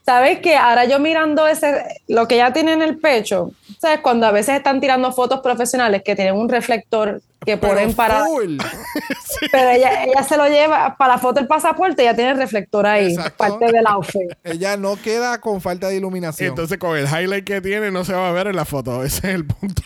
[0.05, 0.55] ¿Sabes qué?
[0.55, 3.99] Ahora yo mirando ese, lo que ella tiene en el pecho, ¿sabes?
[3.99, 8.25] Cuando a veces están tirando fotos profesionales que tienen un reflector que Pero ponen para.
[8.25, 8.57] full.
[9.51, 12.87] Pero ella, ella se lo lleva para la foto del pasaporte, ya tiene el reflector
[12.87, 13.37] ahí, Exacto.
[13.37, 14.31] parte del outfit.
[14.43, 16.49] Ella no queda con falta de iluminación.
[16.49, 19.03] Entonces con el highlight que tiene no se va a ver en la foto.
[19.03, 19.83] Ese es el punto.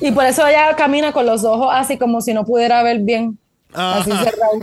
[0.00, 3.38] Y por eso ella camina con los ojos así como si no pudiera ver bien.
[3.72, 4.52] Así cerrado.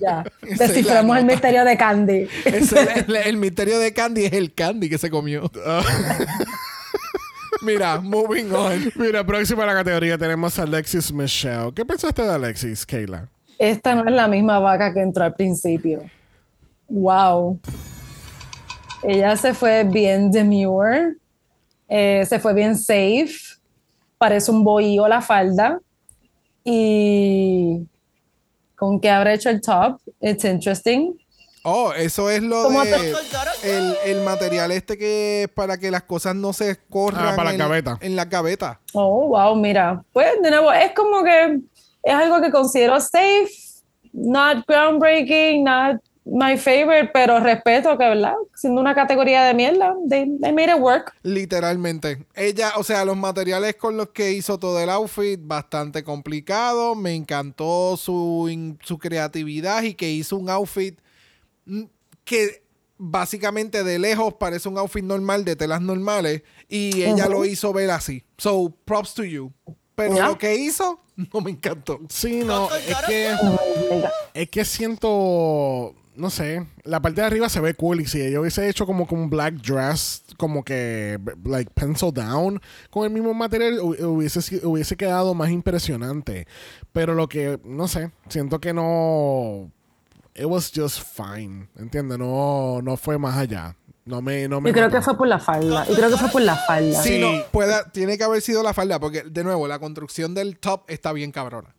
[0.00, 0.24] Ya.
[0.40, 2.26] Esa Desciframos el misterio de Candy.
[2.46, 5.50] Ese es el, el misterio de Candy es el Candy que se comió.
[7.62, 8.90] Mira, moving on.
[8.96, 11.70] Mira, próxima a la categoría tenemos a Alexis Michelle.
[11.74, 13.28] ¿Qué pensaste de Alexis, Kayla?
[13.58, 16.02] Esta no es la misma vaca que entró al principio.
[16.88, 17.60] Wow.
[19.02, 21.16] Ella se fue bien demure,
[21.88, 23.34] eh, se fue bien safe,
[24.16, 25.78] parece un bohío la falda
[26.64, 27.86] y
[28.76, 30.00] con qué habrá hecho el top.
[30.20, 31.16] It's interesting.
[31.62, 33.14] Oh, eso es lo ¿Cómo de.
[33.64, 37.50] el, el material este que es para que las cosas no se corran Ah, para
[37.50, 37.98] la en, gaveta.
[38.00, 38.80] en la gaveta.
[38.94, 40.02] Oh, wow, mira.
[40.12, 41.60] Pues de nuevo, es como que
[42.02, 43.50] es algo que considero safe,
[44.14, 46.00] not groundbreaking, not
[46.32, 48.34] my favorite, pero respeto que, ¿verdad?
[48.54, 51.12] Siendo una categoría de mierda, they, they made it work.
[51.22, 52.24] Literalmente.
[52.34, 56.94] Ella, o sea, los materiales con los que hizo todo el outfit, bastante complicado.
[56.94, 60.98] Me encantó su, in- su creatividad y que hizo un outfit
[61.66, 61.82] mm,
[62.24, 62.62] que
[62.96, 67.90] básicamente de lejos parece un outfit normal de telas normales y ella lo hizo ver
[67.90, 68.22] así.
[68.36, 69.52] So, props to you.
[69.94, 70.28] Pero Ya.
[70.28, 71.00] lo que hizo
[71.32, 71.98] no me encantó.
[72.08, 73.34] Sí, no, es que,
[73.90, 74.12] Venga.
[74.34, 78.40] es que siento, no sé, la parte de arriba se ve cool y si ella
[78.40, 82.60] hubiese hecho como con un black dress, como que, like, pencil down,
[82.90, 86.46] con el mismo material, hu- hubiese, hubiese quedado más impresionante.
[86.92, 89.70] Pero lo que, no sé, siento que no,
[90.34, 92.18] it was just fine, ¿entiendes?
[92.18, 93.76] No, no fue más allá.
[94.04, 94.96] No me, no me Yo creo mató.
[94.98, 95.86] que fue por la falda.
[95.88, 97.00] Y creo que fue por la falda.
[97.02, 97.20] Sí, Sí.
[97.20, 100.82] no, pueda, tiene que haber sido la falda, porque de nuevo, la construcción del top
[100.88, 101.74] está bien cabrona.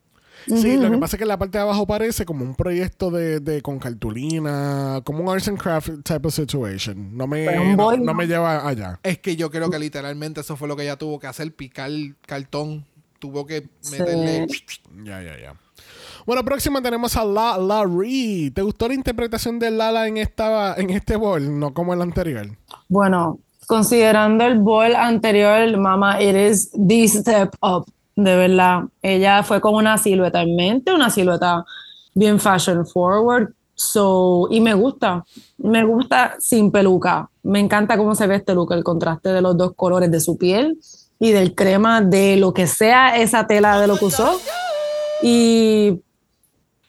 [0.47, 3.39] Sí, lo que pasa es que la parte de abajo parece como un proyecto de,
[3.39, 7.15] de con cartulina, como un arts and craft type of situation.
[7.15, 8.99] No me, no, no me lleva allá.
[9.03, 11.91] Es que yo creo que literalmente eso fue lo que ella tuvo que hacer, picar
[12.25, 12.85] cartón.
[13.19, 14.47] Tuvo que meterle...
[15.03, 15.55] Ya, ya, ya.
[16.25, 18.51] Bueno, próxima tenemos a La Larry.
[18.53, 22.47] ¿Te gustó la interpretación de Lala en esta en este bol, no como el anterior?
[22.89, 27.85] Bueno, considerando el ball anterior, mamá, it is the step up.
[28.15, 28.83] De verdad.
[29.01, 31.65] Ella fue con una silueta en mente, una silueta
[32.13, 33.53] bien fashion forward.
[33.73, 35.25] So, y me gusta,
[35.57, 37.29] me gusta sin peluca.
[37.41, 40.37] Me encanta cómo se ve este look, el contraste de los dos colores de su
[40.37, 40.77] piel
[41.19, 44.39] y del crema, de lo que sea esa tela de lo que usó.
[45.23, 45.99] Y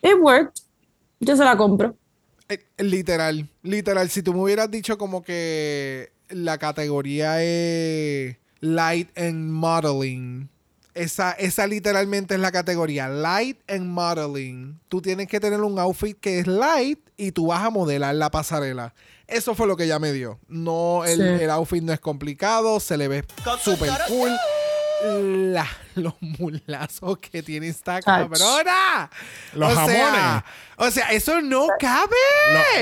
[0.02, 0.52] it worked.
[1.20, 1.94] Yo se la compro.
[2.48, 4.10] Eh, Literal, literal.
[4.10, 10.48] Si tú me hubieras dicho como que la categoría es Light and Modeling,
[10.94, 14.78] esa, esa literalmente es la categoría Light and Modeling.
[14.88, 18.30] Tú tienes que tener un outfit que es light y tú vas a modelar la
[18.30, 18.94] pasarela.
[19.26, 20.38] Eso fue lo que ella me dio.
[20.48, 21.44] No, el, Sí.
[21.44, 23.24] el outfit no es complicado, se le ve
[23.62, 24.30] súper cool.
[25.52, 25.66] La-
[25.96, 29.10] los mulazos que tiene esta cabrona.
[29.54, 29.96] Los o jamones.
[29.96, 30.44] Sea,
[30.76, 32.14] o sea, eso no cabe.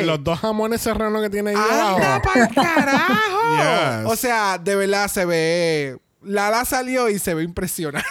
[0.00, 2.22] Lo- los dos jamones serranos que tiene ahí ¡Anda abajo.
[2.34, 3.14] pa'l carajo!
[4.04, 4.12] Yes.
[4.12, 5.98] O sea, de verdad se ve.
[6.22, 8.08] Lala salió y se ve impresionante.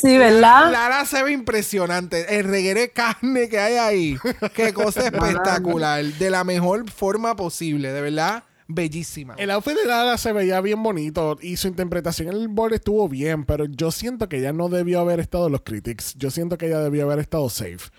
[0.00, 0.70] Sí, ¿verdad?
[0.70, 2.38] Lala se ve impresionante.
[2.38, 4.18] El reguero de carne que hay ahí.
[4.54, 6.04] Qué cosa espectacular.
[6.04, 8.44] De la mejor forma posible, de verdad.
[8.72, 9.34] Bellísima.
[9.36, 13.08] El outfit de Lala se veía bien bonito y su interpretación en el board estuvo
[13.08, 16.14] bien, pero yo siento que ella no debió haber estado en los critics.
[16.14, 17.90] Yo siento que ella debió haber estado safe.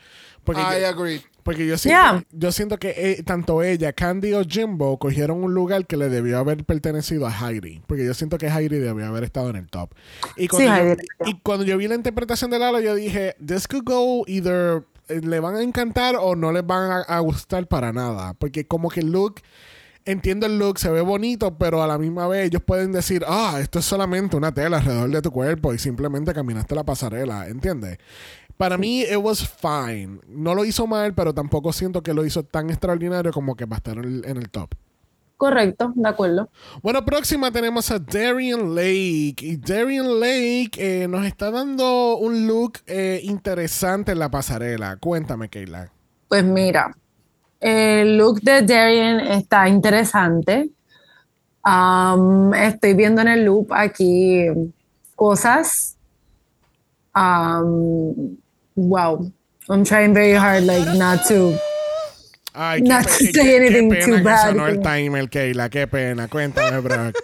[0.45, 1.21] Porque I agree.
[1.43, 2.23] Porque yo siento, Yeah.
[2.31, 6.37] yo siento que eh, tanto ella, Candy o Jimbo cogieron un lugar que le debió
[6.37, 7.81] haber pertenecido a Heidi.
[7.87, 9.91] Porque yo siento que Heidi debió haber estado en el top.
[10.37, 13.67] Y cuando, Sí, yo, y cuando yo vi la interpretación de Lala, yo dije, this
[13.67, 17.67] could go either eh, le van a encantar o no les van a, a gustar
[17.67, 18.33] para nada.
[18.35, 19.41] Porque como que el look...
[20.03, 23.59] Entiendo el look, se ve bonito, pero a la misma vez ellos pueden decir, ah,
[23.61, 27.99] esto es solamente una tela alrededor de tu cuerpo y simplemente caminaste la pasarela, ¿entiendes?
[28.61, 30.19] Para mí, it was fine.
[30.27, 33.77] No lo hizo mal, pero tampoco siento que lo hizo tan extraordinario como que va
[33.77, 34.75] a estar en el, top.
[35.35, 36.47] Correcto, de acuerdo.
[36.83, 39.37] Bueno, próxima tenemos a Darian Lake.
[39.39, 44.95] Y Darian Lake eh, nos está dando un look eh, interesante en la pasarela.
[44.97, 45.91] Cuéntame, Keila.
[46.27, 46.95] Pues mira,
[47.59, 50.69] el look de Darian está interesante.
[51.63, 54.45] Am, estoy viendo en el loop aquí
[55.15, 55.97] cosas.
[57.11, 58.37] Am,
[58.75, 59.31] wow.
[59.69, 61.55] I'm trying very hard, like, not to.
[62.53, 64.49] Ay, Not to say anything pena too que bad.
[64.49, 65.69] sonó el timer, Keila.
[65.69, 66.27] Qué pena.
[66.27, 67.11] Cuéntame, bro.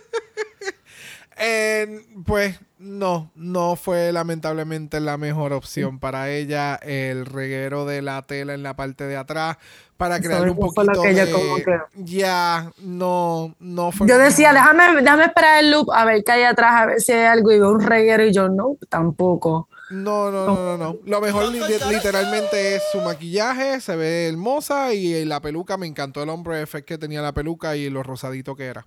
[1.39, 6.77] Eh, pues no, no fue lamentablemente la mejor opción para ella.
[6.77, 9.57] El reguero de la tela en la parte de atrás
[9.97, 11.31] para crear un poquito que de...
[11.31, 14.07] como que- Ya, no, no fue...
[14.07, 17.11] Yo decía, déjame, déjame esperar el loop a ver qué hay atrás, a ver si
[17.11, 17.51] hay algo.
[17.51, 19.69] Y veo un reguero y yo, no, tampoco.
[19.89, 20.99] No, no, no, no, no.
[21.05, 26.21] Lo mejor li- literalmente es su maquillaje, se ve hermosa y la peluca, me encantó
[26.23, 28.85] el hombre effect que tenía la peluca y lo rosadito que era.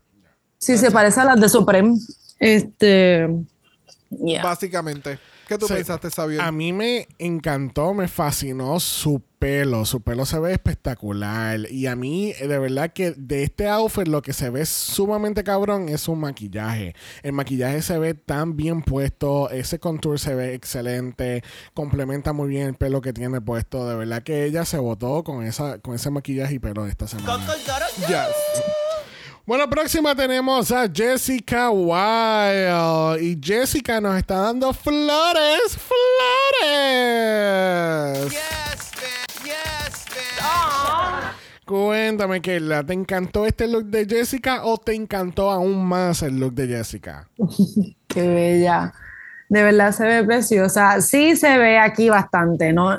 [0.59, 1.95] Sí, se parece a las de Supreme.
[2.39, 3.29] Este.
[4.11, 4.43] yeah.
[4.43, 5.19] Básicamente.
[5.51, 5.75] ¿Qué tú Sí.
[5.75, 6.41] pensaste, Sabio?
[6.41, 9.85] A mí me encantó, me fascinó su pelo.
[9.85, 11.59] Su pelo se ve espectacular.
[11.73, 15.89] Y a mí, de verdad que de este outfit lo que se ve sumamente cabrón
[15.89, 16.95] es su maquillaje.
[17.25, 19.51] El maquillaje se ve tan bien puesto.
[19.51, 21.43] Ese contour se ve excelente.
[21.75, 23.89] Complementa muy bien el pelo que tiene puesto.
[23.89, 27.45] De verdad que ella se botó con, esa, con ese maquillaje y pelo esta semana.
[28.07, 28.80] Yes.
[29.51, 33.21] Bueno, próxima tenemos a Jessica Wild.
[33.21, 35.77] Y Jessica nos está dando flores,
[36.63, 38.33] flores.
[41.67, 46.55] Cuéntame, Keila, ¿te encantó este look de Jessica o te encantó aún más el look
[46.55, 47.29] de Jessica?
[48.07, 48.95] Qué bella.
[49.49, 51.01] De verdad se ve preciosa.
[51.01, 52.97] Sí se ve aquí bastante, ¿no?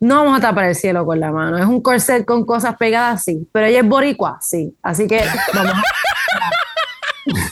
[0.00, 1.58] No vamos a tapar el cielo con la mano.
[1.58, 3.46] Es un corset con cosas pegadas, sí.
[3.52, 4.74] Pero ella es boricua, sí.
[4.82, 5.22] Así que
[5.54, 5.82] vamos a...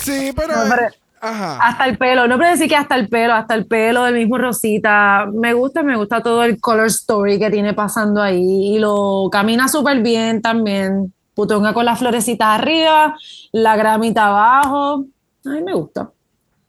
[0.00, 0.56] Sí, pero.
[0.56, 0.88] No, pero-
[1.24, 1.56] Ajá.
[1.62, 4.38] Hasta el pelo, no puedo decir que hasta el pelo, hasta el pelo del mismo
[4.38, 5.26] Rosita.
[5.32, 8.74] Me gusta, me gusta todo el color story que tiene pasando ahí.
[8.74, 11.14] Y lo camina súper bien también.
[11.34, 13.14] Putonga con las florecitas arriba,
[13.52, 15.04] la gramita abajo.
[15.46, 16.10] A mí me gusta.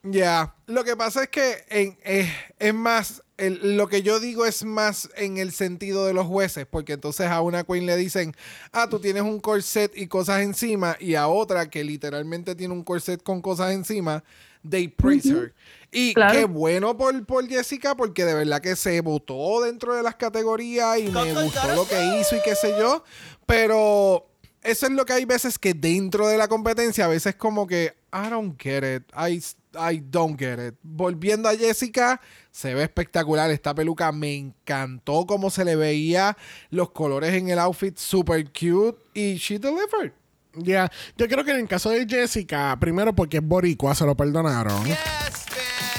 [0.05, 4.45] Ya, lo que pasa es que en- eh, es más, el- lo que yo digo
[4.45, 8.35] es más en el sentido de los jueces, porque entonces a una queen le dicen,
[8.73, 12.83] ah, tú tienes un corset y cosas encima, y a otra que literalmente tiene un
[12.83, 14.25] corset con cosas encima,
[14.69, 15.53] they praise her.
[15.89, 16.33] Y Claro.
[16.37, 20.99] qué bueno por, por Jessica, porque de verdad que se votó dentro de las categorías
[20.99, 23.05] y me gustó lo que hizo y qué sé yo,
[23.45, 24.27] pero
[24.63, 27.93] eso es lo que hay veces que dentro de la competencia, a veces como que,
[28.13, 29.41] I don't get it, I,
[29.75, 30.75] I don't get it.
[30.81, 32.21] Volviendo a Jessica,
[32.51, 36.37] se ve espectacular esta peluca, me encantó cómo se le veía,
[36.69, 40.13] los colores en el outfit, super cute, y she delivered.
[40.55, 44.15] Ya, yo creo que en el caso de Jessica, primero porque es boricua, se lo
[44.15, 44.83] perdonaron.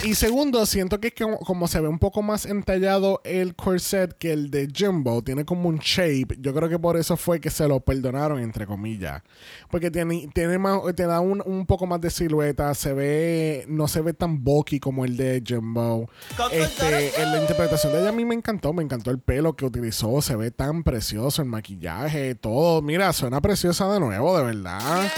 [0.05, 3.55] Y segundo, siento que es que como, como se ve un poco más entallado el
[3.55, 6.37] corset que el de Jimbo, tiene como un shape.
[6.41, 9.23] Yo creo que por eso fue que se lo perdonaron, entre comillas.
[9.71, 13.89] Porque tiene, tiene más, te da un, un poco más de silueta, se ve, no
[13.89, 16.11] se ve tan bulky como el de Jimbo.
[16.53, 19.65] Este, en la interpretación de ella a mí me encantó, me encantó el pelo que
[19.65, 22.83] utilizó, se ve tan precioso, el maquillaje, todo.
[22.83, 25.11] Mira, suena preciosa de nuevo, de verdad.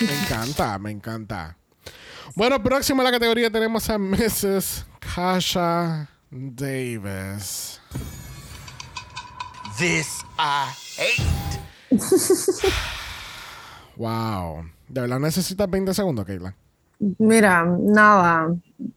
[0.00, 1.58] Me encanta, me encanta.
[2.34, 4.86] Bueno, próximo a la categoría tenemos a Mrs.
[5.14, 7.80] Kasha Davis.
[9.78, 10.68] This I
[10.98, 11.60] hate.
[13.96, 14.64] Wow.
[14.88, 16.52] ¿De verdad necesitas 20 segundos, Keila?
[17.18, 18.48] Mira, nada.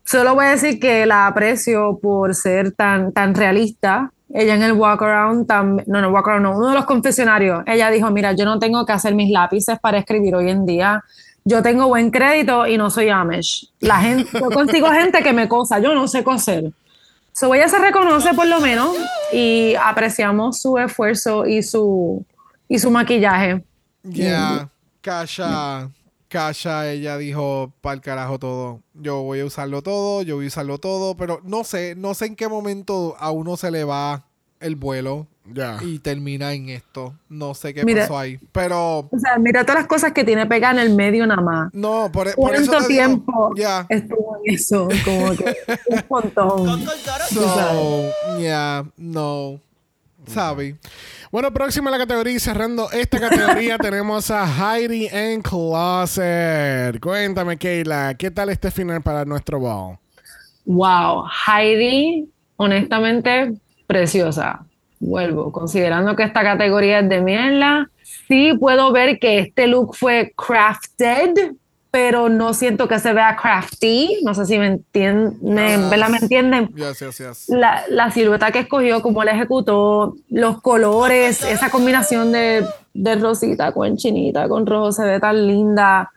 [0.04, 4.12] Solo voy a decir que la aprecio por ser tan, tan realista.
[4.34, 7.64] Ella en el walk around, tam- no, no, walk around, no, uno de los confesionarios,
[7.66, 11.04] ella dijo, mira, yo no tengo que hacer mis lápices para escribir hoy en día.
[11.48, 13.72] Yo tengo buen crédito y no soy Amish.
[13.80, 16.74] La gente, yo consigo gente que me cosa, yo no sé coser.
[17.32, 18.98] So ella se reconoce por lo menos
[19.32, 22.26] y apreciamos su esfuerzo y su,
[22.68, 23.64] y su maquillaje.
[24.04, 24.68] Ya,
[25.00, 25.90] Kasha,
[26.28, 28.82] Kasha, ella dijo, el carajo todo.
[28.94, 32.26] Yo voy a usarlo todo, yo voy a usarlo todo, pero no sé, no sé
[32.26, 34.27] en qué momento a uno se le va
[34.60, 35.28] el vuelo
[35.82, 37.16] y termina en esto.
[37.30, 38.04] No sé qué Mira.
[38.04, 38.40] pasó ahí.
[38.52, 41.74] Pero O sea, mira todas las cosas que tiene pegada en el medio nada más.
[41.74, 43.54] no, por, por eso ¿Cuánto te digo, tiempo
[43.90, 44.88] estuvo en eso?
[45.06, 45.56] Como que
[45.90, 46.86] un montón.
[47.30, 49.60] So, yeah, no.
[50.26, 50.76] Sabe.
[51.32, 57.00] Bueno, próximo a la categoría y cerrando esta categoría tenemos a Heidi en Closet.
[57.00, 59.98] Cuéntame, Keila, ¿qué tal este final para nuestro ball?
[60.66, 63.54] Wow, Heidi, honestamente,
[63.88, 64.66] preciosa.
[65.00, 67.90] Vuelvo, considerando que esta categoría es de mierda,
[68.28, 71.54] sí puedo ver que este look fue crafted,
[71.92, 74.20] pero no siento que se vea crafty.
[74.24, 76.10] No sé si me entienden, me, ¿verdad?
[76.10, 76.68] ¿Me entienden?
[76.76, 77.50] Yes, yes, yes.
[77.50, 83.72] la, la silueta que escogió, cómo la ejecutó, los colores, esa combinación de, de rosita
[83.72, 86.12] con chinita, con rojo, se ve tan linda.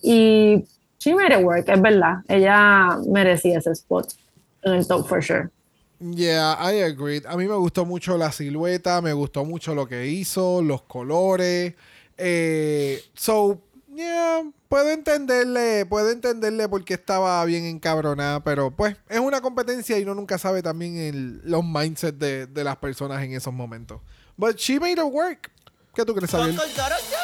[0.00, 0.64] Y
[0.98, 2.18] she made it work, es verdad.
[2.28, 4.12] Ella merecía ese spot
[4.62, 5.50] en el top for sure.
[6.02, 7.22] Yeah, I agree.
[7.28, 11.74] A mí me gustó mucho la silueta, me gustó mucho lo que hizo, los colores.
[12.18, 13.60] Eh, so,
[13.94, 19.96] yeah, puedo entenderle, puedo entenderle por qué estaba bien encabronada, pero pues es una competencia
[19.96, 24.00] y uno nunca sabe también los mindsets de, de las personas en esos momentos.
[24.36, 25.52] But she made it work.
[25.94, 26.54] ¿Qué tú crees, Xavier?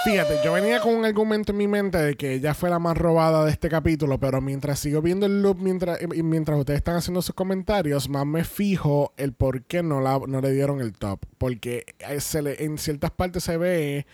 [0.04, 2.96] Fíjate, yo venía con un argumento en mi mente de que ella fue la más
[2.98, 6.96] robada de este capítulo, pero mientras sigo viendo el loop, mientras, y mientras ustedes están
[6.96, 10.92] haciendo sus comentarios, más me fijo el por qué no, la, no le dieron el
[10.92, 11.20] top.
[11.38, 14.06] Porque eh, se le- en ciertas partes se ve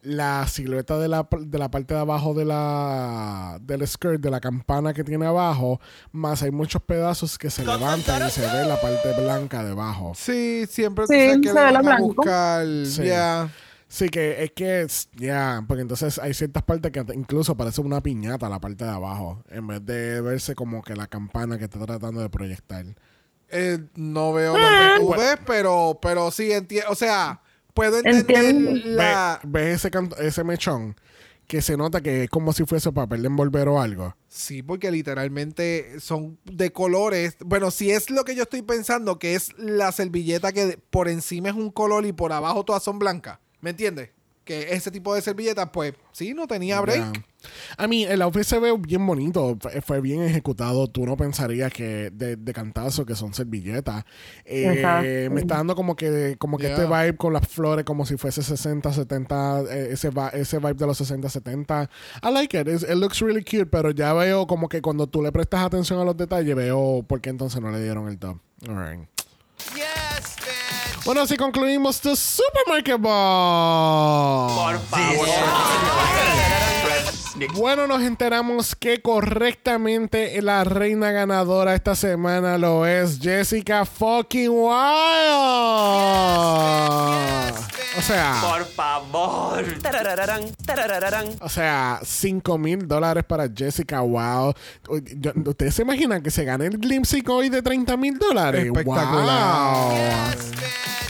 [0.00, 4.40] la silueta de la, de la parte de abajo de la del skirt, de la
[4.40, 5.80] campana que tiene abajo,
[6.12, 10.12] más hay muchos pedazos que se levantan y se ve la parte blanca debajo.
[10.14, 12.66] Sí, siempre Sí, sabes que se le van a buscar.
[12.86, 13.02] Sí.
[13.02, 13.50] Yeah.
[13.90, 14.86] Sí, que es que,
[15.16, 19.42] ya, porque entonces hay ciertas partes que incluso parece una piñata la parte de abajo,
[19.48, 22.84] en vez de verse como que la campana que está tratando de proyectar.
[23.48, 24.96] Eh, no veo Ah.
[24.98, 26.90] lo que tú ves, pero, pero sí entiendo.
[26.90, 27.40] O sea,
[27.72, 28.72] puedo entender Entiendo.
[28.84, 29.40] la...
[29.42, 30.94] Ve- ¿Ves ese, canto- ese mechón?
[31.46, 34.14] Que se nota que es como si fuese papel de envolver o algo.
[34.28, 37.36] Sí, porque literalmente son de colores.
[37.40, 41.48] Bueno, si es lo que yo estoy pensando, que es la servilleta que por encima
[41.48, 43.38] es un color y por abajo todas son blancas.
[43.60, 44.10] ¿Me entiendes?
[44.44, 47.22] Que ese tipo de servilletas, pues sí, no tenía break.
[47.76, 50.88] A mí, el outfit se ve bien bonito, fue, fue bien ejecutado.
[50.88, 54.04] Tú no pensarías que de, de cantazo que son servilletas.
[54.46, 56.76] Eh, me está dando como que, como que Yeah.
[56.76, 60.86] este vibe con las flores, como si fuese 60, 70, eh, ese, ese vibe de
[60.86, 61.90] los 60, 70.
[62.22, 62.68] I like it.
[62.68, 66.00] It's- it looks really cute, pero ya veo como que cuando tú le prestas atención
[66.00, 68.38] a los detalles, veo por qué entonces no le dieron el top.
[68.66, 69.08] All right.
[71.08, 74.54] Bueno, así concluimos The Supermarket Ball.
[74.54, 76.67] Por favor.
[77.54, 84.68] Bueno, nos enteramos que correctamente la reina ganadora esta semana lo es Jessica fucking Wild.
[87.98, 89.64] O sea, Por favor.
[89.82, 91.26] Tarararán, tarararán.
[91.40, 94.54] o sea, 5 mil dólares para Jessica Wild.
[95.46, 98.66] ¿Ustedes se imaginan que se gane el glimpse hoy de 30 mil dólares?
[98.66, 99.90] Espectacular.
[99.90, 101.07] Wow.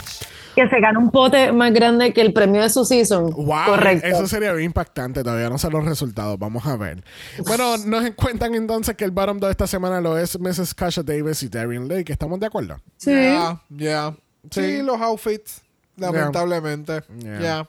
[0.58, 3.30] Que se gana un pote más grande que el premio de su season.
[3.30, 4.06] Wow, Correcto.
[4.08, 5.22] eso sería bien impactante.
[5.22, 6.36] Todavía no sé los resultados.
[6.36, 7.04] Vamos a ver.
[7.46, 10.74] Bueno, nos cuentan entonces que el bottom de esta semana lo es Mrs.
[10.74, 12.12] Kasha Davis y Darian Lake.
[12.12, 12.76] ¿Estamos de acuerdo?
[12.96, 13.12] Sí.
[13.12, 14.14] Ya, ya.
[14.50, 14.82] Sí, Sí.
[14.82, 15.62] los outfits,
[15.96, 17.02] lamentablemente.
[17.20, 17.68] Yeah.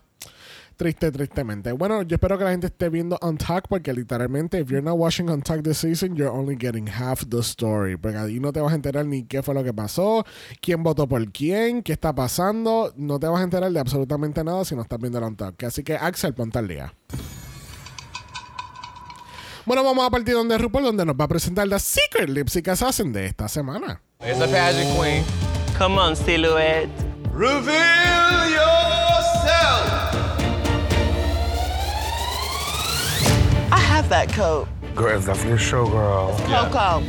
[0.80, 1.73] Triste, tristemente.
[1.73, 5.30] Bueno, yo espero que la gente esté viendo Untucked porque literalmente, if you're not watching
[5.30, 7.97] Untucked this season, you're only getting half the story.
[7.97, 10.26] Porque ahí no te vas a enterar ni qué fue lo que pasó,
[10.61, 12.93] quién votó por quién, qué está pasando.
[12.95, 15.68] No te vas a enterar de absolutamente nada si no estás viendo el Untucked.
[15.68, 16.93] Así que, Axel, ponte al día.
[19.65, 22.69] Bueno, vamos a partir donde RuPaul, donde nos va a presentar la Secret Lip Sync
[22.69, 24.01] Assassin de esta semana.
[24.22, 25.26] It's a pageant queen.
[25.77, 26.88] Come on, silhouette.
[27.34, 28.78] Reveal yourself.
[34.10, 34.68] That coat.
[34.95, 36.38] Girl, it's definitely a showgirl.
[36.48, 37.03] Coco.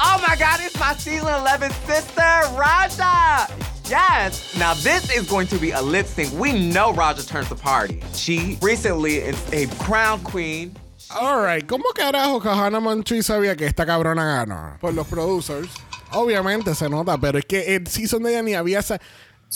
[0.00, 2.20] Oh my god, it's my season 11 sister,
[2.56, 3.48] Raja!
[3.88, 4.56] Yes!
[4.58, 6.32] Now, this is going to be a lip sync.
[6.38, 8.02] We know Raja turns the party.
[8.14, 10.76] She recently is a crown queen.
[11.14, 14.80] Alright, ¿cómo carajo Kahana Montri sabía que esta cabrona ganó?
[14.80, 15.68] Por los producers.
[16.14, 19.00] Obviamente se nota, pero es que el season de ella ni había esa.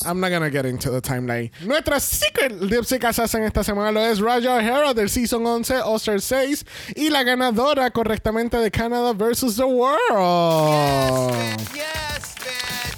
[0.04, 1.50] I'm not gonna get into the timeline.
[1.64, 6.20] Nuestra secret lip sync assassin esta semana lo es Raja O'Hara del season 11, All-Star
[6.20, 6.64] 6
[6.94, 9.56] y la ganadora correctamente de Canada vs.
[9.56, 11.34] The World.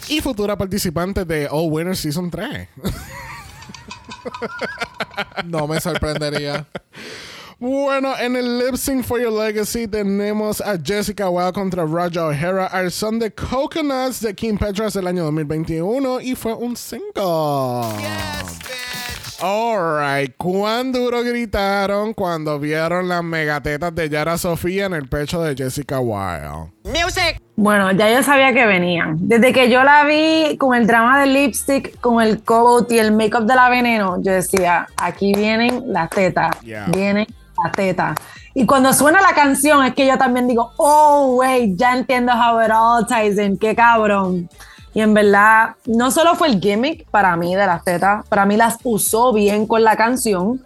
[0.09, 2.69] Y futura participante de All Winners Season 3.
[5.45, 6.67] No me sorprendería.
[7.61, 12.65] Bueno, en el Lip Sync for Your Legacy tenemos a Jessica Wild contra Raja O'Hara
[12.65, 17.13] al son de Coconuts de Kim Petras del año 2021 y fue un single.
[19.43, 25.55] Alright, ¿cuán duro gritaron cuando vieron las megatetas de Yara Sofía en el pecho de
[25.55, 26.71] Jessica Wild?
[27.57, 29.19] Bueno, ya yo sabía que venían.
[29.21, 33.13] Desde que yo la vi con el drama del lipstick, con el coat y el
[33.13, 36.59] makeup de la veneno, yo decía, aquí vienen las tetas.
[36.63, 36.87] Yeah.
[36.87, 37.27] Vienen
[38.55, 42.61] Y cuando suena la canción, es que yo también digo, oh, wait, ya entiendo how
[42.61, 43.57] it all ties in.
[43.57, 44.49] Qué cabrón.
[44.93, 48.57] Y en verdad, no solo fue el gimmick para mí de las tetas, para mí
[48.57, 50.61] las usó bien con la canción.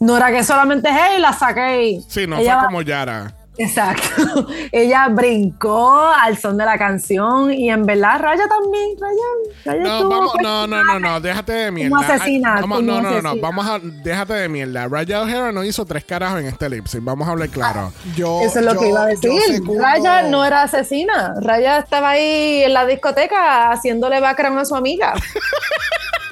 [0.00, 2.00] No era que solamente, hey, las saqué.
[2.08, 3.32] Sí, no Ella fue como Yara.
[3.58, 4.46] Exacto.
[4.72, 8.90] Ella brincó al son de la canción y en verdad Raya también.
[9.00, 9.20] Raya,
[9.64, 11.96] Raya No, estuvo vamos, con- no, no, no, no, déjate de mierda.
[11.96, 14.86] Como asesina, Ay, vamos- no, no, no, no, vamos a, déjate de mierda.
[14.88, 17.92] Raya O'Hara no hizo tres carajos en este lip sync, vamos a hablar claro.
[18.16, 19.62] Yo, Eso es lo yo- que iba a decir.
[19.78, 21.34] Raya no era asesina.
[21.40, 25.14] Raya estaba ahí en la discoteca haciéndole background a su amiga.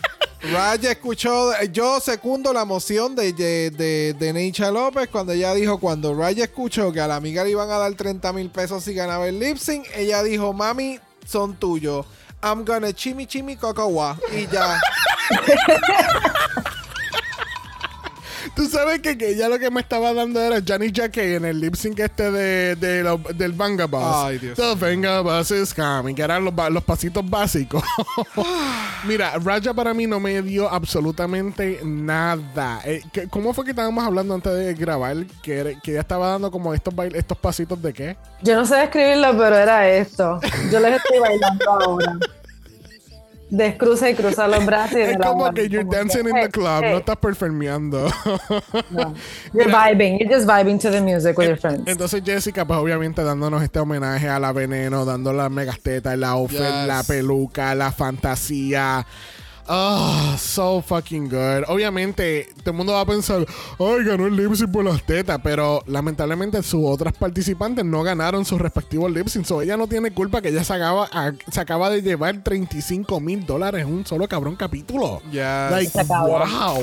[0.53, 6.45] Raya escuchó, yo secundo la moción de, de, de, López cuando ella dijo, cuando Raya
[6.45, 9.39] escuchó que a la amiga le iban a dar 30 mil pesos si ganaba el
[9.39, 12.07] lip sync, ella dijo, mami, son tuyos.
[12.43, 14.19] I'm gonna chimi chimi cocoa.
[14.33, 14.81] Y ya.
[18.57, 21.61] Tú sabes que, que ella lo que me estaba dando era Johnny Jackie en el
[21.61, 24.01] lip sync este de, de lo- del Venga Bus.
[24.03, 24.57] Ay, Dios.
[24.57, 27.83] The is coming, que eran los, los pasitos básicos.
[29.05, 32.81] Mira, Raja para mí no me dio absolutamente nada.
[32.85, 35.17] Eh, ¿qué- ¿Cómo fue que estábamos hablando antes de grabar?
[35.43, 38.17] Que, que ella estaba dando como estos, bail- estos pasitos de qué?
[38.43, 40.41] Yo no sé describirlo, pero era esto.
[40.73, 42.17] Yo les estoy bailando ahora.
[43.51, 44.97] descruza y cruza los brazos.
[44.99, 46.91] Y Es de la como que you're como dancing que, in the club, hey.
[46.93, 48.09] no estás performeando.
[48.91, 49.15] No.
[49.53, 50.19] You're vibing.
[50.19, 51.87] You're just vibing to the music with your friends.
[51.87, 56.59] Entonces Jessica, pues obviamente dándonos este homenaje a la veneno, dando la megasteta, el outfit,
[56.61, 56.87] Yes.
[56.87, 59.07] la peluca, la fantasía.
[59.69, 61.65] Oh, so fucking good.
[61.69, 63.45] Obviamente, todo el mundo va a pensar,
[63.79, 68.45] ay, ganó el lip sync por las tetas, pero lamentablemente sus otras participantes no ganaron
[68.45, 69.45] sus respectivos lip sync.
[69.45, 73.19] So ella no tiene culpa que ella se acaba, a- se acaba de llevar 35
[73.21, 75.21] mil dólares en un solo cabrón capítulo.
[75.33, 75.43] Yes.
[75.71, 76.83] Like, wow.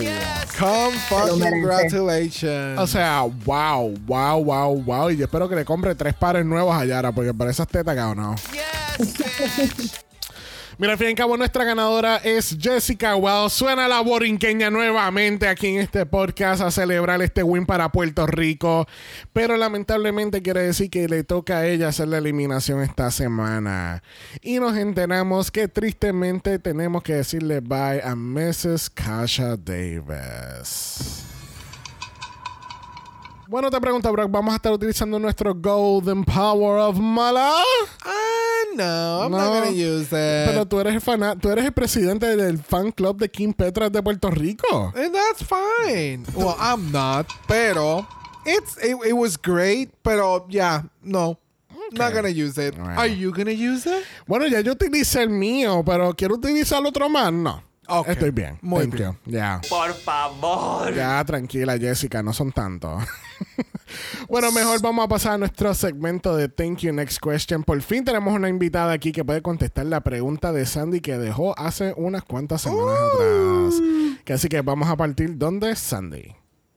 [0.60, 2.80] Come fucking congratulations.
[2.80, 5.10] O sea, wow, wow, wow, wow.
[5.10, 7.96] Y yo espero que le compre tres pares nuevos a Yara, porque por esas tetas,
[7.96, 8.36] cabrón.
[10.78, 13.50] Mira, al fin y al cabo, nuestra ganadora es Jessica Wow.
[13.50, 18.88] Suena la borinqueña nuevamente aquí en este podcast a celebrar este win para Puerto Rico.
[19.34, 24.02] Pero lamentablemente quiere decir que le toca a ella hacer la eliminación esta semana.
[24.42, 28.90] Y nos enteramos que tristemente tenemos que decirle bye a Mrs.
[28.90, 31.33] Kasha Davis.
[33.54, 37.54] Bueno, te pregunto, Brock, ¿vamos a estar utilizando nuestro Golden Power of Mala?
[38.04, 39.38] Ah, no, I'm No.
[39.38, 40.50] not gonna use it.
[40.50, 43.92] Pero tú eres el fana- tú eres el presidente del fan club de Kim Petras
[43.92, 44.92] de Puerto Rico.
[44.96, 46.26] And that's fine.
[46.34, 48.08] Well, I'm not, pero
[48.44, 51.38] it's it, it was great, pero yeah, no.
[51.92, 52.76] Not gonna use it.
[52.76, 53.00] Bueno.
[53.00, 54.04] Are you gonna use it?
[54.26, 57.32] Bueno, ya yo utilicé el mío, pero quiero utilizar otro más.
[57.32, 57.62] No.
[57.88, 58.10] Ok.
[58.10, 58.58] Estoy bien.
[58.62, 59.12] Muy Thank bien.
[59.12, 59.32] you.
[59.32, 59.62] Ya.
[59.70, 60.94] Por favor.
[60.94, 63.04] Ya, tranquila, Jessica, no son tantos.
[64.30, 67.64] bueno, mejor vamos a pasar a nuestro segmento de Thank You Next Question.
[67.64, 71.58] Por fin tenemos una invitada aquí que puede contestar la pregunta de Sandy que dejó
[71.60, 73.82] hace unas cuantas semanas atrás.
[74.24, 75.38] Que así que vamos a partir.
[75.38, 76.36] ¿Dónde, Sandy?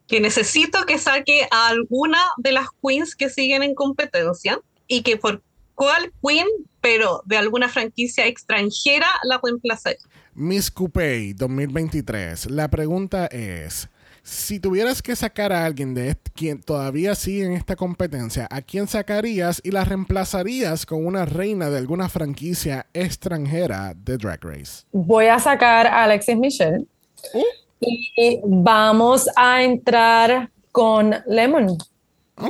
[0.09, 5.17] que necesito que saque a alguna de las queens que siguen en competencia y que
[5.17, 5.43] por
[5.75, 6.47] cuál queen,
[6.81, 9.99] pero de alguna franquicia extranjera, la reemplazaría.
[10.37, 12.51] Miss Coupé 2023.
[12.51, 13.89] La pregunta es:
[14.23, 18.87] si tuvieras que sacar a alguien de quien todavía sigue en esta competencia, ¿a quién
[18.87, 24.85] sacarías y la reemplazarías con una reina de alguna franquicia extranjera de Drag Race?
[24.93, 26.87] Voy a sacar a Alexis Michelle
[27.33, 27.43] Uh.
[27.81, 31.79] y vamos a entrar con Lemon.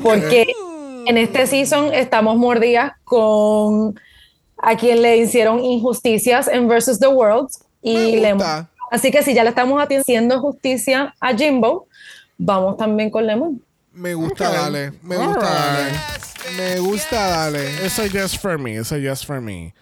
[0.03, 0.47] Porque
[1.07, 3.99] en este season estamos mordidas con
[4.59, 7.49] a quien le hicieron injusticias en Versus the World
[7.91, 8.21] y.
[8.21, 8.69] Lemon.
[8.91, 11.89] Así que si ya le estamos haciendo justicia a Jimbo,
[12.39, 13.63] vamos también con Lemon.
[13.93, 14.93] Me gusta, dale.
[15.03, 15.95] Me gusta, Alright.
[15.95, 16.57] dale.
[16.57, 17.85] Me gusta, dale.
[17.85, 19.75] Eso es just for me, eso es just for me.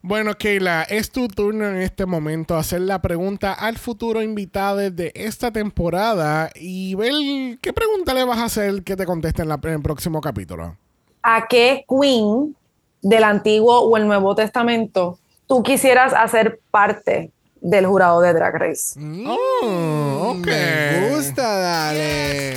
[0.00, 5.10] Bueno, Keila, es tu turno en este momento hacer la pregunta al futuro invitado de
[5.14, 7.12] esta temporada y ver
[7.60, 10.76] qué pregunta le vas a hacer que te conteste en, la- en el próximo capítulo.
[11.22, 12.54] ¿A qué queen
[13.02, 15.18] del Antiguo o el Nuevo Testamento
[15.48, 18.98] tú quisieras hacer parte del jurado de Drag Race?
[19.26, 20.46] Oh, ok.
[20.46, 22.54] Me gusta, dale.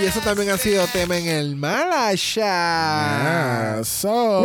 [0.00, 2.44] Y eso también ha sido tema en el Malasha.
[3.78, 4.42] Ah, so.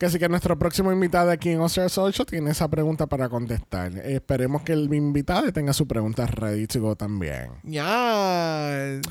[0.00, 3.92] Que así que nuestro próximo invitado aquí en Ostras 8 tiene esa pregunta para contestar.
[3.98, 7.50] Esperemos que el invitado tenga su pregunta ready to go también.
[7.64, 9.02] Yes.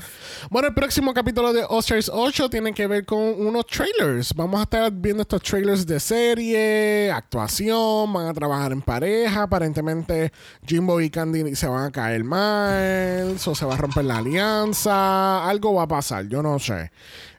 [0.50, 4.34] Bueno, el próximo capítulo de Oscars 8 tiene que ver con unos trailers.
[4.34, 9.44] Vamos a estar viendo estos trailers de serie, actuación, van a trabajar en pareja.
[9.44, 10.32] Aparentemente
[10.66, 15.48] Jimbo y Candy se van a caer mal, o se va a romper la alianza,
[15.48, 16.90] algo va a pasar, yo no sé.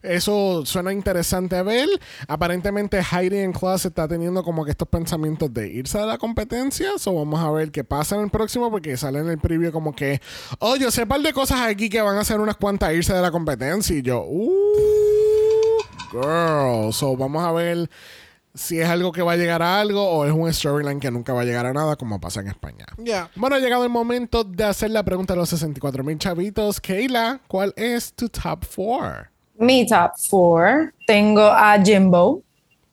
[0.02, 1.88] Eso suena interesante a ver.
[2.28, 6.92] Aparentemente Heidi en Class está teniendo como que estos pensamientos de irse de la competencia.
[6.98, 9.96] So vamos a ver qué pasa en el próximo porque sale en el preview como
[9.96, 10.22] que,
[10.60, 13.14] oh, yo sé un par de cosas aquí que van a hacer unas cuantas irse
[13.14, 13.96] de la competencia.
[13.96, 14.52] Y yo, uh,
[16.12, 16.94] girl.
[16.94, 17.90] So vamos a ver
[18.54, 21.34] si es algo que va a llegar a algo o es un storyline que nunca
[21.34, 22.86] va a llegar a nada como pasa en España.
[22.98, 23.30] Ya.
[23.36, 26.82] Bueno, ha llegado el momento de hacer la pregunta a los 64 mil chavitos.
[26.82, 29.32] Keila, ¿cuál es tu top 4?
[29.62, 30.92] Mi top four.
[31.06, 32.42] Tengo a Jimbo,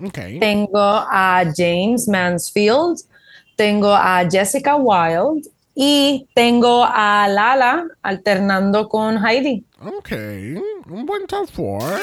[0.05, 0.19] Ok.
[0.39, 2.99] tengo a James Mansfield,
[3.57, 9.65] tengo a Jessica Wilde y tengo a Lala alternando con Heidi.
[9.81, 10.13] Ok,
[10.91, 11.97] un buen top 4.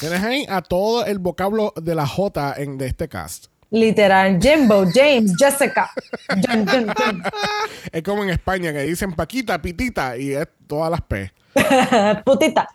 [0.00, 3.46] Tienes ahí a todo el vocablo de la J en, de este cast.
[3.70, 5.90] Literal, Jimbo, James, Jessica.
[6.28, 7.22] Jun, jun, jun.
[7.92, 11.32] Es como en España que dicen Paquita, Pitita y es todas las P.
[12.24, 12.68] Putita.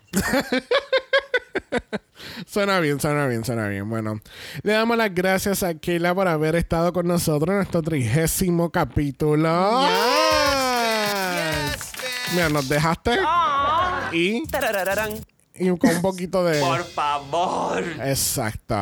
[2.46, 3.88] Suena bien, suena bien, suena bien.
[3.88, 4.20] Bueno,
[4.62, 9.82] le damos las gracias a Keila por haber estado con nosotros en nuestro trigésimo capítulo.
[9.82, 11.92] Yes.
[12.34, 13.18] Mira, nos dejaste
[14.12, 15.12] y, Tarararán.
[15.54, 16.60] y con un poquito de...
[16.60, 17.82] Por favor.
[18.04, 18.74] Exacto.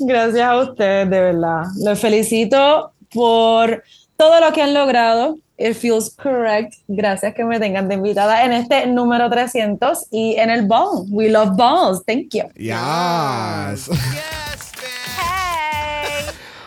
[0.00, 1.64] Gracias a ustedes, de verdad.
[1.84, 3.82] Los felicito por
[4.16, 5.36] todo lo que han logrado.
[5.62, 6.74] It feels correct.
[6.88, 11.06] Gracias que me tengan de invitada en este número 300 y en el ball.
[11.08, 12.04] We love balls.
[12.04, 12.48] Thank you.
[12.56, 13.88] Yes.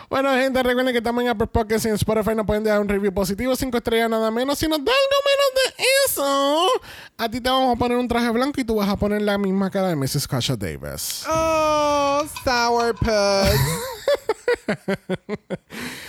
[0.08, 2.88] Bueno, gente, recuerden que estamos en Apple Podcasts y en Spotify nos pueden dejar un
[2.88, 4.58] review positivo, cinco estrellas nada menos.
[4.58, 6.68] Si nos da algo menos de eso,
[7.18, 9.36] a ti te vamos a poner un traje blanco y tú vas a poner la
[9.36, 10.26] misma cara de Mrs.
[10.26, 11.22] Kasha Davis.
[11.28, 13.10] Oh, sourpuss.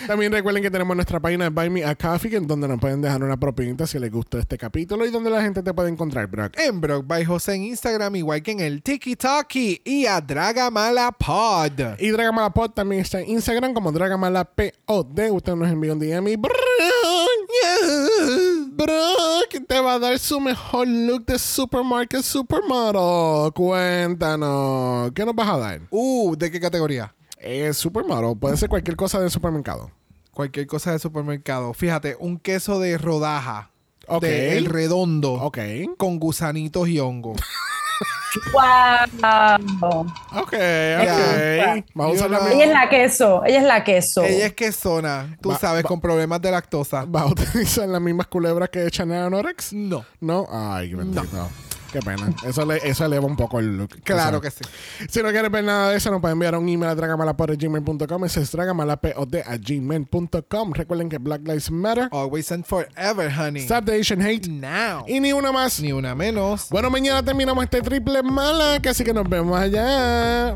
[0.07, 3.01] También recuerden que tenemos nuestra página de Buy Me a Coffee, en donde nos pueden
[3.01, 6.27] dejar una propinita si les gusta este capítulo y donde la gente te puede encontrar,
[6.27, 6.57] Brock.
[6.57, 11.11] en Brock by José en Instagram, igual que en el Tiki Talkie y a Dragamala
[11.11, 11.97] Pod.
[11.99, 14.71] Y Dragamalapod también está en Instagram como Dragamalapod.
[14.87, 16.53] Usted nos envió un DM y Brock,
[18.71, 23.51] Brock te va a dar su mejor look de Supermarket Supermodel.
[23.53, 25.81] Cuéntanos, ¿qué nos vas a dar?
[25.89, 27.13] Uh, ¿de qué categoría?
[27.39, 29.91] Eh, supermodel, puede ser cualquier cosa de supermercado.
[30.33, 31.73] Cualquier cosa de supermercado.
[31.73, 33.71] Fíjate, un queso de rodaja.
[34.07, 34.21] Ok.
[34.23, 35.33] De el redondo.
[35.33, 35.57] Ok.
[35.97, 37.39] Con gusanitos y hongos.
[38.53, 40.05] Wow.
[40.35, 41.85] Ok, ok.
[41.95, 43.43] Vamos a usar la no- Ella es la queso.
[43.45, 44.23] Ella es la queso.
[44.23, 47.05] Ella es quesona, tú Va- sabes, va- con problemas de lactosa.
[47.05, 49.73] ¿Va a utilizar las mismas culebras que Chanel Anorex?
[49.73, 50.05] No.
[50.19, 51.49] No, ay, bendito.
[51.91, 52.29] Qué pena.
[52.45, 54.01] Eso, le, eso eleva un poco el look.
[54.03, 54.63] Claro que sí.
[55.09, 58.25] Si no quieres ver nada de eso, nos pueden enviar un email a dragamalapod.gmail.com.
[58.25, 60.73] Ese es dragamalapod a gmail.com.
[60.73, 62.09] Recuerden que Black Lives Matter.
[62.11, 63.61] Always and forever, honey.
[63.61, 64.47] Stop the Asian hate.
[64.49, 65.05] Now.
[65.07, 65.79] Y ni una más.
[65.79, 66.69] Ni una menos.
[66.69, 70.55] Bueno, mañana terminamos este triple mala, así que nos vemos allá.